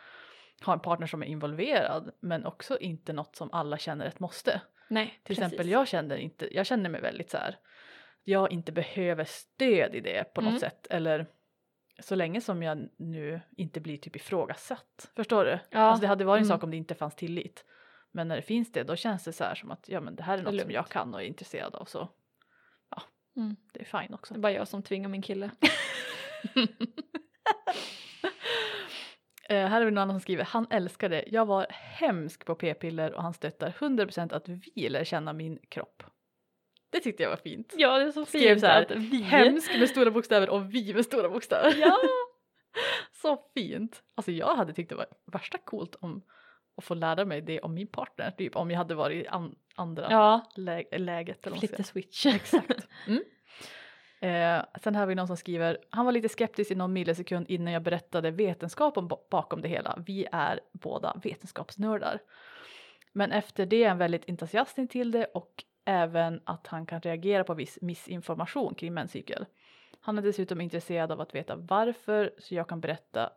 ha 0.65 0.73
en 0.73 0.79
partner 0.79 1.07
som 1.07 1.23
är 1.23 1.27
involverad 1.27 2.11
men 2.19 2.45
också 2.45 2.79
inte 2.79 3.13
något 3.13 3.35
som 3.35 3.49
alla 3.51 3.77
känner 3.77 4.05
ett 4.05 4.19
måste. 4.19 4.61
Nej, 4.87 5.19
Till 5.23 5.33
exempel 5.43 5.69
jag 5.69 5.87
känner 5.87 6.17
inte, 6.17 6.55
jag 6.55 6.65
känner 6.65 6.89
mig 6.89 7.01
väldigt 7.01 7.29
så 7.29 7.37
här, 7.37 7.57
jag 8.23 8.51
inte 8.51 8.71
behöver 8.71 9.23
stöd 9.23 9.95
i 9.95 9.99
det 9.99 10.33
på 10.33 10.41
något 10.41 10.49
Mm. 10.49 10.59
sätt 10.59 10.87
eller 10.89 11.25
så 11.99 12.15
länge 12.15 12.41
som 12.41 12.63
jag 12.63 12.89
nu 12.97 13.41
inte 13.57 13.79
blir 13.79 13.97
typ 13.97 14.15
ifrågasatt. 14.15 15.11
Förstår 15.15 15.45
du? 15.45 15.59
Ja. 15.69 15.79
Alltså 15.79 16.01
det 16.01 16.07
hade 16.07 16.25
varit 16.25 16.39
en 16.41 16.45
Mm. 16.45 16.55
sak 16.57 16.63
om 16.63 16.71
det 16.71 16.77
inte 16.77 16.95
fanns 16.95 17.15
tillit. 17.15 17.65
Men 18.11 18.27
när 18.27 18.35
det 18.35 18.41
finns 18.41 18.71
det 18.71 18.83
då 18.83 18.95
känns 18.95 19.23
det 19.23 19.33
så 19.33 19.43
här 19.43 19.55
som 19.55 19.71
att 19.71 19.89
ja 19.89 20.01
men 20.01 20.15
det 20.15 20.23
här 20.23 20.33
är 20.37 20.41
något 20.41 20.47
som 20.49 20.57
lugnt. 20.57 20.71
jag 20.73 20.87
kan 20.89 21.13
och 21.13 21.21
är 21.21 21.25
intresserad 21.25 21.75
av 21.75 21.85
så 21.85 22.09
ja, 22.89 23.01
Mm. 23.35 23.55
det 23.73 23.79
är 23.81 24.01
fine 24.01 24.13
också. 24.13 24.33
Det 24.33 24.37
är 24.37 24.41
bara 24.41 24.51
jag 24.51 24.67
som 24.67 24.83
tvingar 24.83 25.09
min 25.09 25.21
kille. 25.21 25.51
Eh, 29.51 29.67
här 29.67 29.81
är 29.81 29.85
det 29.85 29.91
någon 29.91 29.97
annan 29.97 30.15
som 30.15 30.21
skriver, 30.21 30.43
han 30.43 30.67
älskar 30.69 31.09
det. 31.09 31.23
Jag 31.27 31.45
var 31.45 31.67
hemsk 31.69 32.45
på 32.45 32.55
p-piller 32.55 33.13
och 33.13 33.23
han 33.23 33.33
stöttar 33.33 33.69
100% 33.71 34.33
att 34.33 34.47
vi 34.47 34.89
lär 34.89 35.03
känna 35.03 35.33
min 35.33 35.59
kropp. 35.69 36.03
Det 36.89 36.99
tyckte 36.99 37.23
jag 37.23 37.29
var 37.29 37.37
fint. 37.37 37.73
Ja, 37.77 37.97
det 37.99 38.03
är 38.05 38.11
så 38.11 38.25
Skrev 38.25 38.41
fint 38.41 38.59
så 38.61 38.67
här, 38.67 38.81
att 38.81 38.91
vi... 38.91 39.21
Hemsk 39.21 39.79
med 39.79 39.89
stora 39.89 40.11
bokstäver 40.11 40.49
och 40.49 40.75
vi 40.75 40.93
med 40.93 41.05
stora 41.05 41.29
bokstäver. 41.29 41.75
Ja. 41.77 41.97
Så 43.21 43.37
fint. 43.53 44.03
Alltså 44.15 44.31
jag 44.31 44.55
hade 44.55 44.73
tyckt 44.73 44.89
det 44.89 44.95
var 44.95 45.05
värsta 45.31 45.57
coolt 45.57 45.95
om 45.95 46.21
att 46.77 46.83
få 46.83 46.93
lära 46.93 47.25
mig 47.25 47.41
det 47.41 47.59
om 47.61 47.73
min 47.73 47.87
partner. 47.87 48.31
Typ 48.31 48.55
om 48.55 48.71
jag 48.71 48.77
hade 48.77 48.95
varit 48.95 49.25
i 49.25 49.27
an, 49.27 49.55
andra 49.75 50.07
Ja, 50.09 50.51
lä 50.55 50.83
läget. 50.97 51.47
Eller 51.47 51.57
säga. 51.57 51.83
switch. 51.83 52.25
Exakt. 52.25 52.87
Mm. 53.07 53.23
Eh, 54.21 54.61
sen 54.81 54.95
har 54.95 55.05
vi 55.05 55.15
någon 55.15 55.27
som 55.27 55.37
skriver, 55.37 55.77
han 55.89 56.05
var 56.05 56.11
lite 56.11 56.29
skeptisk 56.29 56.71
i 56.71 56.75
någon 56.75 56.93
millisekund 56.93 57.45
innan 57.49 57.73
jag 57.73 57.81
berättade 57.81 58.31
vetenskapen 58.31 59.07
ba- 59.07 59.19
bakom 59.31 59.61
det 59.61 59.67
hela. 59.67 59.97
Vi 60.05 60.27
är 60.31 60.59
båda 60.71 61.19
vetenskapsnördar. 61.23 62.19
Men 63.13 63.31
efter 63.31 63.65
det 63.65 63.83
är 63.83 63.89
han 63.89 63.97
väldigt 63.97 64.29
entusiastisk 64.29 64.91
till 64.91 65.11
det 65.11 65.25
och 65.25 65.63
även 65.85 66.41
att 66.43 66.67
han 66.67 66.85
kan 66.85 67.01
reagera 67.01 67.43
på 67.43 67.53
viss 67.53 67.77
missinformation 67.81 68.75
kring 68.75 68.93
menscykel. 68.93 69.45
Han 70.01 70.17
är 70.17 70.21
dessutom 70.21 70.61
intresserad 70.61 71.11
av 71.11 71.21
att 71.21 71.35
veta 71.35 71.55
varför 71.55 72.31
så 72.37 72.55
jag 72.55 72.67
kan 72.69 72.81
berätta 72.81 73.29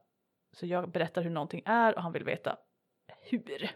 så 0.53 0.66
jag 0.66 0.91
berättar 0.91 1.22
hur 1.22 1.30
någonting 1.30 1.62
är 1.64 1.95
och 1.95 2.03
han 2.03 2.12
vill 2.12 2.24
veta 2.24 2.57
hur. 3.30 3.70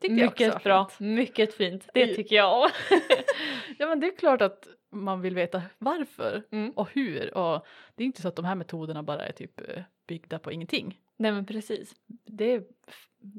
Tyckte 0.00 0.14
Mycket 0.24 0.62
bra, 0.64 0.84
fint. 0.88 1.00
mycket 1.16 1.54
fint. 1.54 1.88
Det 1.94 2.14
tycker 2.14 2.36
jag 2.36 2.62
om. 2.62 2.68
Ja 3.78 3.86
men 3.86 4.00
det 4.00 4.06
är 4.06 4.16
klart 4.16 4.42
att 4.42 4.68
man 5.04 5.20
vill 5.20 5.34
veta 5.34 5.62
varför 5.78 6.42
Mm. 6.50 6.70
och 6.70 6.88
hur 6.92 7.34
och 7.36 7.66
det 7.94 8.02
är 8.02 8.06
inte 8.06 8.22
så 8.22 8.28
att 8.28 8.36
de 8.36 8.44
här 8.44 8.54
metoderna 8.54 9.02
bara 9.02 9.26
är 9.26 9.32
typ 9.32 9.60
eh, 9.60 9.82
byggda 10.06 10.38
på 10.38 10.52
ingenting. 10.52 11.00
Nej 11.16 11.32
men 11.32 11.46
precis. 11.46 11.94
Det 12.24 12.44
är, 12.52 12.64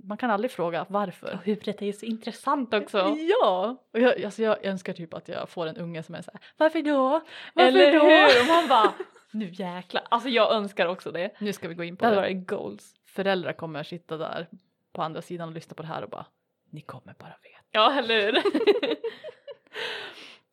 man 0.03 0.17
kan 0.17 0.31
aldrig 0.31 0.51
fråga 0.51 0.85
varför. 0.89 1.33
Och 1.33 1.43
huvudet 1.45 1.81
är 1.81 1.85
ju 1.85 1.93
så 1.93 2.05
intressant 2.05 2.73
också. 2.73 2.97
Ja! 3.39 3.77
Och 3.93 3.99
jag, 3.99 4.23
alltså 4.23 4.41
jag 4.43 4.65
önskar 4.65 4.93
typ 4.93 5.13
att 5.13 5.27
jag 5.27 5.49
får 5.49 5.65
en 5.67 5.77
unge 5.77 6.03
som 6.03 6.15
är 6.15 6.21
så 6.21 6.31
här, 6.31 6.41
varför 6.57 6.81
då? 6.81 7.21
Varför 7.53 7.67
Eller 7.79 7.93
då? 7.93 8.03
hur? 8.05 8.41
Och 8.41 8.47
man 8.47 8.67
bara 8.69 8.93
Nu 9.31 9.49
jäklar. 9.53 10.03
Alltså 10.09 10.29
jag 10.29 10.53
önskar 10.53 10.85
också 10.85 11.11
det. 11.11 11.31
Nu 11.39 11.53
ska 11.53 11.67
vi 11.67 11.75
gå 11.75 11.83
in 11.83 11.93
Det 11.95 11.99
på 11.99 12.05
hade 12.05 12.15
det. 12.15 12.21
varit 12.21 12.47
goals. 12.47 12.93
Föräldrar 13.05 13.53
kommer 13.53 13.83
sitta 13.83 14.17
där 14.17 14.47
på 14.93 15.01
andra 15.01 15.21
sidan 15.21 15.47
och 15.49 15.55
lyssna 15.55 15.75
på 15.75 15.81
det 15.81 15.87
här 15.87 16.03
och 16.03 16.09
bara 16.09 16.25
ni 16.71 16.81
kommer 16.81 17.15
bara 17.19 17.37
veta. 17.43 17.63
Ja, 17.71 17.99
eller 17.99 18.21
hur? 18.25 18.33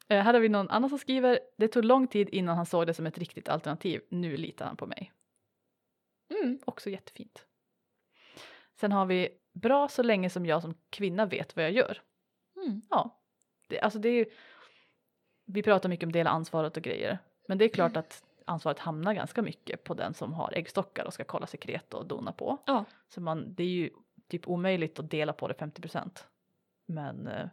Eh, 0.08 0.22
här 0.22 0.34
har 0.34 0.40
vi 0.40 0.48
någon 0.48 0.70
annan 0.70 0.90
som 0.90 0.98
skriver 0.98 1.40
det 1.56 1.68
tog 1.68 1.84
lång 1.84 2.06
tid 2.06 2.28
innan 2.28 2.56
han 2.56 2.66
såg 2.66 2.86
det 2.86 2.94
som 2.94 3.06
ett 3.06 3.18
riktigt 3.18 3.48
alternativ. 3.48 4.00
Nu 4.08 4.36
litar 4.36 4.66
han 4.66 4.76
på 4.76 4.86
mig. 4.86 5.12
mm. 6.42 6.58
Också 6.64 6.90
jättefint. 6.90 7.46
Sen 8.80 8.92
har 8.92 9.06
vi 9.06 9.28
bra 9.52 9.88
så 9.88 10.02
länge 10.02 10.30
som 10.30 10.46
jag 10.46 10.62
som 10.62 10.74
kvinna 10.90 11.26
vet 11.26 11.56
vad 11.56 11.64
jag 11.64 11.72
gör. 11.72 12.02
Mm. 12.56 12.82
Ja, 12.90 13.20
det, 13.68 13.80
alltså 13.80 13.98
det 13.98 14.08
är 14.08 14.12
ju, 14.12 14.26
vi 15.44 15.62
pratar 15.62 15.88
mycket 15.88 16.06
om 16.06 16.12
dela 16.12 16.30
ansvaret 16.30 16.76
och 16.76 16.82
grejer. 16.82 17.18
Men 17.48 17.58
det 17.58 17.64
är 17.64 17.68
klart 17.68 17.96
att 17.96 18.24
ansvaret 18.44 18.78
hamnar 18.78 19.14
ganska 19.14 19.42
mycket 19.42 19.84
på 19.84 19.94
den 19.94 20.14
som 20.14 20.32
har 20.32 20.52
äggstockar 20.52 21.04
och 21.04 21.14
ska 21.14 21.24
kolla 21.24 21.46
sekret 21.46 21.94
och 21.94 22.06
dona 22.06 22.32
på. 22.32 22.58
Ja. 22.66 22.84
Så 23.08 23.20
man, 23.20 23.54
det 23.54 23.62
är 23.62 23.68
ju 23.68 23.90
typ 24.28 24.48
omöjligt 24.48 24.98
att 24.98 25.10
dela 25.10 25.32
på 25.32 25.48
det 25.48 25.54
50% 25.54 26.24
Men 26.86 27.26
eh, 27.26 27.48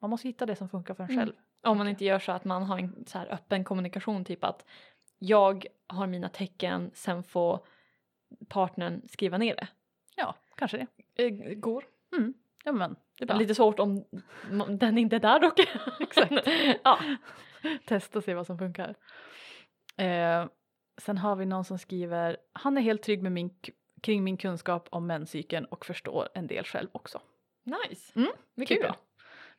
man 0.00 0.10
måste 0.10 0.28
hitta 0.28 0.46
det 0.46 0.56
som 0.56 0.68
funkar 0.68 0.94
för 0.94 1.04
en 1.04 1.10
Mm. 1.10 1.20
själv. 1.20 1.32
Om 1.62 1.78
man 1.78 1.88
inte 1.88 2.04
gör 2.04 2.18
så 2.18 2.32
att 2.32 2.44
man 2.44 2.62
har 2.62 2.78
en 2.78 3.04
så 3.06 3.18
öppen 3.18 3.64
kommunikation, 3.64 4.24
typ 4.24 4.44
att 4.44 4.64
jag 5.18 5.66
har 5.86 6.06
mina 6.06 6.28
tecken, 6.28 6.90
sen 6.94 7.22
får 7.22 7.66
partnern 8.48 9.08
skriva 9.08 9.38
ner 9.38 9.56
det. 9.56 9.68
Ja, 10.16 10.34
kanske 10.54 10.86
det. 11.14 11.24
Eh, 11.24 11.54
går. 11.54 11.84
Ja 12.64 12.72
men, 12.72 12.96
det 13.18 13.24
är 13.24 13.26
bara 13.26 13.38
Lite 13.38 13.54
svårt 13.54 13.78
om 13.80 14.04
den 14.68 14.98
inte 14.98 15.16
är 15.16 15.20
där 15.20 15.40
dock. 15.40 15.60
Exakt. 16.00 16.32
ja. 16.84 16.98
testa 17.86 18.20
se 18.22 18.34
vad 18.34 18.46
som 18.46 18.58
funkar. 18.58 18.94
Eh, 19.96 20.46
sen 20.98 21.18
har 21.18 21.36
vi 21.36 21.46
någon 21.46 21.64
som 21.64 21.78
skriver, 21.78 22.36
han 22.52 22.76
är 22.78 22.82
helt 22.82 23.02
trygg 23.02 23.22
med 23.22 23.32
min, 23.32 23.50
kring 24.02 24.24
min 24.24 24.36
kunskap 24.36 24.88
om 24.90 25.06
menscykeln 25.06 25.64
och 25.64 25.86
förstår 25.86 26.28
en 26.34 26.46
del 26.46 26.64
själv 26.64 26.88
också. 26.92 27.20
Nice. 27.62 28.12
Mm, 28.16 28.30
Mycket 28.54 28.76
kul. 28.76 28.86
bra. 28.86 28.96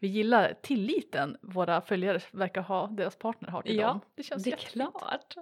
Vi 0.01 0.07
gillar 0.07 0.53
tilliten 0.61 1.37
våra 1.41 1.81
följare 1.81 2.19
verkar 2.31 2.61
ha, 2.61 2.87
deras 2.87 3.15
partner 3.15 3.49
har 3.49 3.61
till 3.61 3.77
Ja, 3.77 3.87
dem. 3.87 4.01
Det 4.15 4.23
känns 4.23 4.43
Det 4.43 4.51
är 4.51 4.57
klart. 4.57 5.35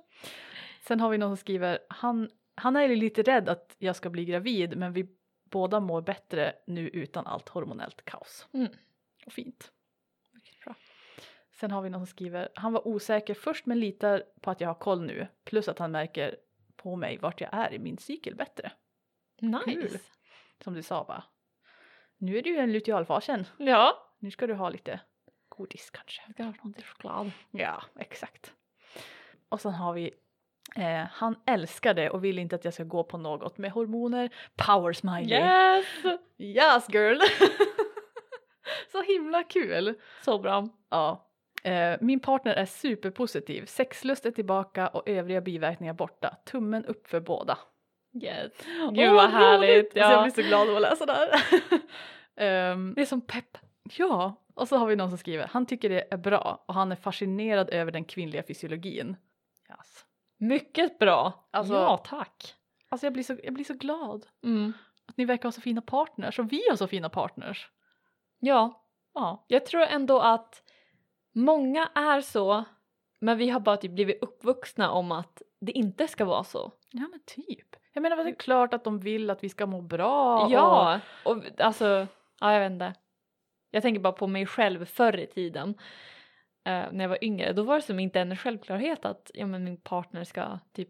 Sen 0.82 0.99
har 0.99 1.10
vi 1.10 1.18
någon 1.18 1.30
som 1.30 1.38
skriver, 1.38 1.80
han, 1.89 2.30
han 2.55 2.76
är 2.76 2.95
lite 2.95 3.22
rädd 3.22 3.49
att 3.49 3.76
jag 3.78 3.95
ska 3.95 4.10
bli 4.10 4.26
gravid 4.26 4.78
men 4.78 4.93
vi 4.93 5.07
båda 5.43 5.80
mår 5.80 6.01
bättre 6.01 6.53
nu 6.68 6.89
utan 6.89 7.28
allt 7.28 7.49
hormonellt 7.49 8.05
kaos. 8.05 8.47
Mm. 8.53 8.72
Och 9.26 9.34
fint. 9.34 9.72
Bra. 10.64 10.76
Sen 11.60 11.72
har 11.72 11.82
vi 11.82 11.89
någon 11.89 12.01
som 12.01 12.07
skriver, 12.07 12.49
han 12.55 12.74
var 12.74 12.88
osäker 12.88 13.34
först 13.34 13.66
men 13.66 13.80
litar 13.80 14.24
på 14.41 14.51
att 14.51 14.62
jag 14.62 14.70
har 14.70 14.76
koll 14.76 15.01
nu. 15.01 15.28
Plus 15.43 15.68
att 15.68 15.80
han 15.80 15.91
märker 15.91 16.36
på 16.76 16.95
mig 16.95 17.18
vart 17.18 17.41
jag 17.41 17.49
är 17.53 17.74
i 17.74 17.80
min 17.80 17.97
cykel 17.97 18.36
bättre. 18.36 18.72
Nice. 19.41 19.64
Kul. 19.66 19.99
Som 20.64 20.74
du 20.74 20.84
sa 20.84 21.03
va. 21.03 21.24
Nu 22.18 22.38
är 22.38 22.41
du 22.41 22.64
i 22.64 22.68
lutealfasen. 22.68 23.45
Ja. 23.57 24.09
Nu 24.20 24.32
ska 24.32 24.47
du 24.47 24.53
ha 24.53 24.70
lite 24.70 24.99
godis 25.49 25.89
kanske. 25.89 26.22
Jag 26.26 26.34
ska 26.34 26.43
ha 26.43 26.53
något 26.70 26.84
choklad. 26.86 27.32
Ja, 27.51 27.82
exakt. 27.99 28.53
Och 29.49 29.61
sen 29.61 29.74
har 29.74 29.93
vi 29.93 30.11
eh, 30.76 31.03
han 31.11 31.36
älskar 31.45 31.93
det 31.93 32.09
och 32.09 32.24
vill 32.24 32.39
inte 32.39 32.55
att 32.55 32.65
jag 32.65 32.74
ska 32.74 32.84
gå 32.84 33.03
på 33.03 33.17
något 33.17 33.57
med 33.57 33.72
hormoner. 33.72 34.30
Power 34.55 34.93
smiley. 34.93 35.39
Yes! 35.39 35.86
Yes 36.38 36.89
girl! 36.89 37.20
Så 38.91 39.01
himla 39.01 39.43
kul. 39.43 39.95
Så 40.26 40.39
bra. 40.39 40.67
Ja. 40.89 41.26
Eh, 41.63 41.97
min 42.01 42.20
partner 42.20 42.53
är 42.53 42.65
superpositiv. 42.65 43.65
Sexlust 43.65 44.26
är 44.26 44.32
tillbaka 44.32 44.88
och 44.88 45.09
övriga 45.09 45.41
biverkningar 45.41 45.93
borta. 45.93 46.38
Tummen 46.45 46.86
upp 46.86 47.07
för 47.07 47.20
båda. 47.20 47.57
Yes. 48.24 48.51
Gud 48.91 49.11
vad 49.13 49.30
härligt. 49.30 49.86
Alltså, 49.86 49.99
jag 49.99 50.11
Ja. 50.13 50.22
blir 50.24 50.43
så 50.43 50.49
glad 50.49 50.70
av 50.70 50.76
att 50.76 50.82
läsa 50.82 51.05
det 51.05 51.13
här. 51.13 51.30
Ehm, 52.36 52.93
Det 52.93 53.01
är 53.01 53.05
som 53.05 53.22
pepp. 53.22 53.57
Ja, 53.98 54.36
och 54.56 54.68
så 54.68 54.78
har 54.78 54.88
vi 54.88 54.96
någon 54.96 55.10
som 55.10 55.18
skriver. 55.18 55.48
Han 55.48 55.66
tycker 55.66 55.90
det 55.90 56.08
är 56.14 56.18
bra 56.18 56.64
och 56.66 56.74
han 56.74 56.92
är 56.92 56.96
fascinerad 56.96 57.70
över 57.70 57.92
den 57.92 58.06
kvinnliga 58.06 58.44
fysiologin. 58.44 59.16
Yes. 59.70 60.06
Mycket 60.38 61.00
bra. 61.00 61.48
Alltså- 61.52 61.74
ja, 61.74 61.98
tack. 61.98 62.56
Alltså 62.90 63.06
jag 63.06 63.14
blir, 63.14 63.24
så, 63.24 63.38
jag 63.44 63.54
blir 63.54 63.66
så 63.66 63.74
glad 63.74 64.26
Mm. 64.44 64.74
att 65.08 65.18
ni 65.18 65.26
verkar 65.26 65.44
ha 65.44 65.52
så 65.52 65.62
fina 65.62 65.82
partners 65.82 66.40
och 66.40 66.52
vi 66.52 66.62
har 66.70 66.76
så 66.76 66.88
fina 66.88 67.10
partners. 67.10 67.70
Ja, 68.40 68.86
Ja, 69.14 69.46
jag 69.48 69.66
tror 69.66 69.82
ändå 69.82 70.20
att 70.20 70.64
många 71.36 71.90
är 71.96 72.22
så, 72.22 72.64
men 73.20 73.38
vi 73.38 73.50
har 73.50 73.60
bara 73.60 73.78
typ 73.78 73.92
blivit 73.92 74.24
uppvuxna 74.24 74.92
om 74.92 75.12
att 75.12 75.42
det 75.62 75.72
inte 75.72 76.08
ska 76.08 76.26
vara 76.26 76.44
så. 76.44 76.72
ja 76.92 77.08
men 77.12 77.20
typ. 77.26 77.76
Jag 77.94 78.02
menar 78.02 78.18
det 78.18 78.30
är 78.30 78.36
klart 78.36 78.74
att 78.74 78.84
de 78.84 79.00
vill 79.00 79.30
att 79.30 79.44
vi 79.44 79.50
ska 79.50 79.66
må 79.66 79.82
bra. 79.82 80.44
och- 80.46 80.52
Ja, 80.52 81.00
och 81.26 81.38
alltså, 81.58 82.08
ja 82.40 82.54
jag 82.54 82.60
vet 82.60 82.72
inte. 82.72 82.94
Jag 83.72 83.82
tänker 83.84 83.99
bara 84.01 84.13
på 84.13 84.28
mig 84.28 84.45
själv 84.45 84.86
förr 84.86 85.17
i 85.20 85.28
tiden. 85.28 85.70
eh, 86.65 86.86
när 86.91 87.01
jag 87.03 87.09
var 87.09 87.24
yngre, 87.24 87.53
då 87.53 87.63
var 87.63 87.76
det 87.76 87.82
som 87.82 87.99
inte 87.99 88.20
en 88.20 88.38
självklarhet 88.38 89.05
att 89.05 89.32
ja, 89.34 89.45
men 89.47 89.63
min 89.63 89.82
partner 89.82 90.24
ska 90.24 90.59
typ 90.74 90.89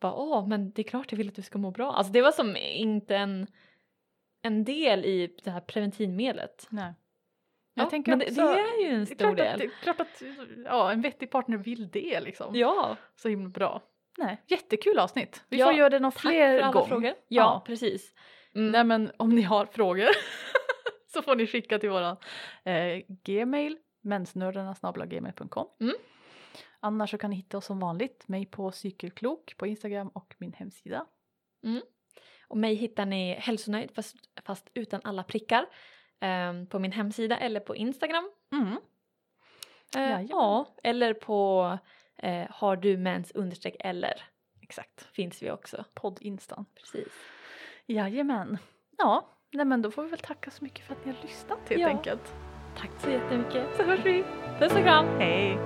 bara 0.00 0.12
åh 0.14 0.48
men 0.48 0.72
det 0.72 0.82
är 0.82 0.88
klart 0.88 1.12
jag 1.12 1.16
vill 1.16 1.28
att 1.28 1.34
du 1.34 1.42
ska 1.42 1.58
må 1.58 1.70
bra. 1.70 1.92
Alltså 1.92 2.12
det 2.12 2.22
var 2.22 2.32
som 2.32 2.56
inte 2.56 3.16
en, 3.16 3.46
en 4.42 4.64
del 4.64 5.04
i 5.04 5.36
det 5.44 5.50
här 5.50 5.60
preventivmedlet. 5.60 6.66
Nej. 6.70 6.94
Ja, 7.74 7.90
Jag 7.92 8.08
men 8.08 8.18
det, 8.18 8.24
också, 8.26 8.42
det 8.42 8.60
är 8.60 8.82
ju 8.84 8.94
en 8.94 9.06
stor 9.06 9.34
del. 9.34 9.46
att, 9.52 9.58
det 9.58 9.64
är 9.64 9.70
klart 9.82 10.00
att 10.00 10.22
ja, 10.64 10.92
en 10.92 11.00
vettig 11.00 11.30
partner 11.30 11.56
vill 11.56 11.90
det 11.90 12.20
liksom. 12.20 12.54
Ja, 12.56 12.96
Så 13.16 13.28
himla 13.28 13.48
bra. 13.48 13.82
Nej, 14.18 14.42
jättekul 14.46 14.98
avsnitt. 14.98 15.44
Vi 15.48 15.58
Ja, 15.58 15.66
får 15.66 15.74
göra 15.74 15.90
det 15.90 15.98
någon 15.98 16.12
tack 16.12 16.20
fler 16.20 16.58
för 16.58 16.64
alla 16.64 16.72
gång. 16.72 16.88
frågor. 16.88 17.10
Ja, 17.10 17.14
Ja. 17.28 17.62
precis. 17.66 18.14
Mm. 18.54 18.70
Nej 18.72 18.84
men 18.84 19.12
om 19.16 19.30
ni 19.34 19.42
har 19.42 19.66
frågor 19.66 20.08
så 21.14 21.22
får 21.22 21.36
ni 21.36 21.46
skicka 21.46 21.78
till 21.78 21.90
våran 21.90 22.16
eh, 22.64 23.02
gmail 23.08 23.78
mensnördarna.gmail.com 24.00 25.68
Mm. 25.80 25.94
Annars 26.80 27.10
så 27.10 27.18
kan 27.18 27.30
ni 27.30 27.36
hitta 27.36 27.58
oss 27.58 27.66
som 27.66 27.80
vanligt, 27.80 28.28
mig 28.28 28.46
på 28.46 28.72
cykelklok 28.72 29.56
på 29.56 29.66
Instagram 29.66 30.08
och 30.08 30.34
min 30.38 30.52
hemsida. 30.52 31.06
Och 32.48 32.56
mig 32.56 32.74
hittar 32.74 33.06
ni 33.06 33.34
hälsonöjd 33.34 33.90
fast, 33.94 34.16
fast 34.44 34.70
utan 34.74 35.00
alla 35.04 35.22
prickar 35.22 35.66
ehm, 36.20 36.66
på 36.66 36.78
min 36.78 36.92
hemsida 36.92 37.38
eller 37.38 37.60
på 37.60 37.76
Instagram. 37.76 38.30
Mm. 38.52 38.76
Eh, 39.96 40.26
ja, 40.30 40.76
eller 40.82 41.14
på 41.14 41.78
eh, 42.16 42.46
har 42.50 42.76
du 42.76 42.96
mens 42.96 43.32
understreck 43.32 43.76
eller 43.80 44.22
Exakt, 44.60 45.02
finns 45.02 45.42
vi 45.42 45.50
också. 45.50 45.84
poddinstan. 45.94 46.66
Precis. 46.74 47.12
Jajamän. 47.86 48.58
Ja, 48.98 49.28
nej 49.52 49.66
men 49.66 49.82
då 49.82 49.90
får 49.90 50.02
vi 50.02 50.08
väl 50.08 50.18
tacka 50.18 50.50
så 50.50 50.64
mycket 50.64 50.86
för 50.86 50.92
att 50.94 51.04
ni 51.06 51.12
har 51.12 51.22
lyssnat 51.22 51.58
helt 51.68 51.80
Ja. 51.80 51.88
enkelt. 51.88 52.34
Tack 52.78 52.90
så 52.98 53.10
jättemycket. 53.10 53.76
Så 53.76 53.82
hörs 53.82 54.00
vi. 54.04 54.24
Puss 54.58 54.72
och 54.72 54.82
kram! 54.82 55.06
Hej! 55.18 55.58